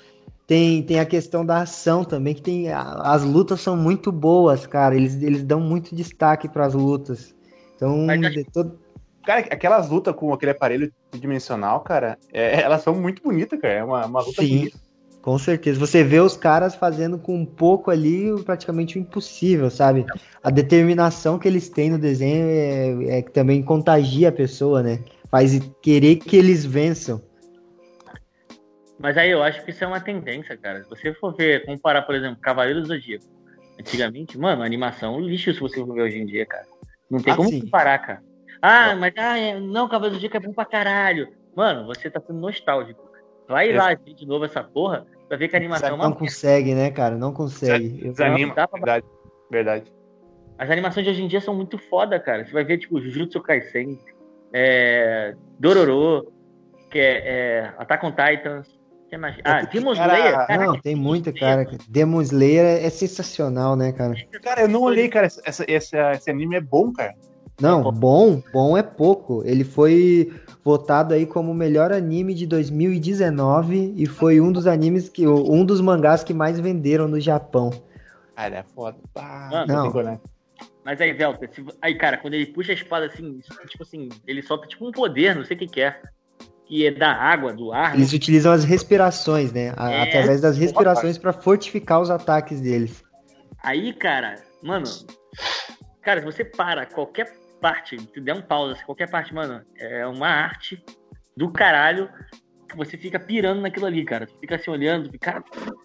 Tem, 0.46 0.84
tem 0.84 1.00
a 1.00 1.04
questão 1.04 1.44
da 1.44 1.62
ação 1.62 2.04
também, 2.04 2.32
que 2.32 2.42
tem. 2.42 2.68
As 2.72 3.24
lutas 3.24 3.60
são 3.60 3.76
muito 3.76 4.12
boas, 4.12 4.68
cara. 4.68 4.94
Eles, 4.94 5.20
eles 5.20 5.42
dão 5.42 5.58
muito 5.58 5.92
destaque 5.92 6.48
para 6.48 6.64
as 6.64 6.74
lutas. 6.74 7.34
Então, 7.74 8.06
Mas 8.06 8.20
de 8.20 8.44
todo- 8.44 8.78
Cara, 9.24 9.40
aquelas 9.40 9.88
lutas 9.90 10.14
com 10.14 10.32
aquele 10.32 10.52
aparelho 10.52 10.92
tridimensional, 11.10 11.80
cara, 11.80 12.16
é- 12.32 12.60
elas 12.60 12.82
são 12.82 12.94
muito 12.94 13.20
bonitas, 13.20 13.60
cara. 13.60 13.74
É 13.74 13.82
uma, 13.82 14.06
uma 14.06 14.20
luta 14.20 14.40
Sim. 14.40 14.58
bonita. 14.58 14.85
Com 15.26 15.40
certeza. 15.40 15.80
Você 15.80 16.04
vê 16.04 16.20
os 16.20 16.36
caras 16.36 16.76
fazendo 16.76 17.18
com 17.18 17.34
um 17.34 17.44
pouco 17.44 17.90
ali 17.90 18.40
praticamente 18.44 18.96
o 18.96 19.00
impossível, 19.00 19.68
sabe? 19.68 20.06
A 20.40 20.50
determinação 20.50 21.36
que 21.36 21.48
eles 21.48 21.68
têm 21.68 21.90
no 21.90 21.98
desenho 21.98 22.46
é, 22.46 23.18
é 23.18 23.22
que 23.22 23.32
também 23.32 23.60
contagia 23.60 24.28
a 24.28 24.32
pessoa, 24.32 24.84
né? 24.84 25.00
Faz 25.28 25.58
querer 25.82 26.14
que 26.14 26.36
eles 26.36 26.64
vençam. 26.64 27.20
Mas 29.00 29.18
aí 29.18 29.32
eu 29.32 29.42
acho 29.42 29.64
que 29.64 29.72
isso 29.72 29.82
é 29.82 29.86
uma 29.88 29.98
tendência, 29.98 30.56
cara. 30.56 30.84
Se 30.84 30.88
você 30.88 31.12
for 31.14 31.34
ver, 31.34 31.66
comparar, 31.66 32.02
por 32.02 32.14
exemplo, 32.14 32.40
Cavaleiro 32.40 32.80
do 32.82 32.86
Zodíaco. 32.86 33.24
Antigamente, 33.80 34.38
mano, 34.38 34.62
animação 34.62 35.18
lixo 35.18 35.52
se 35.52 35.58
você 35.58 35.84
for 35.84 35.92
ver 35.92 36.02
hoje 36.02 36.18
em 36.18 36.26
dia, 36.26 36.46
cara. 36.46 36.66
Não 37.10 37.20
tem 37.20 37.32
Ah, 37.32 37.36
como 37.36 37.48
sim. 37.48 37.62
comparar, 37.62 37.98
cara. 37.98 38.22
Ah, 38.62 38.94
mas 38.94 39.12
ah, 39.18 39.36
é- 39.36 39.58
não, 39.58 39.88
Cavaleiro 39.88 40.14
do 40.14 40.20
Zodíaco 40.20 40.36
é 40.36 40.40
bom 40.48 40.54
pra 40.54 40.64
caralho. 40.64 41.34
Mano, 41.56 41.84
você 41.84 42.08
tá 42.08 42.20
sendo 42.20 42.38
nostálgico. 42.38 43.04
Vai 43.48 43.70
É. 43.70 43.76
lá 43.76 43.92
de 43.94 44.24
novo 44.24 44.44
essa 44.44 44.62
porra, 44.62 45.04
pra 45.28 45.36
ver 45.36 45.48
que 45.48 45.56
a 45.56 45.58
animação 45.58 45.88
é 45.88 45.90
Não 45.92 45.98
merda. 45.98 46.14
consegue, 46.16 46.74
né, 46.74 46.90
cara? 46.90 47.16
Não 47.16 47.32
consegue. 47.32 48.00
Eu- 48.04 48.12
Desanima, 48.12 48.54
dá 48.54 48.66
pra- 48.68 48.78
verdade. 48.78 49.06
Verdade. 49.50 49.92
As 50.58 50.70
animações 50.70 51.04
de 51.04 51.10
hoje 51.12 51.22
em 51.22 51.28
dia 51.28 51.40
são 51.40 51.54
muito 51.54 51.78
foda, 51.78 52.18
cara. 52.18 52.44
Você 52.44 52.52
vai 52.52 52.64
ver, 52.64 52.78
tipo, 52.78 53.00
Jujutsu 53.00 53.40
Kaisen, 53.42 53.98
é, 54.52 55.34
Dororo, 55.58 56.32
que 56.90 56.98
é, 56.98 57.28
é 57.28 57.74
Attack 57.78 58.04
on 58.06 58.10
Titans. 58.12 58.76
que 59.08 59.16
mais? 59.16 59.36
Ah, 59.44 59.62
Demon 59.62 59.92
Slayer, 59.92 60.32
cara. 60.46 60.64
Não, 60.66 60.80
tem 60.80 60.96
muita, 60.96 61.32
cara. 61.32 61.64
Demon 61.88 62.22
Slayer 62.22 62.84
é 62.84 62.90
sensacional, 62.90 63.76
né, 63.76 63.92
cara? 63.92 64.14
Cara, 64.42 64.62
eu 64.62 64.68
não 64.68 64.82
olhei, 64.82 65.08
cara. 65.08 65.26
Essa, 65.26 65.64
esse, 65.68 65.96
esse 65.96 66.30
anime 66.30 66.56
é 66.56 66.60
bom, 66.60 66.92
cara. 66.92 67.14
Não, 67.60 67.90
bom, 67.90 68.42
bom 68.52 68.76
é 68.76 68.82
pouco. 68.82 69.42
Ele 69.44 69.64
foi 69.64 70.32
votado 70.62 71.14
aí 71.14 71.24
como 71.24 71.52
o 71.52 71.54
melhor 71.54 71.90
anime 71.92 72.34
de 72.34 72.46
2019 72.46 73.94
e 73.96 74.06
foi 74.06 74.40
um 74.40 74.52
dos 74.52 74.66
animes 74.66 75.08
que 75.08 75.26
um 75.26 75.64
dos 75.64 75.80
mangás 75.80 76.22
que 76.22 76.34
mais 76.34 76.60
venderam 76.60 77.08
no 77.08 77.18
Japão. 77.20 77.70
Cara, 78.34 78.56
é 78.56 78.62
foda. 78.62 78.98
Ah, 79.14 79.48
Mano, 79.50 79.72
Não. 79.72 79.82
tem 79.84 79.92
coragem. 79.92 80.20
Mas 80.84 81.00
aí, 81.00 81.12
Velta, 81.12 81.48
se- 81.52 81.64
aí, 81.82 81.94
cara, 81.96 82.16
quando 82.18 82.34
ele 82.34 82.46
puxa 82.46 82.72
a 82.72 82.74
espada 82.74 83.06
assim, 83.06 83.40
tipo 83.68 83.82
assim, 83.82 84.08
ele 84.26 84.42
solta 84.42 84.66
tipo 84.68 84.86
um 84.86 84.92
poder, 84.92 85.34
não 85.34 85.44
sei 85.44 85.56
o 85.56 85.58
que 85.58 85.66
que 85.66 85.80
é. 85.80 86.00
Que 86.66 86.86
é 86.86 86.90
da 86.90 87.12
água, 87.12 87.52
do 87.52 87.72
ar. 87.72 87.94
Eles 87.94 88.12
utilizam 88.12 88.52
as 88.52 88.64
respirações, 88.64 89.52
né? 89.52 89.72
A- 89.76 89.90
É, 89.90 90.02
através 90.02 90.40
das 90.40 90.56
respirações 90.58 91.16
para 91.16 91.32
fortificar 91.32 92.00
os 92.00 92.10
ataques 92.10 92.60
deles. 92.60 93.02
Aí, 93.62 93.92
cara, 93.92 94.36
mano, 94.62 94.84
cara, 96.02 96.20
se 96.20 96.26
você 96.26 96.44
para 96.44 96.84
qualquer 96.86 97.32
parte, 97.60 97.98
se 97.98 98.20
der 98.20 98.34
um 98.34 98.42
pausa, 98.42 98.76
qualquer 98.84 99.10
parte, 99.10 99.34
mano, 99.34 99.62
é 99.78 100.06
uma 100.06 100.28
arte 100.28 100.82
do 101.36 101.50
caralho 101.50 102.08
que 102.68 102.76
você 102.76 102.96
fica 102.96 103.18
pirando 103.18 103.60
naquilo 103.60 103.86
ali, 103.86 104.04
cara. 104.04 104.26
Você 104.26 104.36
fica 104.40 104.56
assim 104.56 104.70
olhando, 104.70 105.10
cara, 105.18 105.42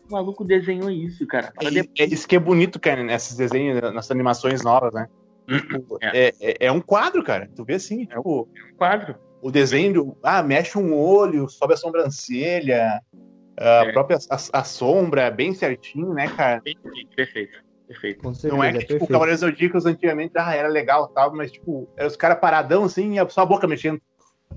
o 0.10 0.12
maluco 0.12 0.43
desenhou 0.43 0.89
isso, 0.89 1.25
cara. 1.27 1.53
É, 1.62 1.69
depois- 1.69 1.99
é 1.99 2.03
isso 2.05 2.27
que 2.27 2.36
é 2.36 2.39
bonito, 2.39 2.79
cara, 2.79 3.03
nesses 3.03 3.36
desenhos, 3.38 3.79
nessas 3.93 4.12
animações 4.12 4.63
novas, 4.63 4.93
né? 4.93 5.07
Tipo, 5.47 5.97
É, 6.01 6.34
é, 6.39 6.57
é 6.67 6.71
um 6.71 6.81
quadro, 6.81 7.23
cara. 7.23 7.49
Tu 7.55 7.63
vê 7.65 7.73
assim, 7.75 8.05
tipo, 8.05 8.43
um 8.43 8.75
quadro. 8.77 9.15
o 9.41 9.51
desenho, 9.51 10.15
ah, 10.23 10.41
mexe 10.41 10.77
um 10.77 10.93
olho, 10.95 11.47
sobe 11.49 11.73
a 11.73 11.77
sobrancelha, 11.77 13.01
a 13.57 13.86
É. 13.86 13.91
própria 13.91 14.17
a, 14.29 14.60
a 14.60 14.63
sombra, 14.63 15.29
bem 15.29 15.53
certinho, 15.53 16.13
né, 16.13 16.27
cara? 16.29 16.62
Perfeito, 16.62 17.15
perfeito. 17.15 17.70
Perfeito. 17.91 18.21
Com 18.23 18.34
certeza, 18.34 18.56
Não 18.56 18.63
é 18.63 18.69
é 18.69 18.71
que, 18.71 18.77
tipo, 18.80 18.89
perfeito. 18.89 19.10
o 19.10 19.13
Cavaleiros 19.13 19.41
Zodíacos 19.41 19.86
antigamente, 19.86 20.34
ah, 20.38 20.56
era 20.56 20.67
legal 20.67 21.10
e 21.12 21.13
tal, 21.13 21.34
mas, 21.36 21.51
tipo, 21.51 21.89
era 21.97 22.08
os 22.08 22.15
caras 22.15 22.39
paradão, 22.39 22.86
assim, 22.86 23.19
e 23.19 23.30
só 23.30 23.41
a 23.41 23.45
boca 23.45 23.67
mexendo. 23.67 24.01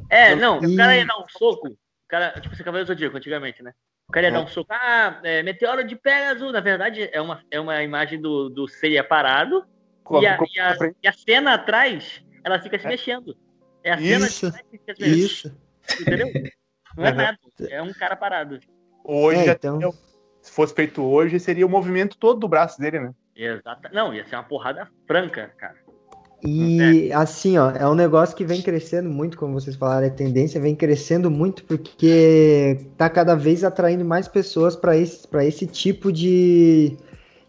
É, 0.09 0.35
não, 0.35 0.63
E- 0.63 0.75
o 0.75 0.77
cara 0.77 0.97
ia 0.97 1.07
dar 1.07 1.19
um 1.19 1.25
soco, 1.29 1.69
o 1.69 1.77
cara, 2.09 2.33
tipo, 2.41 2.55
você 2.55 2.63
Cavaleiro 2.65 2.87
Zodíaco 2.89 3.17
antigamente, 3.17 3.63
né? 3.63 3.73
O 4.09 4.13
cara 4.13 4.27
ia 4.27 4.31
É. 4.31 4.33
dar 4.33 4.41
um 4.43 4.47
soco, 4.47 4.69
ah, 4.73 5.21
é, 5.23 5.43
meteoro 5.43 5.85
de 5.87 5.97
Pegasus, 5.97 6.53
na 6.53 6.61
verdade 6.61 7.09
é 7.13 7.21
uma, 7.21 7.43
é 7.51 7.59
uma 7.59 7.83
imagem 7.83 8.21
do, 8.21 8.49
do 8.49 8.69
Seiya 8.69 9.03
parado, 9.03 9.65
e 10.21 10.27
a, 10.27 10.37
Como- 10.37 10.49
e, 10.55 10.61
a, 10.61 10.77
e 11.03 11.09
a 11.09 11.13
cena 11.13 11.55
atrás, 11.55 12.23
ela 12.45 12.61
fica 12.61 12.79
se 12.79 12.87
É. 12.87 12.89
mexendo. 12.91 13.37
É 13.83 13.93
a 13.93 13.99
cena 13.99 14.27
Isso, 14.27 14.53
que 14.53 14.79
fica 14.79 14.95
se 14.95 15.01
mexendo, 15.03 15.17
Isso. 15.19 15.57
entendeu? 16.01 16.29
Não 16.97 17.05
é 17.07 17.13
nada, 17.13 17.39
é 17.69 17.83
um 17.83 17.93
cara 17.93 18.15
parado. 18.17 18.61
Hoje, 19.05 19.49
É, 19.49 19.53
então- 19.53 19.79
se 20.41 20.53
fosse 20.53 20.75
feito 20.75 21.03
hoje, 21.03 21.41
seria 21.41 21.65
o 21.67 21.71
movimento 21.71 22.19
todo 22.19 22.39
do 22.41 22.47
braço 22.49 22.79
dele, 22.79 23.01
né? 23.01 23.15
Exato. 23.37 23.89
Não, 23.93 24.15
ia 24.15 24.25
ser 24.25 24.37
uma 24.37 24.45
porrada 24.45 24.89
franca, 25.07 25.51
cara. 25.57 25.75
E 26.47 27.11
assim, 27.13 27.57
ó, 27.57 27.71
é 27.71 27.89
um 27.89 27.95
negócio 27.95 28.37
que 28.37 28.45
vem 28.45 28.61
crescendo 28.61 29.09
muito, 29.09 29.39
como 29.39 29.55
vocês 29.55 29.77
falaram, 29.77 30.07
a 30.07 30.11
tendência 30.11 30.61
vem 30.61 30.77
crescendo 30.77 31.31
muito 31.31 31.65
porque 31.65 32.79
tá 32.99 33.09
cada 33.09 33.35
vez 33.35 33.65
atraindo 33.65 34.05
mais 34.05 34.29
pessoas 34.29 34.77
para 34.77 34.95
esse, 34.95 35.27
pra 35.27 35.43
esse 35.43 35.67
tipo 35.67 36.13
de, 36.13 36.99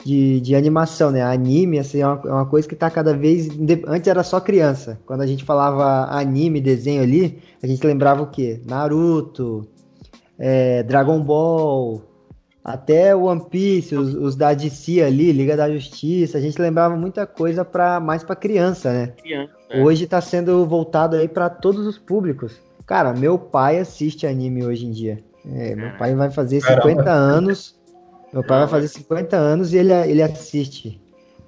de, 0.06 0.40
de 0.40 0.56
animação, 0.56 1.12
né? 1.12 1.22
Anime, 1.22 1.78
assim, 1.78 2.00
é 2.00 2.08
uma, 2.08 2.22
é 2.24 2.32
uma 2.32 2.46
coisa 2.46 2.70
que 2.70 2.76
tá 2.76 2.90
cada 2.90 3.14
vez. 3.14 3.50
Antes 3.86 4.08
era 4.08 4.24
só 4.24 4.40
criança. 4.40 4.98
Quando 5.06 5.22
a 5.22 5.28
gente 5.28 5.44
falava 5.44 6.06
anime, 6.18 6.62
desenho 6.62 7.04
ali, 7.04 7.44
a 7.62 7.68
gente 7.68 7.86
lembrava 7.86 8.22
o 8.22 8.28
quê? 8.28 8.62
Naruto, 8.66 9.68
é, 10.40 10.84
Dragon 10.84 11.22
Ball, 11.22 12.02
até 12.66 13.16
One 13.16 13.46
Piece, 13.48 13.96
os, 13.96 14.16
os 14.16 14.36
da 14.36 14.52
DC 14.52 15.00
ali, 15.00 15.32
Liga 15.32 15.56
da 15.56 15.72
Justiça, 15.72 16.40
a 16.40 16.42
gente 16.42 16.60
lembrava 16.60 16.96
muita 16.96 17.28
coisa 17.28 17.64
para 17.64 18.00
mais 18.00 18.24
para 18.24 18.36
criança, 18.36 18.92
né? 18.92 19.14
Criança. 19.22 19.54
é. 19.70 19.84
Hoje 19.84 20.08
tá 20.08 20.20
sendo 20.20 20.66
voltado 20.66 21.16
aí 21.16 21.28
para 21.28 21.48
todos 21.48 21.86
os 21.86 22.00
públicos. 22.00 22.60
Cara, 22.88 23.14
meu 23.14 23.38
pai 23.38 23.78
assiste 23.78 24.26
anime 24.26 24.66
hoje 24.66 24.88
em 24.88 24.92
dia. 24.92 25.24
É, 25.54 25.76
meu 25.76 25.92
pai 26.00 26.16
vai 26.16 26.32
fazer 26.32 26.60
Caramba. 26.62 26.90
50 26.90 27.12
anos. 27.12 27.80
Meu 28.34 28.44
pai 28.44 28.60
vai 28.60 28.68
fazer 28.68 28.88
50 28.88 29.38
anos 29.38 29.72
e 29.72 29.78
ele, 29.78 29.94
ele 29.94 30.24
assiste. 30.24 31.00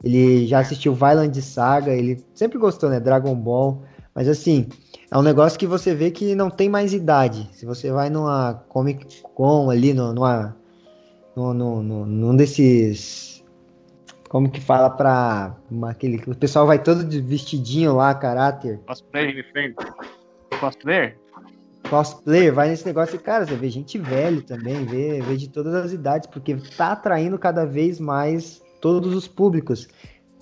Ele 0.04 0.46
já 0.46 0.60
assistiu 0.60 0.94
Violent 0.94 1.36
Saga, 1.42 1.92
ele 1.92 2.24
sempre 2.36 2.60
gostou, 2.60 2.92
né? 2.92 3.00
Dragon 3.00 3.34
Ball. 3.34 3.82
Mas 4.14 4.28
assim, 4.28 4.68
é 5.10 5.18
um 5.18 5.24
negócio 5.24 5.58
que 5.58 5.66
você 5.66 5.96
vê 5.96 6.12
que 6.12 6.36
não 6.36 6.52
tem 6.52 6.70
mais 6.70 6.94
idade. 6.94 7.50
Se 7.54 7.66
você 7.66 7.92
vai 7.92 8.12
numa 8.12 8.54
Comic 8.70 9.24
Con 9.34 9.72
ali, 9.72 9.94
numa, 9.96 10.56
no, 11.38 11.54
no, 11.54 11.84
no- 11.84 12.06
num 12.06 12.36
desses. 12.36 13.44
Como 14.28 14.50
que 14.50 14.60
fala 14.60 14.90
pra. 14.90 15.56
uma- 15.70 15.92
aquele, 15.92 16.22
o 16.28 16.36
pessoal 16.36 16.66
vai 16.66 16.82
todo 16.82 17.04
de 17.04 17.22
vestidinho 17.22 17.96
lá, 17.96 18.14
caráter. 18.16 18.80
Cosplay. 18.88 19.24
Anime 19.26 19.44
friend. 19.44 19.76
Cosplayer? 20.60 21.18
Cosplayer, 21.90 22.54
vai 22.54 22.68
nesse 22.70 22.86
negócio 22.86 23.16
e, 23.16 23.20
cara, 23.20 23.46
você 23.46 23.56
vê 23.56 23.70
gente 23.70 23.98
velho 23.98 24.42
também, 24.42 24.84
vê, 24.84 25.22
vê 25.22 25.38
de 25.38 25.48
todas 25.48 25.74
as 25.74 25.94
idades, 25.94 26.28
porque 26.28 26.58
tá 26.76 26.92
atraindo 26.92 27.38
cada 27.40 27.66
vez 27.66 27.98
mais 28.00 28.62
todos 28.82 29.16
os 29.16 29.26
públicos. 29.28 29.88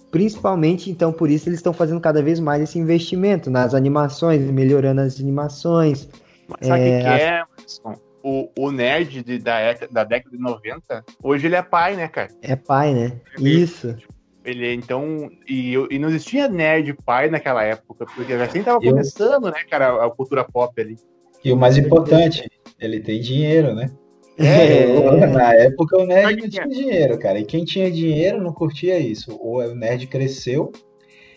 Principalmente, 0.10 0.90
então, 0.90 1.12
por 1.12 1.30
isso 1.30 1.48
eles 1.50 1.60
estão 1.60 1.74
fazendo 1.74 2.00
cada 2.00 2.24
vez 2.24 2.40
mais 2.40 2.64
esse 2.64 2.80
investimento 2.80 3.52
nas 3.52 3.76
animações, 3.76 4.42
melhorando 4.50 5.02
as 5.02 5.20
animações. 5.20 6.10
Mas 6.48 6.68
sabe 6.68 6.82
o 6.82 6.86
É, 6.88 6.98
que, 6.98 7.04
que 7.04 7.10
é, 7.10 7.44
Marcos? 7.84 8.05
O, 8.28 8.50
o 8.58 8.72
nerd 8.72 9.22
de- 9.22 9.38
da, 9.38 9.74
da 9.92 10.04
década 10.04 10.36
de 10.36 10.42
90, 10.42 11.06
hoje 11.22 11.46
ele 11.46 11.56
é 11.56 11.62
pai, 11.62 11.96
né, 11.96 12.08
cara? 12.08 12.30
É 12.42 12.56
pai, 12.56 12.92
né? 12.92 13.22
Isso. 13.38 13.96
Ele, 14.44 14.74
então, 14.74 15.30
e, 15.48 15.72
eu- 15.72 15.88
e 15.92 16.00
não 16.00 16.10
existia 16.10 16.48
nerd 16.48 16.92
pai 17.06 17.30
naquela 17.30 17.62
época, 17.64 18.04
porque 18.16 18.36
já 18.36 18.46
sempre 18.48 18.64
tava 18.64 18.84
Eu- 18.84 18.92
começando, 18.94 19.46
né, 19.52 19.60
cara, 19.70 20.04
a 20.04 20.10
cultura 20.10 20.44
pop 20.44 20.82
ali. 20.82 20.96
E 21.44 21.52
o 21.52 21.56
mais 21.56 21.78
importante, 21.78 22.50
ele 22.80 23.00
tem 23.00 23.22
dinheiro, 23.22 23.76
né? 23.76 23.92
É. 24.40 24.86
Na 25.44 25.54
época 25.54 25.96
o 25.98 26.06
nerd 26.08 26.36
não 26.36 26.42
que 26.42 26.50
tinha 26.50 26.68
dinheiro, 26.68 27.20
cara. 27.20 27.40
E 27.40 27.46
quem 27.46 27.64
tinha 27.64 27.92
dinheiro 27.92 28.42
não 28.42 28.52
curtia 28.52 28.98
isso. 28.98 29.36
O 29.40 29.60
o 29.62 29.76
nerd 29.76 30.08
cresceu 30.08 30.72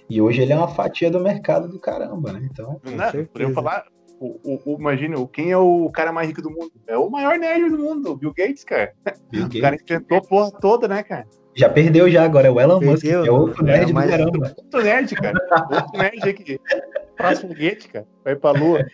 e 0.09 0.22
hoje 0.22 0.40
ele 0.40 0.55
é 0.55 0.57
uma 0.57 0.68
fatia 0.68 1.11
do 1.11 1.20
mercado 1.20 1.68
do 1.68 1.79
caramba, 1.79 2.33
né? 2.33 2.48
Então, 2.51 2.81
certeza. 3.11 3.29
Podemos 3.31 3.55
falar, 3.55 3.85
o, 4.20 4.40
o, 4.44 4.74
o- 4.74 4.78
imagina, 4.78 5.16
quem 5.33 5.50
é 5.50 5.57
o 5.57 5.88
cara 5.90 6.12
mais 6.12 6.28
rico 6.28 6.42
do 6.42 6.50
mundo? 6.50 6.70
É 6.87 6.96
o 6.96 7.09
maior 7.11 7.38
nerd 7.38 7.70
do 7.70 7.78
mundo, 7.78 8.11
o 8.12 8.16
Bill 8.16 8.33
Gates, 8.37 8.64
cara. 8.64 8.92
Bill 9.31 9.46
O 9.46 9.61
cara 9.61 9.76
Gates 9.76 9.85
inventou 9.96 10.18
a 10.18 10.22
porra 10.22 10.50
toda, 10.61 10.88
né, 10.88 11.02
cara? 11.02 11.26
já 11.57 11.68
perdeu 11.68 12.09
já 12.09 12.22
agora. 12.24 12.46
É 12.46 12.50
o 12.50 12.61
Elon 12.61 12.81
Musk, 12.81 13.04
é 13.04 13.18
outro 13.31 13.64
não. 13.64 13.72
nerd 13.72 13.90
É, 13.90 13.92
mas- 13.92 14.04
do 14.04 14.11
caramba. 14.11 14.54
Outro 14.57 14.83
nerd, 14.83 15.14
cara. 15.16 15.38
Outro 15.72 15.98
nerd 15.98 16.28
aqui. 16.28 16.61
Faz 17.18 17.40
foguete, 17.40 17.88
cara. 17.88 18.07
Vai 18.24 18.37
pra 18.37 18.52
lua. 18.52 18.87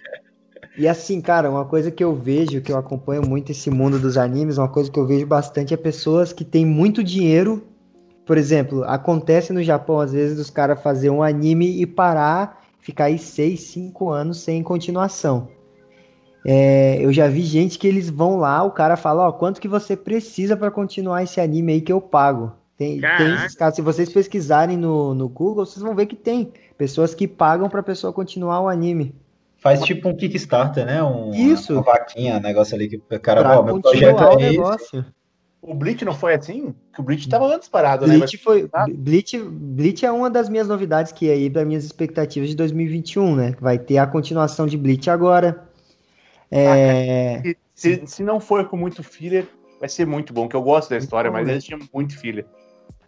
E 0.79 0.89
assim, 0.89 1.21
cara, 1.21 1.51
uma 1.51 1.67
coisa 1.67 1.91
que 1.91 2.03
eu 2.03 2.15
vejo, 2.15 2.61
que 2.63 2.73
eu 2.73 2.79
acompanho 2.79 3.23
muito 3.27 3.53
esse 3.53 3.71
mundo 3.71 3.99
dos 3.99 4.17
animes, 4.17 4.57
uma 4.59 4.69
coisa 4.69 4.91
que 4.91 4.99
eu 4.99 5.07
vejo 5.07 5.27
bastante 5.27 5.75
é 5.75 5.77
pessoas 5.77 6.33
que 6.33 6.43
têm 6.45 6.65
muito 6.65 7.05
dinheiro. 7.05 7.63
Por 8.25 8.39
exemplo, 8.39 8.83
acontece 8.85 9.53
no 9.53 9.63
Japão, 9.63 10.01
às 10.01 10.13
vezes, 10.13 10.37
dos 10.37 10.49
caras 10.49 10.83
fazer 10.83 11.11
um 11.11 11.23
anime 11.23 11.81
e 11.83 11.87
parar, 11.87 12.64
ficar 12.85 13.05
aí 13.05 13.19
6, 13.19 13.59
5 13.61 14.11
anos 14.11 14.41
sem 14.41 14.63
continuação. 14.63 15.49
É, 16.47 16.99
eu 17.01 17.11
já 17.11 17.27
vi 17.27 17.41
gente 17.41 17.79
que 17.79 17.89
eles 17.89 18.11
vão 18.11 18.37
lá, 18.37 18.63
o 18.63 18.71
cara 18.71 18.95
fala, 18.95 19.27
ó, 19.27 19.33
quanto 19.33 19.59
que 19.59 19.67
você 19.67 19.97
precisa 19.97 20.55
pra 20.55 20.71
continuar 20.71 21.23
esse 21.23 21.41
anime 21.41 21.73
aí 21.73 21.81
que 21.81 21.91
eu 21.91 22.01
pago. 22.01 22.53
Tem, 22.77 23.01
tem 23.01 23.35
esses 23.35 23.55
casos, 23.55 23.77
se 23.77 23.83
vocês 23.83 24.13
pesquisarem 24.13 24.77
no, 24.77 25.15
no 25.15 25.29
Google, 25.31 25.65
vocês 25.65 25.83
vão 25.83 25.95
ver 25.95 26.05
que 26.05 26.17
tem 26.17 26.53
pessoas 26.77 27.15
que 27.15 27.27
pagam 27.27 27.71
pra 27.71 27.83
pessoa 27.83 28.13
continuar 28.13 28.61
o 28.61 28.69
anime. 28.69 29.15
Faz 29.57 29.81
tipo 29.81 30.11
um 30.11 30.15
Kickstarter, 30.15 30.85
né? 30.85 31.03
Um, 31.03 31.31
Isso. 31.33 31.73
Uma 31.73 31.83
vaquinha, 31.83 32.37
um 32.37 32.41
negócio 32.41 32.75
ali 32.75 32.87
que 32.87 32.97
o 32.97 33.21
cara, 33.21 33.41
Pra 33.41 33.61
ó, 33.61 33.63
meu 33.63 33.81
projeto 33.81 34.23
é 34.23 34.35
esse. 34.35 34.51
negócio. 34.51 35.07
O 35.67 35.75
Bleach 35.75 36.05
não 36.05 36.15
foi 36.15 36.35
assim? 36.35 36.75
Que 36.93 37.01
o 37.01 37.03
Bleach 37.03 37.29
tava 37.29 37.47
antes 37.47 37.69
parado, 37.69 38.07
né? 38.07 38.19
Bleach 38.19 38.37
foi. 38.39 38.69
Ah. 38.73 38.87
Bleach, 38.87 39.39
Bleach 39.39 40.05
é 40.05 40.13
uma 40.13 40.29
das 40.29 40.49
minhas 40.49 40.69
novidades 40.69 41.11
que 41.11 41.29
é 41.29 41.33
aí 41.33 41.49
para 41.49 41.65
minhas 41.65 41.85
expectativas 41.85 42.51
de 42.51 42.55
2021, 42.57 43.35
né? 43.35 43.57
Vai 43.61 43.79
ter 43.79 43.99
a 43.99 44.07
continuação 44.07 44.67
de 44.67 44.77
Bleach 44.77 45.09
agora. 45.09 45.67
É, 46.51 47.41
Mas 47.43 47.57
se, 47.75 48.03
se 48.07 48.23
não 48.23 48.39
for 48.39 48.69
com 48.69 48.77
muito 48.77 49.03
filler, 49.03 49.47
vai 49.81 49.89
ser 49.89 50.07
muito 50.07 50.33
bom, 50.33 50.49
que 50.49 50.55
eu 50.55 50.63
gosto 50.63 50.91
da 50.91 50.99
história, 50.99 51.29
Então, 51.29 51.39
mas 51.41 51.47
né? 51.47 51.55
eles 51.55 51.65
tinham 51.65 51.81
muito 51.93 52.19
filler. 52.19 52.45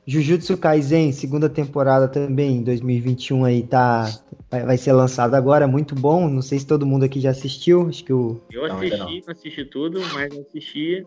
Jujutsu 0.07 0.57
Kaisen, 0.57 1.11
segunda 1.12 1.48
temporada 1.48 2.07
também, 2.07 2.62
2021 2.62 3.44
aí 3.44 3.62
tá 3.64 4.09
vai, 4.48 4.64
vai 4.64 4.78
ser 4.78 4.92
lançado 4.92 5.34
agora, 5.34 5.66
muito 5.66 5.94
bom. 5.96 6.28
Não 6.28 6.42
sei 6.42 6.61
se 6.61 6.66
todo 6.66 6.86
mundo 6.86 7.04
aqui 7.04 7.20
já 7.20 7.30
assistiu, 7.30 7.88
acho 7.88 8.04
que 8.04 8.12
o 8.12 8.40
Eu 8.50 8.64
assisti, 8.64 8.96
não, 8.96 9.11
não. 9.11 9.20
assisti 9.28 9.64
tudo, 9.64 10.00
mas 10.14 10.32
assisti 10.38 11.04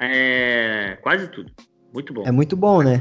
é, 0.00 0.98
quase 1.02 1.28
tudo. 1.28 1.52
Muito 1.92 2.12
bom. 2.12 2.24
É 2.26 2.32
muito 2.32 2.56
bom, 2.56 2.82
né? 2.82 3.00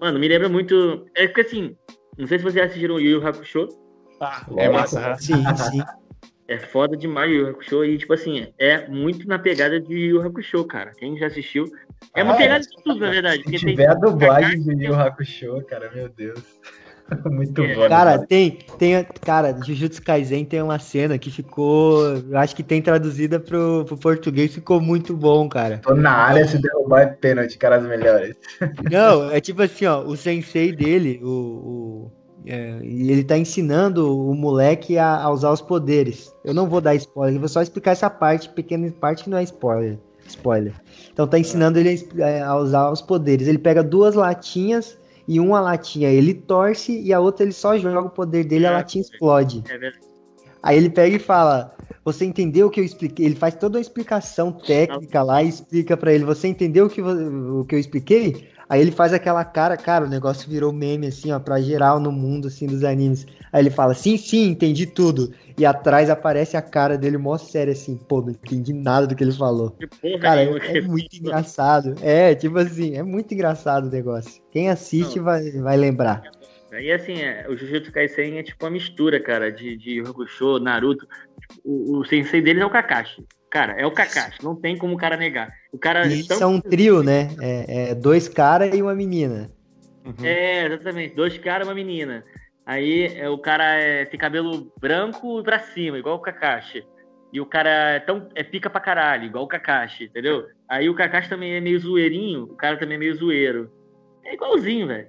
Mano, 0.00 0.18
me 0.18 0.28
lembra 0.28 0.48
muito. 0.48 1.06
É 1.14 1.26
porque 1.26 1.40
assim, 1.40 1.76
não 2.16 2.26
sei 2.26 2.38
se 2.38 2.44
vocês 2.44 2.64
assistiram 2.64 2.96
o 2.96 3.00
Yu 3.00 3.20
Yu 3.20 3.26
Hakusho. 3.26 3.68
Ah, 4.20 4.46
é 4.56 4.68
massa. 4.68 5.16
Sim, 5.16 5.42
sim. 5.56 5.82
É 6.46 6.58
foda 6.58 6.96
demais 6.96 7.30
o 7.30 7.34
Yu 7.34 7.48
Hakusho 7.48 7.84
e, 7.84 7.98
tipo 7.98 8.12
assim, 8.12 8.52
é 8.58 8.86
muito 8.88 9.26
na 9.26 9.38
pegada 9.38 9.80
de 9.80 9.94
Yu 9.94 10.22
Hakusho, 10.22 10.64
cara. 10.64 10.92
Quem 10.92 11.16
já 11.16 11.26
assistiu. 11.26 11.64
É 12.14 12.22
uma 12.22 12.34
ah, 12.34 12.36
pegada 12.36 12.60
de 12.60 12.82
tudo, 12.84 13.00
na 13.00 13.10
verdade. 13.10 13.42
Se 13.44 13.58
tiver 13.58 13.88
a 13.88 13.94
dublagem 13.94 14.62
do 14.62 14.72
Yu 14.72 14.82
Yu 14.82 14.94
Hakusho, 14.94 15.64
cara, 15.64 15.90
meu 15.92 16.08
Deus. 16.08 16.60
Muito 17.30 17.62
é. 17.62 17.74
bom. 17.74 17.88
Cara, 17.88 18.18
tem, 18.18 18.58
tem. 18.78 19.04
Cara, 19.22 19.56
Jujutsu 19.64 20.02
Kaisen 20.02 20.44
tem 20.44 20.62
uma 20.62 20.78
cena 20.78 21.18
que 21.18 21.30
ficou. 21.30 22.22
Acho 22.34 22.54
que 22.54 22.62
tem 22.62 22.80
traduzida 22.80 23.40
pro, 23.40 23.84
pro 23.86 23.96
português, 23.96 24.54
ficou 24.54 24.80
muito 24.80 25.16
bom, 25.16 25.48
cara. 25.48 25.78
Tô 25.78 25.94
na 25.94 26.12
área, 26.12 26.46
se 26.46 26.58
derrubar 26.58 27.02
é 27.02 27.06
pênalti, 27.06 27.58
caras 27.58 27.82
melhores. 27.84 28.36
Não, 28.90 29.30
é 29.30 29.40
tipo 29.40 29.62
assim, 29.62 29.86
ó, 29.86 30.02
o 30.02 30.16
sensei 30.16 30.72
dele, 30.72 31.20
o. 31.22 31.28
o 31.28 32.12
é, 32.46 32.78
ele 32.82 33.22
tá 33.22 33.36
ensinando 33.36 34.18
o 34.30 34.34
moleque 34.34 34.96
a, 34.96 35.16
a, 35.16 35.30
usar 35.30 35.50
os 35.50 35.60
poderes. 35.60 36.34
Eu 36.42 36.54
não 36.54 36.66
vou 36.66 36.80
dar 36.80 36.94
spoiler, 36.94 37.34
eu 37.34 37.40
vou 37.40 37.48
só 37.50 37.60
explicar 37.60 37.90
essa 37.90 38.08
parte, 38.08 38.48
pequena 38.48 38.90
parte 38.92 39.24
que 39.24 39.30
não 39.30 39.36
é 39.36 39.42
spoiler. 39.42 39.98
Spoiler. 40.26 40.72
Então 41.12 41.26
tá 41.26 41.38
ensinando 41.38 41.78
ele 41.78 42.08
a 42.42 42.56
usar 42.56 42.90
os 42.90 43.02
poderes. 43.02 43.46
Ele 43.46 43.58
pega 43.58 43.82
duas 43.82 44.14
latinhas 44.14 44.96
e 45.30 45.38
uma 45.38 45.60
latinha 45.60 46.10
ele 46.10 46.34
torce 46.34 47.00
e 47.00 47.12
a 47.12 47.20
outra 47.20 47.44
ele 47.44 47.52
só 47.52 47.78
joga 47.78 48.08
o 48.08 48.10
poder 48.10 48.42
dele 48.42 48.64
e 48.64 48.66
a 48.66 48.72
é, 48.72 48.74
latinha 48.74 49.00
explode. 49.00 49.62
É 49.70 49.92
Aí 50.60 50.76
ele 50.76 50.90
pega 50.90 51.14
e 51.14 51.20
fala: 51.20 51.72
Você 52.04 52.24
entendeu 52.24 52.66
o 52.66 52.70
que 52.70 52.80
eu 52.80 52.84
expliquei? 52.84 53.26
Ele 53.26 53.36
faz 53.36 53.54
toda 53.54 53.78
uma 53.78 53.80
explicação 53.80 54.50
técnica 54.50 55.22
lá 55.22 55.40
e 55.40 55.48
explica 55.48 55.96
para 55.96 56.12
ele: 56.12 56.24
Você 56.24 56.48
entendeu 56.48 56.86
o 56.86 56.90
que, 56.90 57.00
o 57.00 57.64
que 57.64 57.76
eu 57.76 57.78
expliquei? 57.78 58.48
Aí 58.70 58.80
ele 58.80 58.92
faz 58.92 59.12
aquela 59.12 59.44
cara, 59.44 59.76
cara, 59.76 60.04
o 60.04 60.08
negócio 60.08 60.48
virou 60.48 60.72
meme, 60.72 61.08
assim, 61.08 61.32
ó, 61.32 61.40
pra 61.40 61.60
geral 61.60 61.98
no 61.98 62.12
mundo, 62.12 62.46
assim, 62.46 62.68
dos 62.68 62.84
animes. 62.84 63.26
Aí 63.52 63.62
ele 63.62 63.70
fala, 63.70 63.94
sim, 63.94 64.16
sim, 64.16 64.50
entendi 64.50 64.86
tudo. 64.86 65.34
E 65.58 65.66
atrás 65.66 66.08
aparece 66.08 66.56
a 66.56 66.62
cara 66.62 66.96
dele 66.96 67.18
mó 67.18 67.36
sério, 67.36 67.72
assim, 67.72 67.96
pô, 67.96 68.20
não 68.20 68.30
entendi 68.30 68.72
nada 68.72 69.08
do 69.08 69.16
que 69.16 69.24
ele 69.24 69.32
falou. 69.32 69.76
cara, 70.20 70.44
é, 70.44 70.78
é, 70.78 70.80
muito 70.82 71.16
engraçado. 71.16 71.96
É, 72.00 72.32
tipo 72.36 72.56
assim, 72.58 72.94
é 72.94 73.02
muito 73.02 73.34
engraçado 73.34 73.88
o 73.88 73.90
negócio. 73.90 74.40
Quem 74.52 74.70
assiste 74.70 75.18
vai, 75.18 75.50
vai 75.50 75.76
lembrar. 75.76 76.22
E 76.80 76.92
assim, 76.92 77.14
é, 77.14 77.48
o 77.48 77.56
Jujutsu 77.56 77.90
Kaisen 77.90 78.38
é 78.38 78.44
tipo 78.44 78.64
uma 78.64 78.70
mistura, 78.70 79.18
cara, 79.18 79.50
de, 79.50 79.76
de 79.76 80.00
Hakusho, 80.00 80.60
Naruto. 80.60 81.08
O, 81.64 81.98
o 81.98 82.04
sensei 82.04 82.40
dele 82.40 82.60
é 82.60 82.66
o 82.66 82.70
Kakashi. 82.70 83.26
Cara, 83.50 83.72
é 83.72 83.84
o 83.84 83.90
Kakashi, 83.90 84.44
não 84.44 84.54
tem 84.54 84.78
como 84.78 84.94
o 84.94 84.96
cara 84.96 85.16
negar. 85.16 85.52
O 85.72 85.78
cara 85.78 86.06
e 86.06 86.24
tão... 86.24 86.38
são 86.38 86.54
um 86.54 86.60
trio, 86.60 87.02
né? 87.02 87.30
É, 87.40 87.90
é 87.90 87.94
dois 87.96 88.28
caras 88.28 88.72
e 88.72 88.80
uma 88.80 88.94
menina. 88.94 89.50
Uhum. 90.04 90.24
É, 90.24 90.66
exatamente, 90.66 91.16
dois 91.16 91.36
caras 91.36 91.66
e 91.66 91.68
uma 91.68 91.74
menina. 91.74 92.24
Aí 92.64 93.06
é, 93.06 93.28
o 93.28 93.38
cara 93.38 93.74
é, 93.74 94.04
tem 94.04 94.20
cabelo 94.20 94.72
branco 94.80 95.42
pra 95.42 95.58
cima, 95.58 95.98
igual 95.98 96.16
o 96.16 96.20
Kakashi. 96.20 96.86
E 97.32 97.40
o 97.40 97.46
cara 97.46 97.68
é, 97.70 97.98
tão, 97.98 98.28
é 98.36 98.44
pica 98.44 98.70
pra 98.70 98.80
caralho, 98.80 99.24
igual 99.24 99.44
o 99.44 99.48
Kakashi, 99.48 100.04
entendeu? 100.04 100.46
Aí 100.68 100.88
o 100.88 100.94
Kakashi 100.94 101.28
também 101.28 101.54
é 101.54 101.60
meio 101.60 101.80
zoeirinho, 101.80 102.44
o 102.44 102.54
cara 102.54 102.76
também 102.76 102.94
é 102.94 103.00
meio 103.00 103.16
zoeiro. 103.16 103.72
É 104.24 104.34
igualzinho, 104.34 104.86
velho. 104.86 105.08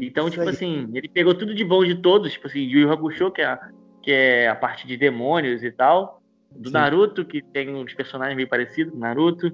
Então, 0.00 0.26
Isso 0.26 0.32
tipo 0.32 0.48
aí. 0.48 0.54
assim, 0.54 0.90
ele 0.92 1.08
pegou 1.08 1.34
tudo 1.34 1.54
de 1.54 1.64
bom 1.64 1.84
de 1.84 1.94
todos, 2.02 2.32
tipo 2.32 2.48
assim, 2.48 2.60
Yu 2.60 2.80
Yu 2.80 2.92
Hakusho, 2.92 3.30
que 3.30 3.42
é, 3.42 3.46
a, 3.46 3.70
que 4.02 4.10
é 4.10 4.48
a 4.48 4.56
parte 4.56 4.88
de 4.88 4.96
demônios 4.96 5.62
e 5.62 5.70
tal 5.70 6.17
do 6.50 6.68
Sim. 6.68 6.74
Naruto, 6.74 7.24
que 7.24 7.42
tem 7.42 7.74
uns 7.74 7.94
personagens 7.94 8.36
meio 8.36 8.48
parecidos, 8.48 8.96
Naruto. 8.98 9.52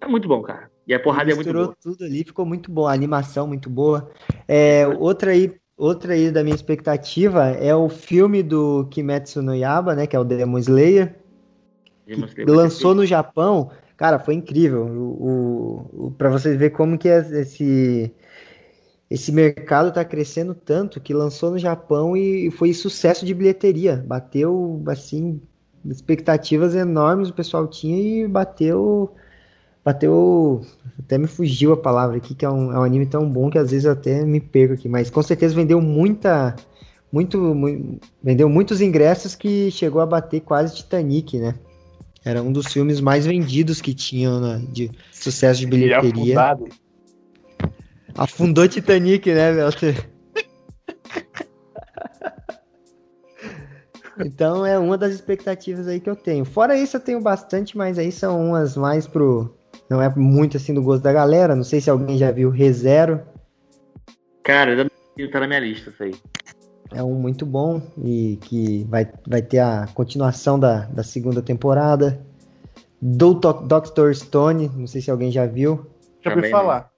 É 0.00 0.06
muito 0.06 0.26
bom, 0.26 0.42
cara. 0.42 0.70
E 0.86 0.94
a 0.94 1.00
porrada 1.00 1.30
é 1.30 1.34
muito 1.34 1.52
boa. 1.52 1.76
tudo 1.80 2.04
ali, 2.04 2.24
ficou 2.24 2.46
muito 2.46 2.70
bom. 2.72 2.86
A 2.86 2.92
animação 2.92 3.46
muito 3.46 3.68
boa. 3.68 4.10
É, 4.48 4.86
outra 4.86 5.32
aí, 5.32 5.54
outra 5.76 6.14
aí 6.14 6.30
da 6.30 6.42
minha 6.42 6.54
expectativa 6.54 7.48
é 7.48 7.74
o 7.74 7.88
filme 7.88 8.42
do 8.42 8.86
Kimetsu 8.90 9.42
no 9.42 9.54
Yaba, 9.54 9.94
né? 9.94 10.06
Que 10.06 10.16
é 10.16 10.18
o 10.18 10.24
Demon 10.24 10.58
Slayer. 10.58 11.16
Demon 12.06 12.26
Slayer 12.26 12.48
lançou 12.48 12.94
no 12.94 13.04
Japão. 13.04 13.70
Cara, 13.96 14.18
foi 14.18 14.34
incrível. 14.34 14.86
O, 14.86 15.26
o, 15.28 16.06
o 16.06 16.10
para 16.12 16.30
vocês 16.30 16.56
verem 16.56 16.74
como 16.74 16.98
que 16.98 17.08
é 17.08 17.18
esse 17.18 18.12
esse 19.10 19.32
mercado 19.32 19.88
está 19.88 20.04
crescendo 20.04 20.54
tanto 20.54 21.00
que 21.00 21.12
lançou 21.12 21.50
no 21.50 21.58
Japão 21.58 22.16
e 22.16 22.48
foi 22.52 22.72
sucesso 22.72 23.26
de 23.26 23.34
bilheteria. 23.34 23.96
Bateu 24.06 24.82
assim 24.86 25.42
expectativas 25.84 26.74
enormes 26.74 27.28
o 27.28 27.34
pessoal 27.34 27.66
tinha 27.66 28.24
e 28.24 28.28
bateu. 28.28 29.14
Bateu. 29.84 30.62
Até 30.98 31.16
me 31.16 31.26
fugiu 31.26 31.72
a 31.72 31.76
palavra 31.76 32.16
aqui, 32.16 32.34
que 32.34 32.44
é 32.44 32.50
um, 32.50 32.72
é 32.72 32.78
um 32.78 32.82
anime 32.82 33.06
tão 33.06 33.28
bom 33.28 33.50
que 33.50 33.58
às 33.58 33.70
vezes 33.70 33.86
eu 33.86 33.92
até 33.92 34.24
me 34.24 34.40
perco 34.40 34.74
aqui. 34.74 34.88
Mas 34.88 35.10
com 35.10 35.22
certeza 35.22 35.54
vendeu 35.54 35.80
muita. 35.80 36.54
Muito, 37.12 37.38
muito, 37.54 38.00
vendeu 38.22 38.48
muitos 38.48 38.80
ingressos 38.80 39.34
que 39.34 39.68
chegou 39.72 40.00
a 40.00 40.06
bater 40.06 40.40
quase 40.42 40.76
Titanic, 40.76 41.38
né? 41.38 41.56
Era 42.24 42.42
um 42.42 42.52
dos 42.52 42.66
filmes 42.72 43.00
mais 43.00 43.26
vendidos 43.26 43.80
que 43.80 43.94
tinham 43.94 44.40
né, 44.40 44.62
de 44.70 44.90
sucesso 45.10 45.60
de 45.60 45.66
bilheteria. 45.66 46.56
Afundou 48.14 48.68
Titanic, 48.68 49.32
né, 49.32 49.52
Velter? 49.52 50.09
Então 54.24 54.64
é 54.64 54.78
uma 54.78 54.96
das 54.96 55.12
expectativas 55.12 55.88
aí 55.88 56.00
que 56.00 56.08
eu 56.08 56.16
tenho. 56.16 56.44
Fora 56.44 56.76
isso, 56.76 56.96
eu 56.96 57.00
tenho 57.00 57.20
bastante, 57.20 57.76
mas 57.76 57.98
aí 57.98 58.10
são 58.10 58.48
umas 58.48 58.76
mais 58.76 59.06
pro. 59.06 59.54
Não 59.88 60.00
é 60.00 60.08
muito 60.14 60.56
assim 60.56 60.74
do 60.74 60.82
gosto 60.82 61.02
da 61.02 61.12
galera. 61.12 61.56
Não 61.56 61.64
sei 61.64 61.80
se 61.80 61.90
alguém 61.90 62.16
já 62.16 62.30
viu 62.30 62.50
ReZero. 62.50 63.20
Cara, 64.42 64.88
tá 65.30 65.40
na 65.40 65.46
minha 65.46 65.60
lista 65.60 65.90
isso 65.90 66.02
aí. 66.02 66.14
É 66.92 67.02
um 67.02 67.14
muito 67.14 67.46
bom 67.46 67.80
e 68.02 68.36
que 68.42 68.84
vai, 68.88 69.08
vai 69.26 69.42
ter 69.42 69.58
a 69.58 69.86
continuação 69.94 70.58
da, 70.58 70.86
da 70.86 71.02
segunda 71.02 71.40
temporada. 71.40 72.20
Do 73.00 73.34
Doctor 73.34 74.14
Stone, 74.14 74.70
não 74.76 74.86
sei 74.86 75.00
se 75.00 75.10
alguém 75.10 75.30
já 75.30 75.46
viu. 75.46 75.86
Já 76.22 76.34
ouvi 76.34 76.50
falar. 76.50 76.90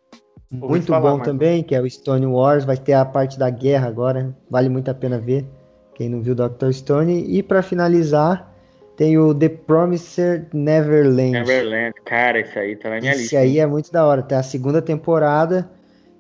Muito 0.51 0.87
falar, 0.87 1.11
bom 1.13 1.19
mas... 1.19 1.27
também, 1.27 1.63
que 1.63 1.75
é 1.75 1.81
o 1.81 1.89
Stone 1.89 2.27
Wars. 2.27 2.65
Vai 2.65 2.77
ter 2.77 2.95
a 2.95 3.05
parte 3.05 3.39
da 3.39 3.49
guerra 3.49 3.89
agora. 3.89 4.37
Vale 4.51 4.69
muito 4.69 4.91
a 4.91 4.95
pena 4.95 5.19
ver. 5.19 5.47
Quem 5.95 6.09
não 6.09 6.23
viu 6.23 6.35
Dr. 6.35 6.73
Stone. 6.73 7.25
E 7.29 7.43
para 7.43 7.63
finalizar, 7.63 8.53
tem 8.97 9.19
o 9.19 9.35
The 9.35 9.49
Promised 9.49 10.47
Neverland. 10.53 11.33
Neverland, 11.33 11.95
cara, 12.05 12.41
isso 12.41 12.59
aí 12.59 12.77
tá 12.77 12.91
na 12.91 13.01
minha 13.01 13.13
esse 13.13 13.23
lista. 13.23 13.37
Esse 13.37 13.45
aí 13.45 13.59
é 13.59 13.67
muito 13.67 13.93
da 13.93 14.07
hora. 14.07 14.23
Tem 14.23 14.39
a 14.39 14.43
segunda 14.43 14.81
temporada. 14.81 15.71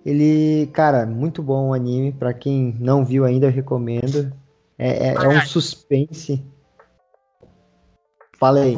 Ele, 0.04 0.68
cara, 0.72 1.06
muito 1.06 1.42
bom 1.42 1.68
o 1.68 1.74
anime. 1.74 2.12
Para 2.12 2.32
quem 2.32 2.76
não 2.80 3.04
viu 3.04 3.24
ainda, 3.24 3.46
eu 3.46 3.50
recomendo. 3.50 4.32
É, 4.78 5.08
é, 5.08 5.14
é 5.14 5.28
um 5.28 5.40
suspense. 5.42 6.44
Fala 8.38 8.60
aí. 8.60 8.76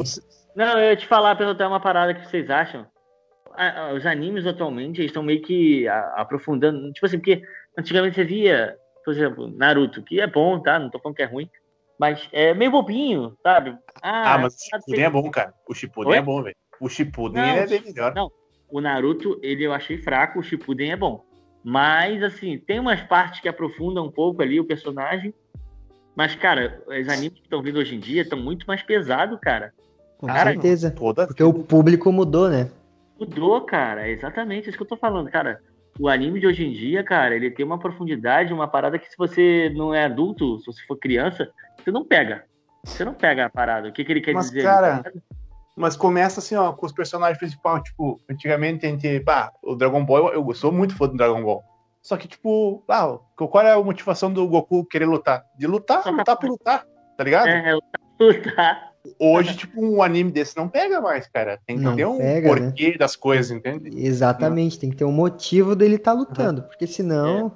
Não, 0.55 0.79
eu 0.79 0.91
ia 0.91 0.95
te 0.95 1.07
falar, 1.07 1.35
perguntar 1.35 1.67
uma 1.67 1.79
parada 1.79 2.13
que 2.13 2.29
vocês 2.29 2.49
acham. 2.49 2.85
Os 3.95 4.05
animes 4.05 4.45
atualmente 4.45 5.03
estão 5.03 5.23
meio 5.23 5.41
que 5.41 5.87
aprofundando. 5.87 6.91
Tipo 6.93 7.05
assim, 7.05 7.17
porque 7.17 7.41
antigamente 7.77 8.15
você 8.15 8.23
via 8.23 8.75
por 9.05 9.13
exemplo, 9.13 9.47
Naruto, 9.55 10.01
que 10.01 10.19
é 10.19 10.25
bom, 10.25 10.59
tá? 10.59 10.79
Não 10.79 10.89
tô 10.89 10.99
falando 10.99 11.15
que 11.15 11.21
é 11.21 11.27
ruim. 11.27 11.47
Mas 11.97 12.27
é 12.33 12.53
meio 12.53 12.71
bobinho, 12.71 13.37
sabe? 13.41 13.77
Ah, 14.01 14.33
ah 14.33 14.37
mas 14.39 14.55
o 14.55 14.57
Shippuden 14.57 15.03
é 15.03 15.09
bom, 15.09 15.29
cara. 15.29 15.53
O 15.69 15.73
Shippuden 15.73 16.11
Oi? 16.11 16.17
é 16.17 16.21
bom, 16.21 16.41
velho. 16.41 16.55
O 16.81 16.89
Shippuden 16.89 17.41
não, 17.41 17.57
é 17.57 17.67
bem 17.67 17.81
melhor. 17.81 18.13
Não, 18.13 18.29
o 18.69 18.81
Naruto, 18.81 19.39
ele 19.41 19.63
eu 19.63 19.71
achei 19.71 19.97
fraco, 19.97 20.39
o 20.39 20.43
Shippuden 20.43 20.91
é 20.91 20.97
bom. 20.97 21.23
Mas, 21.63 22.21
assim, 22.21 22.57
tem 22.57 22.79
umas 22.79 23.01
partes 23.01 23.39
que 23.39 23.47
aprofundam 23.47 24.05
um 24.05 24.11
pouco 24.11 24.41
ali 24.41 24.59
o 24.59 24.65
personagem. 24.65 25.33
Mas, 26.15 26.35
cara, 26.35 26.81
os 26.87 27.07
animes 27.07 27.39
que 27.39 27.45
estão 27.45 27.61
vindo 27.61 27.79
hoje 27.79 27.95
em 27.95 27.99
dia 27.99 28.23
estão 28.23 28.39
muito 28.39 28.65
mais 28.65 28.81
pesados, 28.81 29.39
cara. 29.39 29.71
Com 30.17 30.27
cara, 30.27 30.51
certeza. 30.51 30.91
Porque 30.91 31.43
o 31.43 31.53
público 31.53 32.11
mudou, 32.11 32.49
né? 32.49 32.69
Mudou, 33.19 33.61
cara. 33.61 34.07
É 34.07 34.11
exatamente 34.11 34.67
isso 34.67 34.77
que 34.77 34.83
eu 34.83 34.87
tô 34.87 34.97
falando, 34.97 35.29
cara 35.29 35.61
o 35.99 36.09
anime 36.09 36.39
de 36.39 36.47
hoje 36.47 36.65
em 36.65 36.71
dia, 36.71 37.03
cara, 37.03 37.35
ele 37.35 37.51
tem 37.51 37.65
uma 37.65 37.79
profundidade, 37.79 38.53
uma 38.53 38.67
parada 38.67 38.99
que 38.99 39.09
se 39.09 39.17
você 39.17 39.71
não 39.75 39.93
é 39.93 40.05
adulto, 40.05 40.59
se 40.59 40.65
você 40.65 40.83
for 40.85 40.97
criança, 40.97 41.49
você 41.77 41.91
não 41.91 42.03
pega. 42.03 42.45
Você 42.83 43.03
não 43.03 43.13
pega 43.13 43.45
a 43.45 43.49
parada. 43.49 43.87
O 43.87 43.91
que, 43.91 44.03
que 44.03 44.11
ele 44.11 44.21
quer 44.21 44.33
mas, 44.33 44.47
dizer? 44.47 44.63
Cara, 44.63 45.03
mas 45.75 45.95
começa 45.95 46.39
assim, 46.39 46.55
ó, 46.55 46.71
com 46.71 46.85
os 46.85 46.91
personagens 46.91 47.37
principais, 47.37 47.83
tipo, 47.83 48.21
antigamente 48.29 48.85
a 48.85 48.89
gente, 48.89 49.19
pá, 49.21 49.51
o 49.63 49.75
Dragon 49.75 50.03
Ball, 50.05 50.33
eu, 50.33 50.45
eu 50.47 50.53
sou 50.53 50.71
muito 50.71 50.95
fã 50.95 51.07
do 51.07 51.17
Dragon 51.17 51.43
Ball. 51.43 51.63
Só 52.01 52.17
que, 52.17 52.27
tipo, 52.27 52.83
ah, 52.87 53.17
qual 53.35 53.65
é 53.65 53.73
a 53.73 53.83
motivação 53.83 54.31
do 54.31 54.47
Goku 54.47 54.85
querer 54.85 55.05
lutar? 55.05 55.43
De 55.57 55.65
lutar, 55.65 56.05
lutar 56.05 56.37
por 56.37 56.49
lutar, 56.49 56.85
tá 57.17 57.23
ligado? 57.23 57.47
É, 57.47 57.73
lutar 57.73 58.01
por 58.17 58.35
lutar. 58.35 58.94
Hoje, 59.19 59.55
tipo, 59.57 59.79
um 59.83 60.01
anime 60.01 60.31
desse 60.31 60.55
não 60.57 60.67
pega 60.67 60.99
mais, 61.01 61.27
cara. 61.27 61.59
Tem 61.65 61.77
que 61.77 61.83
Não 61.83 61.95
ter 61.95 62.05
um 62.05 62.17
pega, 62.17 62.55
né? 62.55 62.61
porquê 62.67 62.97
das 62.97 63.15
coisas, 63.15 63.51
entende? 63.51 63.89
Exatamente, 64.05 64.79
tem 64.79 64.89
que 64.89 64.95
ter 64.95 65.05
um 65.05 65.11
motivo 65.11 65.75
dele 65.75 65.95
estar 65.95 66.13
lutando, 66.13 66.63
porque 66.63 66.85
senão. 66.87 67.55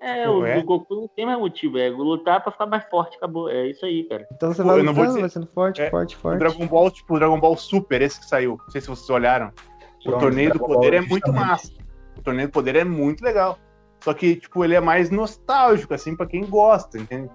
É, 0.00 0.28
o, 0.28 0.46
É. 0.46 0.56
o 0.58 0.62
Goku 0.64 0.94
não 0.94 1.08
tem 1.08 1.26
mais 1.26 1.38
motivo, 1.38 1.76
é 1.76 1.88
lutar 1.88 2.40
pra 2.40 2.52
ficar 2.52 2.66
mais 2.66 2.84
forte, 2.88 3.16
acabou. 3.16 3.50
É 3.50 3.66
isso 3.68 3.84
aí, 3.84 4.04
cara. 4.04 4.28
Então 4.32 4.52
você 4.52 4.62
Pô, 4.62 4.68
vai 4.68 4.78
eu 4.78 4.84
não 4.84 4.94
vou 4.94 5.02
lutando, 5.04 5.08
dizer- 5.08 5.20
vai 5.22 5.30
sendo 5.30 5.46
forte, 5.52 5.82
É, 5.82 5.90
forte, 5.90 6.14
O 6.14 6.18
forte. 6.20 6.38
Dragon 6.38 6.66
Ball, 6.68 6.90
tipo, 6.90 7.14
o 7.14 7.18
Dragon 7.18 7.40
Ball 7.40 7.56
Super, 7.56 8.00
esse 8.02 8.20
que 8.20 8.26
saiu. 8.26 8.58
Não 8.64 8.70
sei 8.70 8.80
se 8.80 8.86
vocês 8.86 9.10
olharam. 9.10 9.48
O 9.48 10.02
Pronto, 10.04 10.20
Torneio 10.20 10.50
do 10.52 10.58
Dragon 10.58 10.74
Poder 10.74 10.90
Ball, 10.92 10.98
é 10.98 11.00
muito 11.08 11.26
justamente. 11.26 11.48
massa. 11.50 11.72
O 12.16 12.22
Torneio 12.22 12.48
do 12.48 12.52
Poder 12.52 12.76
é 12.76 12.84
muito 12.84 13.24
legal. 13.24 13.58
Só 14.00 14.14
que, 14.14 14.36
tipo, 14.36 14.64
ele 14.64 14.76
é 14.76 14.80
mais 14.80 15.10
nostálgico, 15.10 15.92
assim, 15.92 16.14
pra 16.14 16.26
quem 16.26 16.44
gosta, 16.44 16.96
entende? 16.96 17.28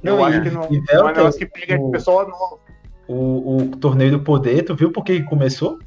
Eu 0.00 0.16
Não, 0.18 0.24
acho 0.24 0.40
que 0.42 0.50
não, 0.50 0.62
não 0.70 0.82
é 0.88 1.02
um 1.02 1.06
negócio 1.08 1.38
que 1.40 1.46
pega 1.46 1.80
o- 1.82 1.88
o 1.88 1.90
pessoal 1.90 2.28
novo. 2.28 2.60
O, 3.06 3.56
o 3.58 3.76
torneio 3.76 4.12
do 4.12 4.20
poder, 4.20 4.62
tu 4.64 4.74
viu 4.74 4.90
por 4.90 5.04
que 5.04 5.22
começou? 5.22 5.78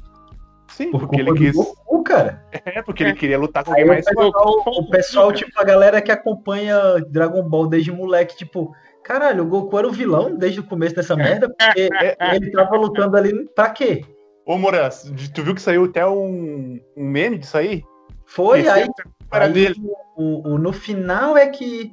Sim, 0.68 0.90
Por 0.90 1.00
porque 1.00 1.20
ele 1.20 1.32
quis. 1.34 1.54
Goku, 1.56 2.04
cara. 2.04 2.44
É, 2.64 2.82
porque 2.82 3.02
ele 3.02 3.14
queria 3.14 3.38
lutar 3.38 3.64
com 3.64 3.70
alguém 3.70 3.84
o 3.84 3.88
mais 3.88 4.04
pessoal, 4.04 4.32
forte. 4.32 4.78
o 4.80 4.90
pessoal, 4.90 5.32
tipo, 5.32 5.60
a 5.60 5.64
galera 5.64 6.00
que 6.00 6.12
acompanha 6.12 6.78
Dragon 7.08 7.42
Ball 7.42 7.66
desde 7.66 7.90
moleque, 7.90 8.36
tipo, 8.36 8.72
caralho, 9.02 9.42
o 9.44 9.46
Goku 9.48 9.76
era 9.78 9.88
o 9.88 9.92
vilão 9.92 10.36
desde 10.36 10.60
o 10.60 10.64
começo 10.64 10.94
dessa 10.94 11.16
merda, 11.16 11.48
porque 11.48 11.88
ele 12.34 12.50
tava 12.52 12.76
lutando 12.76 13.16
ali 13.16 13.48
pra 13.54 13.70
quê? 13.70 14.04
Ô, 14.46 14.56
Moran, 14.56 14.88
tu 15.34 15.42
viu 15.42 15.54
que 15.54 15.62
saiu 15.62 15.84
até 15.84 16.06
um, 16.06 16.78
um 16.96 17.04
meme 17.04 17.38
disso 17.38 17.56
aí? 17.58 17.82
Foi, 18.26 18.60
Esse 18.60 18.68
aí, 18.70 18.88
aí 19.30 19.52
dele. 19.52 19.74
o, 20.16 20.50
o- 20.54 20.58
no 20.58 20.72
final 20.72 21.36
é 21.36 21.46
que 21.48 21.90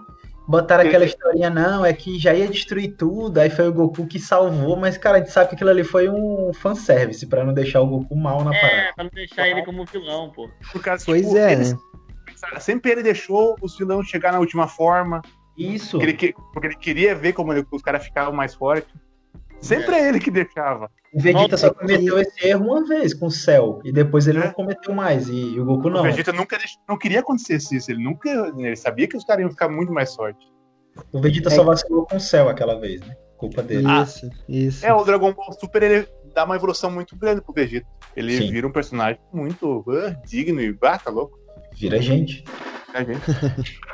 botaram 0.48 0.84
aquela 0.88 1.06
historinha, 1.06 1.50
não, 1.50 1.86
é 1.86 1.92
que 1.94 2.20
já 2.20 2.34
ia 2.34 2.48
destruir 2.48 2.96
tudo, 2.96 3.38
aí 3.40 3.50
foi 3.50 3.68
o 3.68 3.74
Goku 3.74 4.06
que 4.06 4.20
salvou, 4.20 4.76
mas, 4.76 4.98
cara, 4.98 5.18
a 5.18 5.20
gente 5.20 5.32
sabe 5.32 5.50
que 5.50 5.56
aquilo 5.56 5.70
ali 5.70 5.84
foi 5.84 6.10
um 6.10 6.52
fanservice 6.54 7.26
pra 7.28 7.44
não 7.44 7.54
deixar 7.54 7.82
o 7.82 7.88
Goku 7.88 8.16
mal 8.16 8.44
na 8.44 8.52
parada. 8.52 8.68
É, 8.78 8.94
pra 8.94 9.04
não 9.04 9.12
deixar 9.14 9.48
ele 9.48 9.64
como 9.64 9.86
vilão, 9.86 10.32
pô. 10.32 10.50
Por 10.72 10.82
causa, 10.82 11.04
Pois 11.06 11.24
tipo, 11.26 11.38
é, 11.38 11.52
eles- 11.54 11.74
né? 11.74 11.80
Sempre 12.60 12.92
ele 12.92 13.02
deixou 13.04 13.56
os 13.62 13.78
vilões 13.78 14.08
chegar 14.08 14.32
na 14.32 14.40
última 14.40 14.68
forma. 14.68 15.22
Isso. 15.58 15.92
Porque 15.98 16.06
ele, 16.06 16.14
que- 16.18 16.34
porque 16.54 16.68
ele 16.68 16.76
queria 16.76 17.16
ver 17.16 17.34
como 17.34 17.54
ele- 17.54 17.66
os 17.72 17.82
caras 17.82 18.04
ficavam 18.04 18.34
mais 18.34 18.54
fortes. 18.54 18.94
Sempre 19.62 19.96
é 19.96 20.10
ele 20.10 20.20
que 20.20 20.30
deixava. 20.30 20.90
O 21.14 21.20
Vegeta 21.20 21.58
só 21.58 21.74
cometeu 21.74 22.20
esse 22.20 22.48
erro 22.48 22.66
uma 22.66 22.86
vez 22.88 23.14
com 23.14 23.28
o 23.28 23.32
Cell. 23.32 23.80
E 23.84 23.92
depois 23.92 24.28
ele 24.28 24.40
É. 24.40 24.46
não 24.46 24.52
cometeu 24.52 24.94
mais. 24.94 25.28
E, 25.30 25.60
o 25.60 25.66
Goku 25.66 25.88
O 25.88 25.92
não. 25.92 26.04
Vegeta 26.04 26.32
nunca 26.34 26.58
deix- 26.58 26.78
não 26.88 26.98
queria 26.98 27.22
acontecer 27.22 27.56
isso. 27.56 27.90
Ele 27.92 28.04
nunca. 28.04 28.30
Ele 28.30 28.76
sabia 28.76 29.08
que 29.08 29.18
os 29.18 29.24
caras 29.24 29.42
iam 29.42 29.50
ficar 29.50 29.70
muito 29.70 29.92
mais 29.92 30.14
fortes. 30.14 30.48
O 31.12 31.20
Vegeta 31.20 31.50
só 31.50 31.64
vacilou 31.64 32.06
com 32.06 32.18
o 32.18 32.20
Cell 32.20 32.48
aquela 32.50 32.80
vez, 32.80 33.02
né? 33.02 33.16
Culpa 33.38 33.62
dele. 33.64 33.86
Ah. 33.88 34.04
Isso, 34.04 34.30
isso. 34.48 34.86
É, 34.86 34.94
o 34.94 35.04
Dragon 35.04 35.34
Ball 35.34 35.52
Super 35.54 35.84
ele 35.84 36.08
dá 36.34 36.44
uma 36.46 36.56
evolução 36.56 36.92
muito 36.92 37.16
grande 37.18 37.42
pro 37.42 37.54
Vegeta. 37.54 37.88
Ele 38.16 38.38
Sim. 38.38 38.52
vira 38.52 38.68
um 38.68 38.72
personagem 38.72 39.20
muito 39.34 39.84
ah, 39.90 40.12
digno 40.26 40.62
e 40.62 40.78
ah, 40.84 40.98
tá 40.98 41.10
louco. 41.10 41.40
Vira 41.74 42.02
gente. 42.02 42.44
né, 42.94 43.06
gente? 43.06 43.22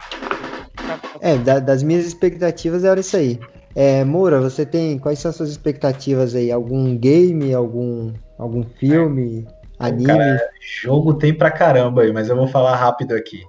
É, 1.21 1.37
da- 1.37 1.59
das 1.59 1.83
minhas 1.83 2.05
expectativas 2.05 2.83
era 2.83 2.99
isso 2.99 3.15
aí. 3.15 3.39
É, 3.75 4.03
Moura, 4.03 4.39
você 4.39 4.65
tem. 4.65 4.97
Quais 4.99 5.19
são 5.19 5.29
as 5.29 5.35
suas 5.35 5.49
expectativas 5.49 6.35
aí? 6.35 6.51
Algum 6.51 6.97
game, 6.97 7.53
algum, 7.53 8.13
algum 8.37 8.63
filme, 8.63 9.47
anime? 9.79 10.07
cara, 10.07 10.49
Jogo 10.59 11.13
tem 11.13 11.33
pra 11.33 11.51
caramba 11.51 12.03
aí, 12.03 12.11
mas 12.11 12.29
eu 12.29 12.35
vou 12.35 12.47
falar 12.47 12.75
rápido 12.75 13.15
aqui. 13.15 13.43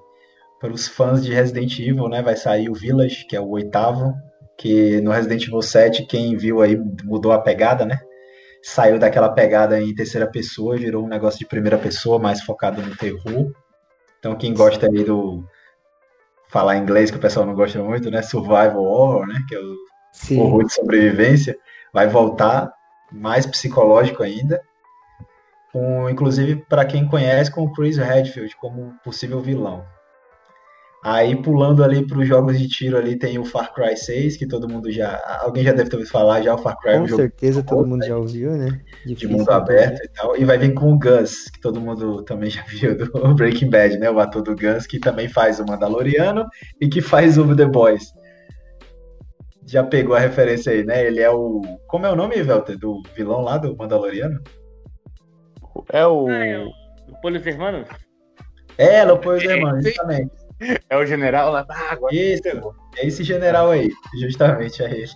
Para 0.60 0.72
os 0.72 0.86
fãs 0.86 1.24
de 1.24 1.32
Resident 1.32 1.76
Evil, 1.78 2.08
né? 2.08 2.22
Vai 2.22 2.36
sair 2.36 2.68
o 2.68 2.74
Village, 2.74 3.26
que 3.26 3.34
é 3.34 3.40
o 3.40 3.50
oitavo. 3.50 4.14
Que 4.56 5.00
no 5.00 5.10
Resident 5.10 5.42
Evil 5.44 5.62
7, 5.62 6.04
quem 6.06 6.36
viu 6.36 6.60
aí 6.60 6.80
mudou 7.04 7.32
a 7.32 7.38
pegada, 7.40 7.84
né? 7.84 7.98
Saiu 8.62 8.96
daquela 8.96 9.28
pegada 9.28 9.80
em 9.80 9.92
terceira 9.92 10.30
pessoa, 10.30 10.76
virou 10.76 11.04
um 11.04 11.08
negócio 11.08 11.40
de 11.40 11.46
primeira 11.46 11.76
pessoa, 11.76 12.18
mais 12.18 12.42
focado 12.42 12.80
no 12.80 12.94
terror. 12.94 13.50
Então 14.20 14.36
quem 14.36 14.54
gosta 14.54 14.86
aí 14.86 15.02
do 15.02 15.44
falar 16.48 16.76
inglês, 16.76 17.10
que 17.10 17.16
o 17.16 17.20
pessoal 17.20 17.44
não 17.44 17.54
gosta 17.54 17.82
muito, 17.82 18.08
né? 18.08 18.22
Survival 18.22 18.84
horror, 18.84 19.26
né? 19.26 19.40
Que 19.48 19.56
é 19.56 19.58
o 19.58 19.74
Sim. 20.12 20.40
horror 20.40 20.64
de 20.64 20.74
sobrevivência, 20.74 21.56
vai 21.92 22.06
voltar 22.06 22.72
mais 23.10 23.46
psicológico 23.46 24.22
ainda. 24.22 24.60
Com, 25.72 26.08
inclusive, 26.10 26.56
para 26.68 26.84
quem 26.84 27.08
conhece, 27.08 27.50
com 27.50 27.62
o 27.62 27.72
Chris 27.72 27.96
Redfield 27.96 28.54
como 28.56 28.92
possível 29.02 29.40
vilão. 29.40 29.84
Aí, 31.04 31.34
pulando 31.34 31.82
ali 31.82 32.06
para 32.06 32.18
os 32.18 32.28
jogos 32.28 32.56
de 32.56 32.68
tiro 32.68 32.96
ali, 32.96 33.18
tem 33.18 33.36
o 33.36 33.44
Far 33.44 33.74
Cry 33.74 33.96
6, 33.96 34.36
que 34.36 34.46
todo 34.46 34.68
mundo 34.68 34.88
já... 34.92 35.20
Alguém 35.40 35.64
já 35.64 35.72
deve 35.72 35.90
ter 35.90 35.96
ouvido 35.96 36.12
falar, 36.12 36.42
já 36.42 36.54
o 36.54 36.58
Far 36.58 36.78
Cry 36.78 36.90
é 36.90 36.98
Com 36.98 37.02
um 37.02 37.08
jogo 37.08 37.22
certeza 37.22 37.60
todo 37.60 37.68
terror, 37.70 37.86
mundo 37.88 38.00
né? 38.02 38.06
já 38.06 38.16
ouviu, 38.16 38.52
né? 38.52 38.80
de 39.04 39.26
mundo 39.26 39.50
aberto 39.50 40.04
e 40.04 40.08
tal. 40.08 40.36
E 40.36 40.44
vai 40.44 40.58
vir 40.58 40.74
com 40.74 40.92
o 40.92 40.98
Gus, 40.98 41.50
que 41.50 41.60
todo 41.60 41.80
mundo 41.80 42.22
também 42.22 42.50
já 42.50 42.62
viu 42.68 42.96
do 42.96 43.10
Breaking 43.34 43.68
Bad, 43.68 43.98
né? 43.98 44.10
O 44.10 44.20
ator 44.20 44.42
do 44.42 44.54
Gus, 44.54 44.86
que 44.86 45.00
também 45.00 45.26
faz 45.26 45.58
o 45.58 45.66
Mandaloriano 45.66 46.46
e 46.80 46.86
que 46.86 47.00
faz 47.00 47.36
o 47.36 47.56
The 47.56 47.66
Boys. 47.66 48.12
Já 49.66 49.82
pegou 49.84 50.14
a 50.14 50.20
referência 50.20 50.72
aí, 50.72 50.84
né? 50.84 51.06
Ele 51.06 51.20
é 51.20 51.30
o. 51.30 51.62
Como 51.86 52.06
é 52.06 52.10
o 52.10 52.16
nome, 52.16 52.42
Velter? 52.42 52.78
Do 52.78 53.02
vilão 53.14 53.42
lá 53.42 53.58
do 53.58 53.76
Mandaloriano? 53.76 54.42
É 55.92 56.06
o. 56.06 56.28
Ah, 56.28 56.44
é 56.44 56.58
o 56.58 56.82
o 57.12 57.20
Polos 57.20 57.46
Hermanos? 57.46 57.88
É, 58.78 59.04
Leopoldo 59.04 59.42
Hermano, 59.42 59.82
Sim. 59.82 59.88
justamente. 59.88 60.32
É 60.88 60.96
o 60.96 61.04
general 61.04 61.50
lá. 61.50 61.66
Ah, 61.68 61.92
agora 61.92 62.14
Isso, 62.14 62.42
é 62.96 63.06
esse 63.06 63.24
general 63.24 63.70
aí, 63.70 63.90
justamente 64.20 64.82
é 64.82 64.90
ele. 64.90 65.08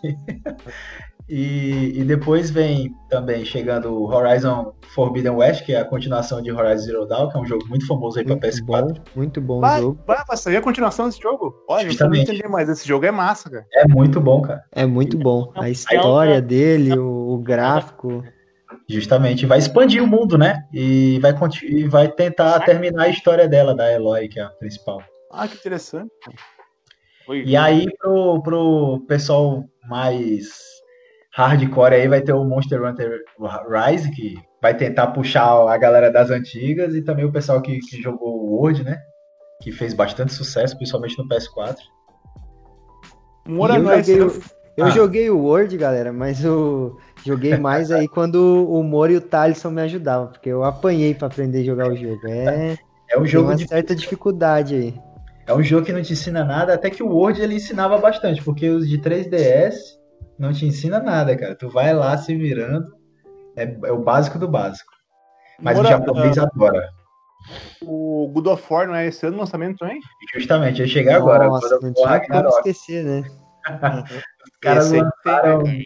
E, 1.28 1.92
e 2.00 2.04
depois 2.04 2.50
vem 2.50 2.94
também 3.10 3.44
chegando 3.44 3.92
o 3.92 4.04
Horizon 4.06 4.72
Forbidden 4.94 5.32
West, 5.32 5.64
que 5.64 5.74
é 5.74 5.80
a 5.80 5.84
continuação 5.84 6.40
de 6.40 6.52
Horizon 6.52 6.84
Zero 6.84 7.06
Dawn, 7.06 7.28
que 7.30 7.36
é 7.36 7.40
um 7.40 7.44
jogo 7.46 7.66
muito 7.68 7.84
famoso 7.86 8.18
aí 8.18 8.24
para 8.24 8.34
Muito 8.36 8.46
PS4. 8.46 8.64
bom, 8.64 8.94
muito 9.16 9.40
bom 9.40 9.60
Vai, 9.60 9.80
jogo. 9.80 9.98
vai, 10.06 10.24
vai 10.24 10.36
sair 10.36 10.56
a 10.56 10.62
continuação 10.62 11.06
desse 11.08 11.20
jogo. 11.20 11.52
Olha, 11.68 11.82
não 11.84 11.90
Justamente. 11.90 12.30
entender, 12.30 12.48
mas 12.48 12.68
esse 12.68 12.86
jogo 12.86 13.04
é 13.06 13.10
massa, 13.10 13.50
cara. 13.50 13.66
É 13.74 13.88
muito 13.88 14.20
bom, 14.20 14.40
cara. 14.40 14.62
É 14.70 14.86
muito 14.86 15.18
bom. 15.18 15.50
É 15.56 15.60
A 15.64 15.68
história 15.70 16.34
Zelda- 16.34 16.46
dele, 16.46 16.96
o, 16.96 17.34
o 17.34 17.38
gráfico. 17.38 18.22
Justamente, 18.88 19.46
vai 19.46 19.58
expandir 19.58 20.00
o 20.02 20.06
mundo, 20.06 20.38
né? 20.38 20.64
E 20.72 21.18
vai, 21.20 21.34
e 21.64 21.88
vai 21.88 22.06
tentar 22.08 22.60
terminar 22.60 23.02
a 23.04 23.08
história 23.08 23.48
dela, 23.48 23.74
da 23.74 23.92
Eloy, 23.92 24.28
que 24.28 24.38
é 24.38 24.44
a 24.44 24.48
principal. 24.50 25.02
Ah, 25.32 25.48
que 25.48 25.56
interessante. 25.56 26.08
Foi- 27.26 27.42
E 27.44 27.56
aí, 27.56 27.88
pro, 27.98 28.40
pro 28.42 29.04
pessoal 29.08 29.64
mais 29.88 30.75
hardcore 31.36 31.94
aí, 31.94 32.08
vai 32.08 32.22
ter 32.22 32.32
o 32.32 32.44
Monster 32.44 32.82
Hunter 32.82 33.20
Rise, 33.68 34.10
que 34.10 34.36
vai 34.62 34.74
tentar 34.74 35.08
puxar 35.08 35.44
a 35.68 35.76
galera 35.76 36.10
das 36.10 36.30
antigas, 36.30 36.94
e 36.94 37.02
também 37.02 37.26
o 37.26 37.30
pessoal 37.32 37.60
que, 37.60 37.78
que 37.80 38.00
jogou 38.00 38.34
o 38.42 38.54
World, 38.58 38.82
né? 38.82 38.98
Que 39.62 39.70
fez 39.70 39.92
bastante 39.92 40.32
sucesso, 40.32 40.74
principalmente 40.76 41.18
no 41.18 41.28
PS4. 41.28 41.76
Mora 43.46 43.76
eu 43.76 43.82
nós, 43.82 44.06
joguei, 44.06 44.22
o- 44.22 44.40
eu 44.78 44.86
Ah. 44.86 44.90
joguei 44.90 45.30
o 45.30 45.38
Word, 45.38 45.76
galera, 45.76 46.12
mas 46.12 46.42
eu 46.42 46.96
joguei 47.24 47.50
mais 47.58 47.90
aí 47.92 48.08
quando 48.08 48.66
o 48.70 48.82
Moro 48.82 49.12
e 49.12 49.16
o 49.16 49.20
Thaleson 49.20 49.70
me 49.70 49.82
ajudavam, 49.82 50.28
porque 50.28 50.48
eu 50.48 50.64
apanhei 50.64 51.14
pra 51.14 51.28
aprender 51.28 51.60
a 51.60 51.64
jogar 51.64 51.88
o 51.92 51.96
jogo. 51.96 52.20
É, 52.26 52.76
É 53.10 53.16
um 53.16 53.20
tem 53.22 53.26
jogo 53.28 53.48
uma 53.50 53.56
de 53.56 53.68
certa 53.68 53.94
dificuldade 53.94 54.74
aí. 54.74 54.94
É 55.46 55.54
um 55.54 55.62
jogo 55.62 55.86
que 55.86 55.92
não 55.92 56.02
te 56.02 56.12
ensina 56.14 56.44
nada, 56.44 56.74
até 56.74 56.90
que 56.90 57.02
o 57.02 57.08
Word 57.08 57.40
ele 57.40 57.54
ensinava 57.54 57.98
bastante, 57.98 58.42
porque 58.42 58.68
os 58.68 58.88
de 58.88 58.98
3DS 58.98 59.95
não 60.38 60.52
te 60.52 60.66
ensina 60.66 60.98
nada, 61.00 61.36
cara. 61.36 61.54
Tu 61.54 61.68
vai 61.68 61.92
lá 61.94 62.16
se 62.16 62.34
virando, 62.36 62.86
é, 63.56 63.64
é 63.84 63.92
o 63.92 63.98
básico 64.02 64.38
do 64.38 64.48
básico. 64.48 64.90
Mas 65.60 65.76
Mora- 65.76 65.88
o 65.88 65.90
japonês 65.90 66.38
adora. 66.38 66.88
O 67.82 68.28
God 68.34 68.46
of 68.48 68.64
War 68.72 68.86
não 68.88 68.94
é 68.94 69.06
esse 69.06 69.24
ano 69.26 69.36
o 69.36 69.40
lançamento 69.40 69.78
também? 69.78 70.00
Justamente, 70.34 70.80
ia 70.80 70.88
chegar 70.88 71.16
agora. 71.16 71.46
Nossa, 71.46 71.78
não 71.80 71.92
tinha 71.92 72.20
como 72.20 72.48
esquecer, 72.48 73.04
né? 73.04 73.22
Os 74.46 74.58
caras 74.60 74.90
lançaram, 74.92 75.62
né, 75.62 75.82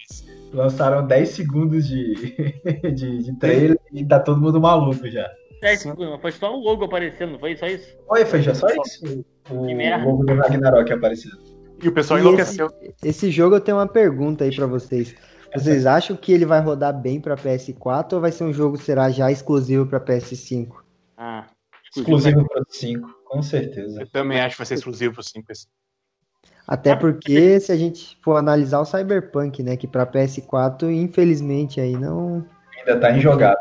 lançaram 0.53 1.07
10 1.07 1.29
segundos 1.31 1.87
de, 1.89 2.15
de, 2.95 3.23
de 3.25 3.39
trailer 3.39 3.79
e 3.93 4.05
tá 4.05 4.21
todo 4.21 4.41
mundo 4.41 4.61
maluco 4.61 5.09
já. 5.09 5.29
É, 5.63 5.77
tipo, 5.77 6.19
foi 6.21 6.33
só 6.33 6.55
o 6.55 6.61
logo 6.63 6.85
aparecendo, 6.85 7.33
não 7.33 7.39
foi 7.39 7.57
só 7.57 7.67
isso? 7.67 7.87
Oi, 8.09 8.25
foi 8.25 8.41
já 8.43 8.55
só 8.55 8.67
isso? 8.69 9.25
O 9.51 9.67
Que 9.67 9.75
merda. 9.75 10.05
logo 10.05 10.25
do 10.25 10.35
Ragnarok 10.35 10.91
aparecendo. 10.93 11.39
E 11.83 11.89
o 11.89 11.93
pessoal 11.93 12.19
E 12.19 12.23
enlouqueceu. 12.23 12.71
Esse 13.03 13.31
jogo 13.31 13.57
eu 13.57 13.61
tenho 13.61 13.79
uma 13.79 13.89
pergunta 13.89 14.45
aí 14.45 14.55
pra 14.55 14.67
vocês. 14.67 15.15
Vocês 15.55 15.85
acham 15.85 16.17
que 16.17 16.33
ele 16.33 16.47
vai 16.47 16.61
rodar 16.61 16.93
bem 16.93 17.21
pra 17.21 17.37
PS4 17.37 18.13
ou 18.13 18.21
vai 18.21 18.31
ser 18.31 18.45
um 18.45 18.53
jogo 18.53 18.77
será 18.77 19.11
já 19.11 19.31
exclusivo 19.31 19.87
pra 19.87 19.99
PS5? 19.99 20.69
Ah, 21.17 21.47
Exclusivo 21.97 22.47
para 22.47 22.63
5, 22.69 23.09
com 23.25 23.43
certeza. 23.43 24.01
Eu 24.01 24.07
também 24.11 24.41
acho 24.41 24.55
que 24.55 24.59
vai 24.59 24.67
ser 24.67 24.75
exclusivo 24.75 25.15
pro 25.15 25.23
5 25.25 25.51
esse. 25.51 25.67
Até 26.67 26.95
porque 26.95 27.59
se 27.59 27.73
a 27.73 27.77
gente 27.77 28.17
for 28.23 28.37
analisar 28.37 28.79
o 28.79 28.85
Cyberpunk, 28.85 29.61
né, 29.61 29.77
que 29.77 29.89
pra 29.89 30.07
PS4 30.07 30.89
infelizmente 30.89 31.81
aí 31.81 31.97
não 31.97 32.47
Ainda 32.79 33.01
tá 33.01 33.11
injogável. 33.11 33.59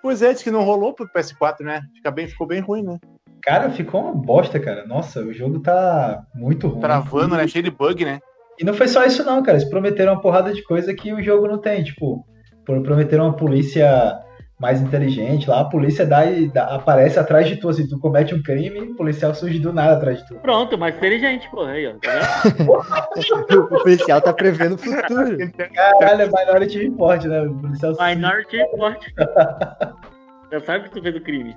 Pois 0.00 0.22
é, 0.22 0.32
diz 0.32 0.42
que 0.42 0.50
não 0.50 0.62
rolou 0.62 0.94
pro 0.94 1.08
PS4, 1.08 1.60
né? 1.60 1.82
Fica 1.94 2.10
bem, 2.10 2.28
ficou 2.28 2.46
bem 2.46 2.60
ruim, 2.60 2.82
né? 2.82 3.00
Cara, 3.44 3.70
ficou 3.70 4.00
uma 4.00 4.14
bosta, 4.14 4.58
cara. 4.58 4.86
Nossa, 4.86 5.20
o 5.20 5.32
jogo 5.32 5.60
tá 5.60 6.24
muito 6.34 6.66
ruim. 6.66 6.80
Travando, 6.80 7.36
né? 7.36 7.46
Cheio 7.46 7.64
de 7.64 7.70
bug, 7.70 8.02
né? 8.02 8.18
E 8.58 8.64
não 8.64 8.72
foi 8.72 8.88
só 8.88 9.04
isso 9.04 9.22
não, 9.22 9.42
cara. 9.42 9.58
Eles 9.58 9.68
prometeram 9.68 10.14
uma 10.14 10.20
porrada 10.20 10.52
de 10.52 10.62
coisa 10.62 10.94
que 10.94 11.12
o 11.12 11.22
jogo 11.22 11.46
não 11.46 11.58
tem. 11.58 11.84
Tipo, 11.84 12.24
prometeram 12.64 13.24
uma 13.24 13.36
polícia 13.36 14.18
mais 14.58 14.80
inteligente 14.80 15.50
lá. 15.50 15.60
A 15.60 15.64
polícia 15.66 16.06
dá, 16.06 16.24
e 16.24 16.48
dá, 16.48 16.74
aparece 16.74 17.18
atrás 17.18 17.46
de 17.46 17.56
tu. 17.56 17.68
Assim, 17.68 17.86
tu 17.86 17.98
comete 17.98 18.34
um 18.34 18.42
crime 18.42 18.80
o 18.80 18.96
policial 18.96 19.34
surge 19.34 19.58
do 19.58 19.74
nada 19.74 19.94
atrás 19.94 20.20
de 20.20 20.28
tu. 20.28 20.36
Pronto, 20.36 20.78
mais 20.78 20.96
inteligente, 20.96 21.46
pô. 21.50 21.64
Aí, 21.64 21.86
ó. 21.86 21.92
Tá 21.98 22.42
o 23.58 23.66
policial 23.66 24.22
tá 24.22 24.32
prevendo 24.32 24.76
o 24.76 24.78
futuro. 24.78 25.36
Caralho, 25.74 26.22
é 26.22 26.26
Minority 26.26 26.78
Report, 26.78 27.24
né? 27.24 27.42
O 27.42 27.54
policial 27.56 27.94
Minority 28.00 28.56
Report. 28.56 29.04
Já 30.50 30.60
sabe 30.60 30.84
que 30.84 30.90
tu 30.92 31.02
fez 31.02 31.14
o 31.14 31.20
crime. 31.20 31.54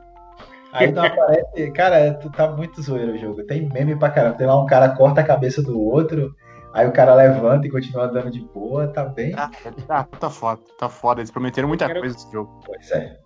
Aí 0.71 0.91
não 0.91 1.03
aparece. 1.03 1.71
Cara, 1.71 2.13
tu 2.15 2.31
tá 2.31 2.51
muito 2.51 2.81
zoeiro 2.81 3.13
o 3.13 3.17
jogo. 3.17 3.43
Tem 3.43 3.69
meme 3.69 3.95
pra 3.95 4.09
caramba. 4.09 4.37
Tem 4.37 4.47
lá 4.47 4.61
um 4.61 4.65
cara 4.65 4.89
corta 4.89 5.21
a 5.21 5.23
cabeça 5.23 5.61
do 5.61 5.79
outro. 5.79 6.35
Aí 6.73 6.85
o 6.85 6.91
cara 6.91 7.15
levanta 7.15 7.65
e 7.65 7.71
continua 7.71 8.05
andando 8.05 8.29
de 8.29 8.39
boa, 8.39 8.87
tá 8.87 9.05
bem. 9.05 9.33
Ah, 9.35 9.49
tá, 9.87 10.03
tá 10.03 10.29
foda, 10.29 10.61
tá 10.77 10.89
foda. 10.89 11.21
Eles 11.21 11.31
prometeram 11.31 11.67
muita 11.67 11.91
coisa 11.91 12.13
nesse 12.13 12.31
jogo. 12.31 12.61
Pois 12.65 12.91
é. 12.91 13.17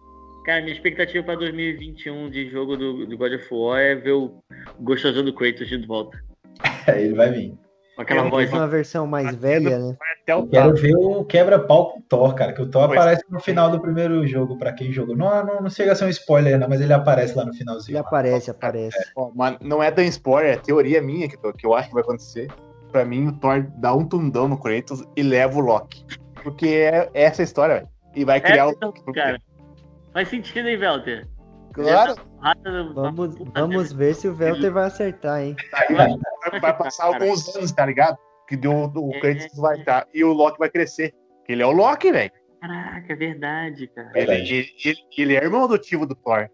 Cara, 0.45 0.61
minha 0.61 0.73
expectativa 0.73 1.23
pra 1.23 1.35
2021 1.35 2.29
de 2.29 2.49
jogo 2.49 2.75
do, 2.77 3.05
do 3.05 3.17
God 3.17 3.33
of 3.33 3.47
War 3.51 3.79
é 3.79 3.95
ver 3.95 4.13
o 4.13 4.41
gostosão 4.79 5.23
do 5.23 5.33
Kratos 5.33 5.67
de 5.67 5.85
volta. 5.85 6.17
É, 6.87 7.01
ele 7.03 7.13
vai 7.13 7.31
vir. 7.31 7.57
Aquela 8.01 8.29
voz. 8.29 8.51
uma 8.51 8.67
versão 8.67 9.07
mais 9.07 9.35
velha, 9.35 9.79
né? 9.79 9.97
Até 10.23 10.35
o 10.35 10.47
Quero 10.47 10.75
ver 10.75 10.95
o 10.95 11.23
quebra-pau 11.25 11.91
com 11.91 11.99
o 11.99 12.01
Thor, 12.03 12.33
cara. 12.35 12.53
Que 12.53 12.61
o 12.61 12.69
Thor 12.69 12.87
pois 12.87 12.99
aparece 12.99 13.23
no 13.29 13.39
final 13.39 13.69
do 13.69 13.79
primeiro 13.79 14.25
jogo, 14.27 14.57
pra 14.57 14.73
quem 14.73 14.91
jogou. 14.91 15.15
Não, 15.15 15.45
não, 15.45 15.61
não 15.61 15.69
chega 15.69 15.91
a 15.91 15.95
ser 15.95 16.05
um 16.05 16.09
spoiler, 16.09 16.59
não, 16.59 16.67
mas 16.67 16.81
ele 16.81 16.93
aparece 16.93 17.37
lá 17.37 17.45
no 17.45 17.53
finalzinho. 17.53 17.95
Ele 17.95 18.01
lá. 18.01 18.07
aparece, 18.07 18.51
aparece. 18.51 18.97
É, 18.97 19.11
mas 19.35 19.57
não 19.61 19.81
é 19.81 19.91
da 19.91 20.03
spoiler, 20.03 20.53
é 20.53 20.57
teoria 20.57 21.01
minha 21.01 21.27
que, 21.27 21.37
que 21.37 21.65
eu 21.65 21.73
acho 21.73 21.87
que 21.87 21.93
vai 21.93 22.03
acontecer 22.03 22.47
pra 22.91 23.05
mim, 23.05 23.27
o 23.27 23.31
Thor 23.33 23.65
dá 23.77 23.93
um 23.93 24.05
tundão 24.05 24.47
no 24.47 24.57
Kratos 24.57 25.03
e 25.15 25.23
leva 25.23 25.57
o 25.57 25.61
Loki. 25.61 26.05
Porque 26.43 26.67
é 26.67 27.09
essa 27.13 27.41
a 27.41 27.45
história, 27.45 27.75
velho. 27.75 27.89
E 28.13 28.25
vai 28.25 28.41
criar 28.41 28.67
é, 28.67 28.71
então, 28.71 28.89
o. 28.89 29.13
Cara, 29.13 29.41
faz 30.13 30.27
sentido, 30.27 30.67
hein, 30.67 30.77
Velter? 30.77 31.27
Claro. 31.73 32.15
Vamos, 32.93 33.35
vamos 33.53 33.93
ver 33.93 34.15
se 34.15 34.27
o 34.27 34.33
Velter 34.33 34.71
vai 34.71 34.85
acertar, 34.85 35.41
hein? 35.41 35.55
Vai, 35.91 36.59
vai 36.59 36.77
passar 36.77 37.05
alguns 37.05 37.55
anos, 37.55 37.71
tá 37.71 37.85
ligado? 37.85 38.17
Que 38.47 38.55
deu, 38.55 38.71
o 38.71 39.19
Kratos 39.19 39.57
vai 39.57 39.79
estar. 39.79 40.07
E 40.13 40.23
o 40.23 40.33
Loki 40.33 40.59
vai 40.59 40.69
crescer. 40.69 41.13
Que 41.45 41.53
ele 41.53 41.61
é 41.61 41.65
o 41.65 41.71
Loki, 41.71 42.11
velho. 42.11 42.31
Caraca, 42.59 43.13
é 43.13 43.15
verdade, 43.15 43.87
cara. 43.87 44.11
Ele, 44.15 44.31
ele, 44.31 44.69
ele, 44.83 44.97
ele, 45.17 45.35
é 45.35 45.43
irmão 45.43 45.63
adotivo 45.63 46.05
do 46.05 46.15
Thor. 46.15 46.49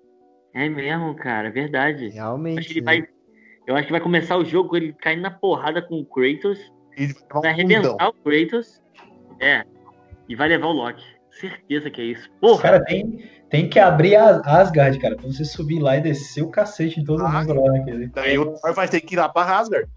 É 0.53 0.69
mesmo, 0.69 1.15
cara, 1.15 1.47
é 1.47 1.51
verdade. 1.51 2.09
Realmente. 2.09 2.59
Acho 2.59 2.67
que 2.69 2.79
ele 2.79 2.85
vai 2.85 3.07
eu 3.67 3.75
acho 3.75 3.85
que 3.85 3.91
vai 3.91 3.99
começar 3.99 4.38
o 4.38 4.45
jogo 4.45 4.77
ele 4.77 4.93
caindo 4.93 5.23
na 5.23 5.29
porrada 5.29 5.81
com 5.81 5.99
o 5.99 6.05
Kratos. 6.05 6.57
E 6.97 7.07
vai 7.29 7.51
arrebentar 7.51 8.07
o 8.07 8.13
Kratos. 8.13 8.81
É. 9.41 9.65
E 10.29 10.35
vai 10.35 10.47
levar 10.47 10.67
o 10.67 10.71
Loki. 10.71 11.05
Certeza 11.39 11.89
que 11.89 12.01
é 12.01 12.05
isso. 12.05 12.29
Porra! 12.41 12.61
Cara, 12.61 12.85
tem, 12.85 13.29
tem 13.49 13.69
que 13.69 13.79
abrir 13.79 14.15
a 14.15 14.41
Asgard, 14.45 14.97
cara, 14.99 15.15
pra 15.15 15.27
você 15.27 15.45
subir 15.45 15.79
lá 15.79 15.97
e 15.97 16.01
descer 16.01 16.43
o 16.43 16.49
cacete 16.49 16.99
em 16.99 17.03
todo 17.03 17.23
ah, 17.25 17.29
mundo 17.29 17.61
lá 17.61 17.71
naquele. 17.73 18.07
Daí 18.07 18.38
o 18.38 18.53
Thor 18.53 18.73
vai 18.73 18.88
ter 18.88 19.01
que 19.01 19.15
ir 19.15 19.17
lá 19.17 19.29
pra 19.29 19.59
Asgard. 19.59 19.89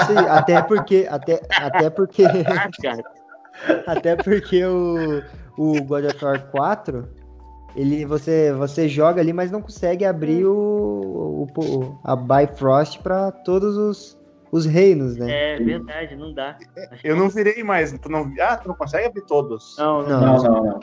Isso 0.00 0.18
aí, 0.18 0.28
até 0.28 0.62
porque. 0.62 1.06
Até, 1.10 1.40
até 1.50 1.90
porque. 1.90 2.22
até 3.86 4.16
porque 4.16 4.64
o, 4.64 5.22
o 5.56 5.82
God 5.84 6.04
of 6.06 6.24
War 6.24 6.50
4 6.50 7.24
ele 7.76 8.04
você 8.04 8.52
você 8.52 8.88
joga 8.88 9.20
ali, 9.20 9.32
mas 9.32 9.50
não 9.50 9.60
consegue 9.60 10.04
abrir 10.04 10.44
o, 10.46 11.48
o 11.56 11.98
a 12.04 12.14
Bifrost 12.14 13.00
para 13.00 13.32
todos 13.32 13.76
os, 13.76 14.18
os 14.54 14.66
reinos, 14.66 15.16
né? 15.16 15.54
É 15.54 15.58
verdade, 15.58 16.14
não 16.14 16.32
dá. 16.32 16.56
Acho 16.92 17.04
eu 17.04 17.16
não 17.16 17.28
virei 17.28 17.64
mais, 17.64 17.92
tu 17.98 18.08
não, 18.08 18.32
ah, 18.40 18.56
tu 18.56 18.68
não 18.68 18.76
consegue 18.76 19.06
abrir 19.06 19.26
todos. 19.26 19.74
Não, 19.76 20.02
não, 20.02 20.20
não. 20.20 20.42
não, 20.42 20.64
não. 20.64 20.80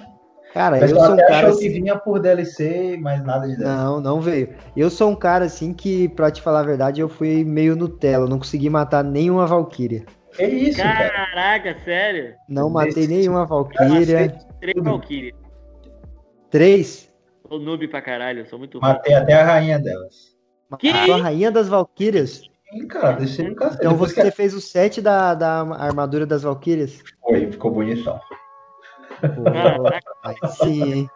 Cara, 0.54 0.78
mas 0.78 0.92
eu 0.92 1.00
sou 1.00 1.14
um 1.14 1.18
cara 1.18 1.48
assim... 1.48 1.60
que 1.60 1.70
vinha 1.70 1.98
por 1.98 2.20
DLC, 2.20 3.00
mas 3.02 3.24
nada 3.24 3.48
de 3.48 3.56
DLC. 3.56 3.64
Não, 3.64 4.02
não 4.02 4.20
veio. 4.20 4.54
Eu 4.76 4.90
sou 4.90 5.10
um 5.10 5.16
cara 5.16 5.46
assim 5.46 5.74
que, 5.74 6.10
pra 6.10 6.30
te 6.30 6.42
falar 6.42 6.60
a 6.60 6.64
verdade, 6.64 7.00
eu 7.00 7.08
fui 7.08 7.46
meio 7.46 7.74
Nutella, 7.74 8.28
não 8.28 8.40
consegui 8.40 8.70
matar 8.70 9.06
nenhuma 9.06 9.48
Valkyria. 9.48 10.04
Que 10.36 10.44
isso, 10.44 10.78
Caraca, 10.78 11.10
cara? 11.10 11.28
Caraca, 11.28 11.80
sério? 11.86 12.36
Não 12.50 12.70
matei 12.70 13.08
nenhuma 13.08 13.46
Valkyria. 13.46 14.38
Três 14.60 14.84
Valkyria. 14.84 15.34
Três? 16.50 17.10
Sou 17.48 17.58
noob 17.58 17.88
pra 17.88 18.02
caralho, 18.02 18.46
sou 18.46 18.60
muito 18.60 18.82
Matei 18.82 19.14
até 19.14 19.34
a 19.34 19.46
rainha 19.46 19.80
delas. 19.80 20.36
Que? 20.78 20.90
A 20.90 21.16
rainha 21.16 21.50
das 21.50 21.70
Valkyrias? 21.70 22.51
Sim, 22.72 22.88
cara, 22.88 23.14
deixei. 23.14 23.48
Então 23.48 23.96
você 23.96 24.24
que... 24.24 24.32
fez 24.32 24.54
o 24.54 24.62
set 24.62 25.02
da, 25.02 25.34
da 25.34 25.62
armadura 25.76 26.26
das 26.26 26.44
Valkyrias? 26.44 27.04
Foi, 27.22 27.52
ficou 27.52 27.72
bonitão. 27.72 28.20
Pô, 29.20 30.48
sim? 30.48 31.10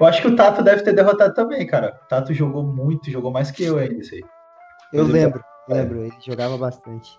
Eu 0.00 0.06
acho 0.06 0.22
que 0.22 0.28
o 0.28 0.36
Tato 0.36 0.62
deve 0.62 0.82
ter 0.82 0.94
derrotado 0.94 1.34
também, 1.34 1.66
cara. 1.66 2.00
O 2.04 2.08
Tato 2.08 2.32
jogou 2.32 2.62
muito, 2.62 3.10
jogou 3.10 3.30
mais 3.30 3.50
que 3.50 3.64
eu 3.64 3.76
ainda, 3.76 4.00
isso 4.00 4.14
aí. 4.14 4.24
Eu 4.92 5.04
Mas 5.04 5.12
lembro, 5.12 5.44
eu... 5.68 5.74
lembro, 5.74 6.04
ele 6.04 6.14
jogava 6.26 6.56
bastante. 6.56 7.18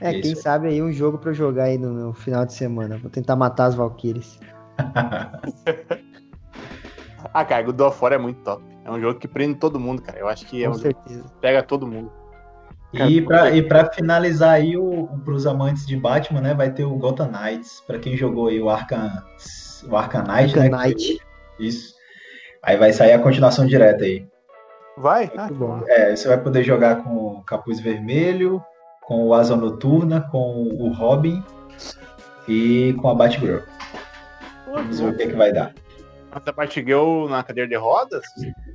É, 0.00 0.12
isso. 0.12 0.22
quem 0.22 0.34
sabe 0.34 0.68
aí 0.68 0.82
um 0.82 0.92
jogo 0.92 1.18
pra 1.18 1.30
eu 1.30 1.34
jogar 1.34 1.64
aí 1.64 1.76
no, 1.78 1.92
no 1.92 2.12
final 2.12 2.44
de 2.44 2.54
semana. 2.54 2.98
Vou 2.98 3.10
tentar 3.10 3.36
matar 3.36 3.66
as 3.66 3.76
Valkyries. 3.76 4.40
ah, 7.32 7.44
cara, 7.44 7.68
o 7.68 7.72
do 7.72 7.84
é 8.10 8.18
muito 8.18 8.42
top. 8.42 8.77
É 8.88 8.90
um 8.90 8.98
jogo 8.98 9.20
que 9.20 9.28
prende 9.28 9.58
todo 9.58 9.78
mundo, 9.78 10.00
cara. 10.00 10.18
Eu 10.18 10.28
acho 10.28 10.46
que 10.46 10.64
é 10.64 10.66
Com 10.66 10.72
um 10.74 10.78
certeza. 10.78 11.24
pega 11.42 11.62
todo 11.62 11.86
mundo. 11.86 12.10
E 12.90 13.20
para 13.20 13.50
e 13.50 13.62
pra 13.62 13.92
finalizar 13.92 14.54
aí, 14.54 14.78
o, 14.78 15.06
pros 15.22 15.46
amantes 15.46 15.86
de 15.86 15.94
Batman, 15.94 16.40
né, 16.40 16.54
vai 16.54 16.70
ter 16.70 16.84
o 16.84 16.96
Gotham 16.96 17.30
Knights. 17.30 17.82
Pra 17.86 17.98
quem 17.98 18.16
jogou 18.16 18.48
aí 18.48 18.58
o 18.58 18.70
Arkham, 18.70 19.12
o 19.90 19.94
Arkham 19.94 20.22
Knight, 20.22 20.58
Arkham 20.58 20.70
né? 20.70 20.86
Knight. 20.86 21.20
Isso. 21.60 21.94
Aí 22.62 22.78
vai 22.78 22.90
sair 22.94 23.12
a 23.12 23.18
continuação 23.18 23.66
direta 23.66 24.04
aí. 24.04 24.26
Vai? 24.96 25.30
Ah, 25.36 25.48
bom. 25.52 25.82
É, 25.86 26.16
você 26.16 26.26
vai 26.26 26.38
poder 26.38 26.64
jogar 26.64 27.04
com 27.04 27.14
o 27.14 27.42
Capuz 27.42 27.78
Vermelho, 27.80 28.62
com 29.02 29.26
o 29.26 29.34
Asa 29.34 29.54
Noturna, 29.54 30.22
com 30.30 30.62
o 30.62 30.90
Robin 30.94 31.44
e 32.48 32.96
com 33.02 33.10
a 33.10 33.14
Batgirl. 33.14 33.60
Vamos 34.66 34.98
ver 34.98 35.08
o 35.10 35.16
que, 35.16 35.26
que 35.26 35.36
vai 35.36 35.52
dar. 35.52 35.74
A 36.32 36.52
Batgirl 36.52 37.28
na 37.28 37.42
cadeira 37.42 37.68
de 37.68 37.76
rodas? 37.76 38.24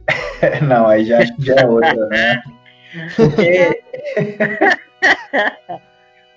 Não, 0.67 0.87
aí 0.87 1.05
já 1.05 1.19
acho 1.19 1.35
que 1.35 1.45
já 1.45 1.55
é 1.55 1.65
outra, 1.65 2.07
né? 2.07 2.43
Porque. 3.15 3.83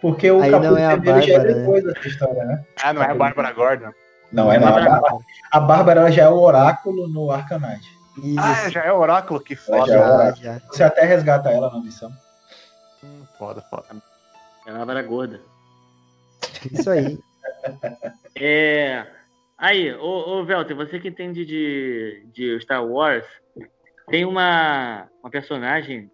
Porque 0.00 0.30
o 0.30 0.40
Aí 0.42 0.50
Capuz 0.50 0.70
não 0.70 0.78
é 0.78 0.86
a 0.86 0.90
já 0.90 0.94
é 0.94 0.98
Bárbara, 0.98 1.54
depois 1.54 1.84
dessa 1.84 2.06
história, 2.08 2.44
né? 2.44 2.64
Ah, 2.82 2.92
não 2.92 3.02
é 3.02 3.10
a 3.10 3.14
Bárbara 3.14 3.52
Gordon. 3.52 3.90
Não, 4.30 4.52
é 4.52 4.58
não. 4.58 4.68
A 4.68 4.70
Bárbara, 4.70 5.16
a 5.50 5.60
Bárbara 5.60 6.00
ela 6.00 6.10
já 6.12 6.24
é 6.24 6.28
o 6.28 6.38
oráculo 6.38 7.08
no 7.08 7.30
Arcanite. 7.30 7.96
Isso. 8.22 8.40
Ah, 8.40 8.70
já 8.70 8.84
é 8.84 8.92
o 8.92 8.98
Oráculo, 8.98 9.40
que 9.40 9.54
foda. 9.54 9.92
já 9.92 10.24
é 10.24 10.34
Já. 10.36 10.60
Você 10.70 10.82
até 10.82 11.04
resgata 11.04 11.50
ela 11.50 11.70
na 11.70 11.80
missão. 11.80 12.10
Hum, 13.04 13.24
Foda, 13.38 13.60
foda. 13.62 13.84
Ela 14.66 14.90
era 14.90 15.02
gorda. 15.02 15.40
Isso 16.72 16.90
aí. 16.90 17.18
É. 18.34 19.06
Aí, 19.58 19.92
ô, 19.94 20.40
ô 20.40 20.44
Velter, 20.44 20.76
você 20.76 21.00
que 21.00 21.08
entende 21.08 21.44
de, 21.44 22.26
de 22.32 22.60
Star 22.60 22.86
Wars, 22.86 23.24
tem 24.08 24.24
uma, 24.24 25.08
uma 25.22 25.30
personagem, 25.30 26.10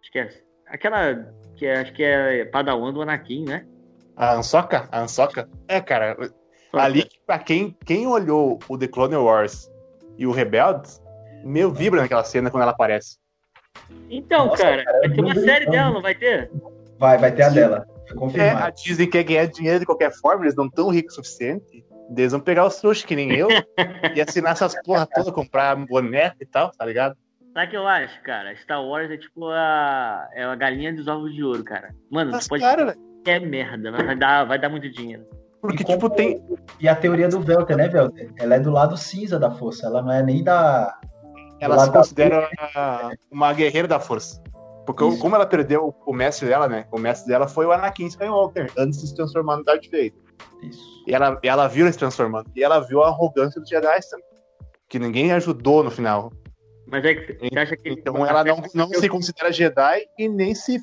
acho 0.00 0.12
que 0.12 0.18
é 0.18 0.28
aquela 0.66 1.32
que 1.56 1.66
é, 1.66 1.80
acho 1.80 1.92
que 1.92 2.02
é 2.02 2.44
Padawan 2.44 2.92
do 2.92 3.02
Anakin, 3.02 3.44
né? 3.44 3.66
A 4.16 4.34
Ansoka? 4.34 4.88
A 4.92 5.00
Ansoka? 5.00 5.48
É, 5.68 5.80
cara, 5.80 6.16
ali, 6.72 7.08
pra 7.26 7.38
quem, 7.38 7.76
quem 7.84 8.06
olhou 8.06 8.58
o 8.68 8.76
The 8.76 8.88
Clone 8.88 9.16
Wars 9.16 9.70
e 10.18 10.26
o 10.26 10.30
Rebeldes, 10.30 11.00
meu, 11.44 11.72
vibra 11.72 12.02
naquela 12.02 12.24
cena 12.24 12.50
quando 12.50 12.62
ela 12.62 12.72
aparece. 12.72 13.18
Então, 14.10 14.46
Nossa, 14.46 14.62
cara, 14.62 14.84
cara, 14.84 15.00
vai 15.00 15.10
ter 15.10 15.20
uma 15.22 15.34
série 15.34 15.66
dela, 15.70 15.90
não 15.90 16.02
vai 16.02 16.14
ter? 16.14 16.50
Vai, 16.98 17.16
vai 17.16 17.32
ter 17.32 17.42
a 17.42 17.48
dela. 17.48 17.86
É, 18.34 18.50
a. 18.50 18.70
Disney 18.70 19.06
quer 19.06 19.24
ganhar 19.24 19.46
dinheiro 19.46 19.80
de 19.80 19.86
qualquer 19.86 20.12
forma, 20.12 20.44
eles 20.44 20.54
não 20.54 20.68
tão 20.68 20.90
ricos 20.90 21.14
o 21.14 21.16
suficiente. 21.16 21.84
Eles 22.16 22.32
vão 22.32 22.40
pegar 22.40 22.66
os 22.66 22.76
trouxas 22.76 23.04
que 23.04 23.16
nem 23.16 23.32
eu 23.32 23.48
e 24.14 24.20
assinar 24.20 24.52
essas 24.52 24.74
porra 24.82 25.06
toda, 25.06 25.32
comprar 25.32 25.74
boneco 25.76 26.36
e 26.40 26.46
tal, 26.46 26.70
tá 26.70 26.84
ligado? 26.84 27.16
Sabe 27.54 27.66
o 27.66 27.70
que 27.70 27.76
eu 27.76 27.86
acho, 27.86 28.22
cara? 28.22 28.54
Star 28.56 28.82
Wars 28.82 29.10
é 29.10 29.16
tipo 29.16 29.46
a, 29.48 30.26
é 30.32 30.44
a 30.44 30.54
galinha 30.54 30.94
dos 30.94 31.06
ovos 31.06 31.34
de 31.34 31.44
ouro, 31.44 31.62
cara. 31.62 31.94
Mano, 32.10 32.30
Mas, 32.32 32.44
você 32.44 32.48
pode 32.48 32.62
cara, 32.62 32.96
é 33.26 33.38
merda, 33.40 33.90
mas 33.92 34.06
vai 34.06 34.16
dar, 34.16 34.44
vai 34.44 34.58
dar 34.58 34.68
muito 34.68 34.88
dinheiro. 34.90 35.26
porque, 35.60 35.82
E 35.82 35.86
como- 35.86 35.98
tipo, 35.98 36.10
tem. 36.10 36.42
E 36.80 36.88
a 36.88 36.96
teoria 36.96 37.28
do 37.28 37.40
Velter, 37.40 37.76
né, 37.76 37.88
Velter? 37.88 38.30
Ela 38.38 38.54
é 38.56 38.60
do 38.60 38.70
lado 38.70 38.96
cinza 38.96 39.38
da 39.38 39.50
força. 39.50 39.86
Ela 39.86 40.02
não 40.02 40.10
é 40.10 40.22
nem 40.22 40.42
da. 40.42 40.98
Ela 41.60 41.78
se 41.78 41.86
da 41.86 41.92
considera 41.92 42.48
uma 43.30 43.52
guerreira 43.52 43.86
da 43.86 44.00
força. 44.00 44.42
Porque 44.84 45.04
Isso. 45.04 45.18
como 45.20 45.36
ela 45.36 45.46
perdeu 45.46 45.94
o 46.04 46.12
mestre 46.12 46.48
dela, 46.48 46.66
né? 46.68 46.86
O 46.90 46.98
mestre 46.98 47.28
dela 47.28 47.46
foi 47.46 47.66
o 47.66 47.70
Anakin 47.72 48.06
Skywalker, 48.06 48.68
antes 48.76 49.00
de 49.00 49.06
se 49.08 49.14
transformar 49.14 49.58
no 49.58 49.64
Darth 49.64 49.84
Vader. 49.84 50.12
Isso. 50.62 50.82
E 51.06 51.14
ela, 51.14 51.38
e 51.42 51.48
ela 51.48 51.68
viu 51.68 51.84
ele 51.86 51.92
se 51.92 51.98
transformando. 51.98 52.50
E 52.54 52.62
ela 52.62 52.80
viu 52.80 53.02
a 53.02 53.08
arrogância 53.08 53.60
dos 53.60 53.68
Jedi 53.68 54.00
também. 54.10 54.26
Que 54.88 54.98
ninguém 54.98 55.32
ajudou 55.32 55.82
no 55.82 55.90
final. 55.90 56.32
Mas 56.86 57.04
é 57.04 57.14
que 57.14 57.32
você 57.48 57.58
acha 57.58 57.76
que 57.76 57.88
Então 57.90 58.26
ela 58.26 58.44
não, 58.44 58.62
não 58.74 58.88
se 58.88 59.08
considera 59.08 59.50
Jedi 59.52 60.02
e 60.18 60.28
nem 60.28 60.54
se 60.54 60.78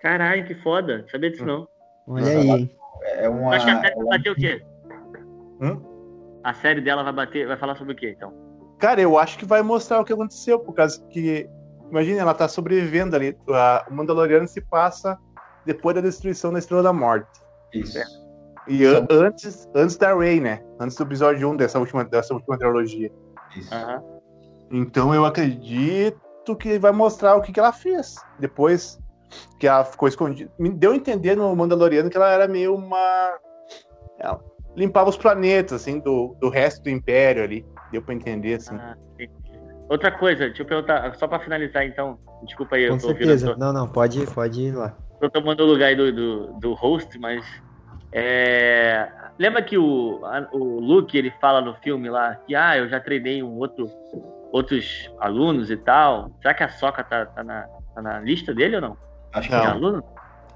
Caralho, 0.00 0.46
que 0.46 0.54
foda. 0.62 1.04
Sabia 1.10 1.30
disso 1.30 1.44
não. 1.44 1.66
Olha 2.08 2.26
aí? 2.26 2.70
É 3.04 3.28
uma. 3.28 3.54
Acho 3.56 3.66
que 3.66 3.70
a 3.72 3.80
série 3.80 3.92
é 3.92 3.94
vai 3.94 4.04
uma- 4.04 4.16
bater 4.16 4.30
o 4.30 4.34
quê? 4.34 4.62
Hum? 5.60 6.40
A 6.44 6.54
série 6.54 6.80
dela 6.80 7.02
vai 7.02 7.12
bater, 7.12 7.46
vai 7.46 7.56
falar 7.56 7.76
sobre 7.76 7.92
o 7.92 7.96
quê, 7.96 8.14
então? 8.16 8.32
Cara, 8.78 9.00
eu 9.00 9.18
acho 9.18 9.38
que 9.38 9.44
vai 9.44 9.62
mostrar 9.62 10.00
o 10.00 10.04
que 10.04 10.12
aconteceu, 10.12 10.58
por 10.58 10.74
causa 10.74 11.02
que. 11.08 11.48
Imagina, 11.90 12.20
ela 12.20 12.34
tá 12.34 12.46
sobrevivendo 12.48 13.16
ali. 13.16 13.36
A- 13.48 13.86
o 13.90 13.94
Mandaloriano 13.94 14.46
se 14.46 14.60
passa 14.60 15.18
depois 15.64 15.94
da 15.96 16.00
destruição 16.02 16.52
da 16.52 16.58
Estrela 16.58 16.82
da 16.82 16.92
Morte. 16.92 17.28
Isso. 17.72 17.98
E 18.68 18.84
an- 18.84 19.06
antes, 19.10 19.68
antes 19.74 19.96
da 19.96 20.14
Rey, 20.16 20.40
né? 20.40 20.62
Antes 20.80 20.96
do 20.96 21.02
episódio 21.04 21.48
1 21.50 21.56
dessa 21.56 21.78
última, 21.78 22.04
dessa 22.04 22.34
última 22.34 22.58
trilogia. 22.58 23.10
Isso. 23.56 23.72
Aham. 23.74 24.02
Então 24.70 25.14
eu 25.14 25.24
acredito 25.24 26.56
que 26.58 26.78
vai 26.78 26.92
mostrar 26.92 27.36
o 27.36 27.42
que, 27.42 27.52
que 27.52 27.60
ela 27.60 27.72
fez. 27.72 28.16
Depois 28.38 28.98
que 29.60 29.66
ela 29.66 29.84
ficou 29.84 30.08
escondida. 30.08 30.50
Me 30.58 30.68
deu 30.70 30.92
a 30.92 30.96
entender 30.96 31.36
no 31.36 31.54
Mandaloriano 31.54 32.10
que 32.10 32.16
ela 32.16 32.30
era 32.30 32.48
meio 32.48 32.74
uma. 32.74 33.38
Ela 34.18 34.40
limpava 34.76 35.08
os 35.10 35.16
planetas, 35.16 35.82
assim, 35.82 36.00
do, 36.00 36.36
do 36.40 36.48
resto 36.48 36.82
do 36.82 36.90
Império 36.90 37.42
ali. 37.44 37.64
Deu 37.92 38.02
pra 38.02 38.14
entender, 38.14 38.54
assim. 38.54 38.74
Ah. 38.76 38.96
Outra 39.88 40.10
coisa, 40.10 40.46
deixa 40.46 40.62
eu 40.62 40.66
perguntar, 40.66 41.14
só 41.14 41.28
pra 41.28 41.38
finalizar 41.38 41.86
então. 41.86 42.18
Desculpa 42.44 42.74
aí, 42.76 42.88
Com 42.88 42.94
eu 42.94 42.98
tô 43.00 43.06
ouvindo. 43.08 43.26
certeza. 43.26 43.46
eu 43.50 43.54
tô- 43.54 43.60
Não, 43.60 43.72
não, 43.72 43.88
pode, 43.88 44.26
pode 44.26 44.60
ir 44.62 44.72
lá. 44.74 44.96
tô 45.20 45.30
tomando 45.30 45.60
o 45.62 45.66
lugar 45.66 45.86
aí 45.86 45.96
do, 45.96 46.12
do, 46.12 46.52
do 46.58 46.74
host, 46.74 47.16
mas. 47.20 47.44
É, 48.16 49.08
Lembra 49.38 49.62
que 49.62 49.76
o, 49.76 50.24
a- 50.24 50.48
o 50.52 50.80
Luke 50.80 51.16
ele 51.16 51.30
fala 51.40 51.60
no 51.60 51.74
filme 51.76 52.08
lá 52.08 52.36
que 52.46 52.54
ah, 52.54 52.78
eu 52.78 52.88
já 52.88 52.98
treinei 52.98 53.42
um 53.42 53.58
outro, 53.58 53.86
outros 54.50 55.10
alunos 55.20 55.70
e 55.70 55.76
tal. 55.76 56.30
Será 56.40 56.54
que 56.54 56.62
a 56.62 56.68
Soca 56.70 57.04
tá, 57.04 57.26
tá, 57.26 57.44
na, 57.44 57.68
tá 57.94 58.00
na 58.00 58.20
lista 58.20 58.54
dele 58.54 58.76
ou 58.76 58.80
não? 58.82 58.96
Acho 59.34 59.50
que 59.50 59.54
não. 59.54 59.64
aluno? 59.66 60.04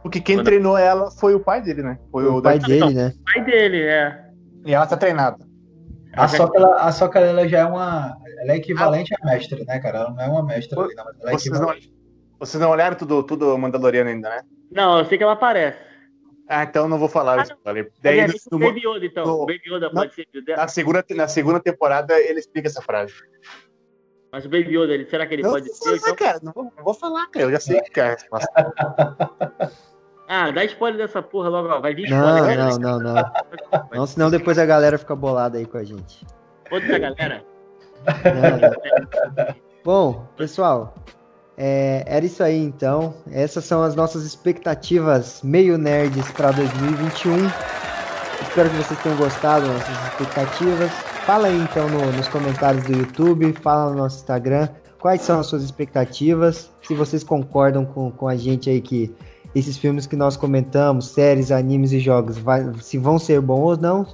Porque 0.03 0.19
quem 0.19 0.37
Quando- 0.39 0.47
treinou 0.47 0.79
ela 0.79 1.11
foi 1.11 1.35
o 1.35 1.41
pai 1.41 1.61
dele, 1.61 1.83
né? 1.83 1.99
Foi 2.11 2.25
O 2.27 2.39
o, 2.39 2.43
pai 2.43 2.59
da- 2.59 2.67
dele, 2.67 2.95
né? 2.95 3.13
O 3.21 3.33
pai 3.35 3.45
dele, 3.45 3.83
é. 3.83 4.25
E 4.65 4.73
ela 4.73 4.87
tá 4.87 4.97
treinada. 4.97 5.37
A 6.15 6.27
Soca, 6.27 6.59
ela, 6.59 6.77
a 6.77 6.91
Soca 6.91 7.19
ela 7.21 7.47
já 7.47 7.59
é 7.59 7.65
uma. 7.67 8.17
Ela 8.43 8.53
é 8.53 8.57
equivalente 8.57 9.15
à 9.21 9.27
mestra, 9.27 9.63
né, 9.67 9.79
cara? 9.79 9.99
Ela 9.99 10.11
não 10.11 10.21
é 10.23 10.27
uma 10.29 10.43
mestra 10.43 10.81
ali, 10.81 10.95
não, 10.95 11.05
mas 11.05 11.21
ela 11.21 11.31
é 11.31 11.33
Vocês 11.35 11.61
não, 11.61 11.75
vocês 12.39 12.61
não 12.63 12.71
olharam 12.71 12.97
tudo, 12.97 13.23
tudo 13.23 13.57
Mandaloriano 13.59 14.09
ainda, 14.09 14.31
né? 14.31 14.41
Não, 14.73 14.99
eu 14.99 15.05
sei 15.05 15.19
que 15.19 15.25
ela 15.25 15.35
aparece. 15.35 15.89
Ah, 16.53 16.65
então 16.65 16.83
eu 16.83 16.89
não 16.89 16.99
vou 16.99 17.09
falar 17.09 17.39
Ah, 17.39 17.43
o 17.43 17.45
spoiler. 17.45 17.93
Daí, 18.03 18.19
é, 18.19 18.27
no- 18.27 18.35
no- 18.51 18.59
Baby 18.59 18.81
Yoda, 18.85 19.07
então. 19.07 19.25
no- 19.25 19.33
O 19.43 19.47
Baby 19.47 19.63
Yoda 19.67 19.89
pode 19.91 20.13
ser. 20.15 20.27
na, 20.57 20.67
segunda, 20.67 21.05
na 21.15 21.29
segunda 21.29 21.61
temporada 21.61 22.19
ele 22.19 22.41
explica 22.41 22.67
essa 22.67 22.83
frase. 22.83 23.15
Mas 24.33 24.45
o 24.45 24.49
Baby 24.49 24.77
Yoda, 24.77 24.93
ele, 24.93 25.07
será 25.07 25.27
que 25.27 25.35
ele 25.35 25.43
não 25.45 25.51
pode 25.53 25.73
ser? 25.73 25.85
falar, 25.85 25.97
Então... 25.97 26.17
cara. 26.17 26.41
Não 26.43 26.53
vou, 26.53 26.65
não 26.77 26.85
vou 26.85 26.93
falar, 26.95 27.27
cara. 27.29 27.45
Eu 27.47 27.53
já 27.53 27.61
sei 27.61 27.81
que 27.81 28.01
é 28.01 28.03
a 28.03 28.11
resposta. 28.11 28.49
Ah, 30.29 30.51
dá 30.53 30.65
spoiler 30.65 30.99
dessa 30.99 31.23
porra 31.23 31.49
logo, 31.49 31.69
ó. 31.69 31.81
Vai 31.81 31.95
vir 31.95 32.09
Não, 32.11 32.19
spoiler, 32.19 32.57
galera. 32.57 32.79
não, 32.79 32.99
não, 32.99 33.15
não. 33.15 33.33
Não, 33.93 34.07
senão 34.07 34.31
depois 34.31 34.59
a 34.59 34.67
galera 34.67 34.99
fica 34.99 35.15
bolada 35.17 35.57
aí 35.59 35.67
com 35.67 35.79
a 35.79 35.85
gente. 35.85 36.25
Outra 36.71 36.99
galera. 36.99 37.45
Não, 38.25 39.45
não. 39.47 39.55
Bom, 39.85 40.27
pessoal, 40.37 40.95
é, 41.57 42.05
era 42.07 42.25
isso 42.25 42.43
aí 42.43 42.59
então. 42.63 43.15
Essas 43.31 43.65
são 43.65 43.83
as 43.83 43.95
nossas 43.95 44.25
expectativas 44.25 45.41
meio 45.43 45.77
nerds 45.77 46.31
para 46.33 46.51
2021. 46.53 47.37
Espero 48.43 48.71
que 48.71 48.77
vocês 48.77 49.01
tenham 49.03 49.19
gostado 49.19 49.67
das 49.67 49.75
nossas 49.89 50.05
expectativas. 50.09 50.91
Fala 51.27 51.49
aí 51.49 51.57
então 51.59 51.89
no- 51.89 52.13
nos 52.13 52.29
comentários 52.29 52.85
do 52.85 52.93
YouTube, 52.97 53.55
fala 53.63 53.91
no 53.91 53.97
nosso 53.99 54.17
Instagram 54.19 54.69
quais 54.99 55.23
são 55.23 55.41
as 55.41 55.47
suas 55.47 55.63
expectativas, 55.63 56.71
se 56.83 56.95
vocês 56.95 57.25
concordam 57.25 57.87
com, 57.87 58.11
com 58.11 58.29
a 58.29 58.37
gente 58.37 58.69
aí 58.69 58.83
que 58.83 59.11
esses 59.55 59.79
filmes 59.79 60.07
que 60.07 60.15
nós 60.15 60.37
comentamos, 60.37 61.09
séries, 61.09 61.51
animes 61.51 61.93
e 61.93 61.99
jogos, 61.99 62.37
vai- 62.39 62.71
se 62.81 62.99
vão 62.99 63.19
ser 63.19 63.41
bons 63.41 63.61
ou 63.63 63.77
não. 63.79 64.07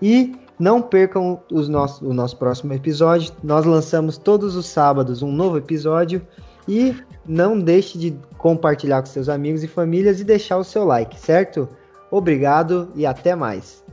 E 0.00 0.34
não 0.58 0.80
percam 0.80 1.40
os 1.52 1.68
nosso, 1.68 2.06
o 2.08 2.14
nosso 2.14 2.36
próximo 2.36 2.72
episódio. 2.72 3.32
Nós 3.44 3.64
lançamos 3.66 4.16
todos 4.16 4.56
os 4.56 4.66
sábados 4.66 5.22
um 5.22 5.30
novo 5.30 5.58
episódio. 5.58 6.22
E 6.68 6.94
não 7.26 7.58
deixe 7.60 7.98
de 7.98 8.16
compartilhar 8.38 9.00
com 9.00 9.06
seus 9.06 9.28
amigos 9.28 9.62
e 9.62 9.68
famílias 9.68 10.20
e 10.20 10.24
deixar 10.24 10.58
o 10.58 10.64
seu 10.64 10.84
like, 10.84 11.18
certo? 11.18 11.68
Obrigado 12.10 12.90
e 12.94 13.06
até 13.06 13.34
mais. 13.34 13.84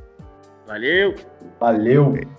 Valeu! 0.68 1.16
Valeu! 1.60 2.39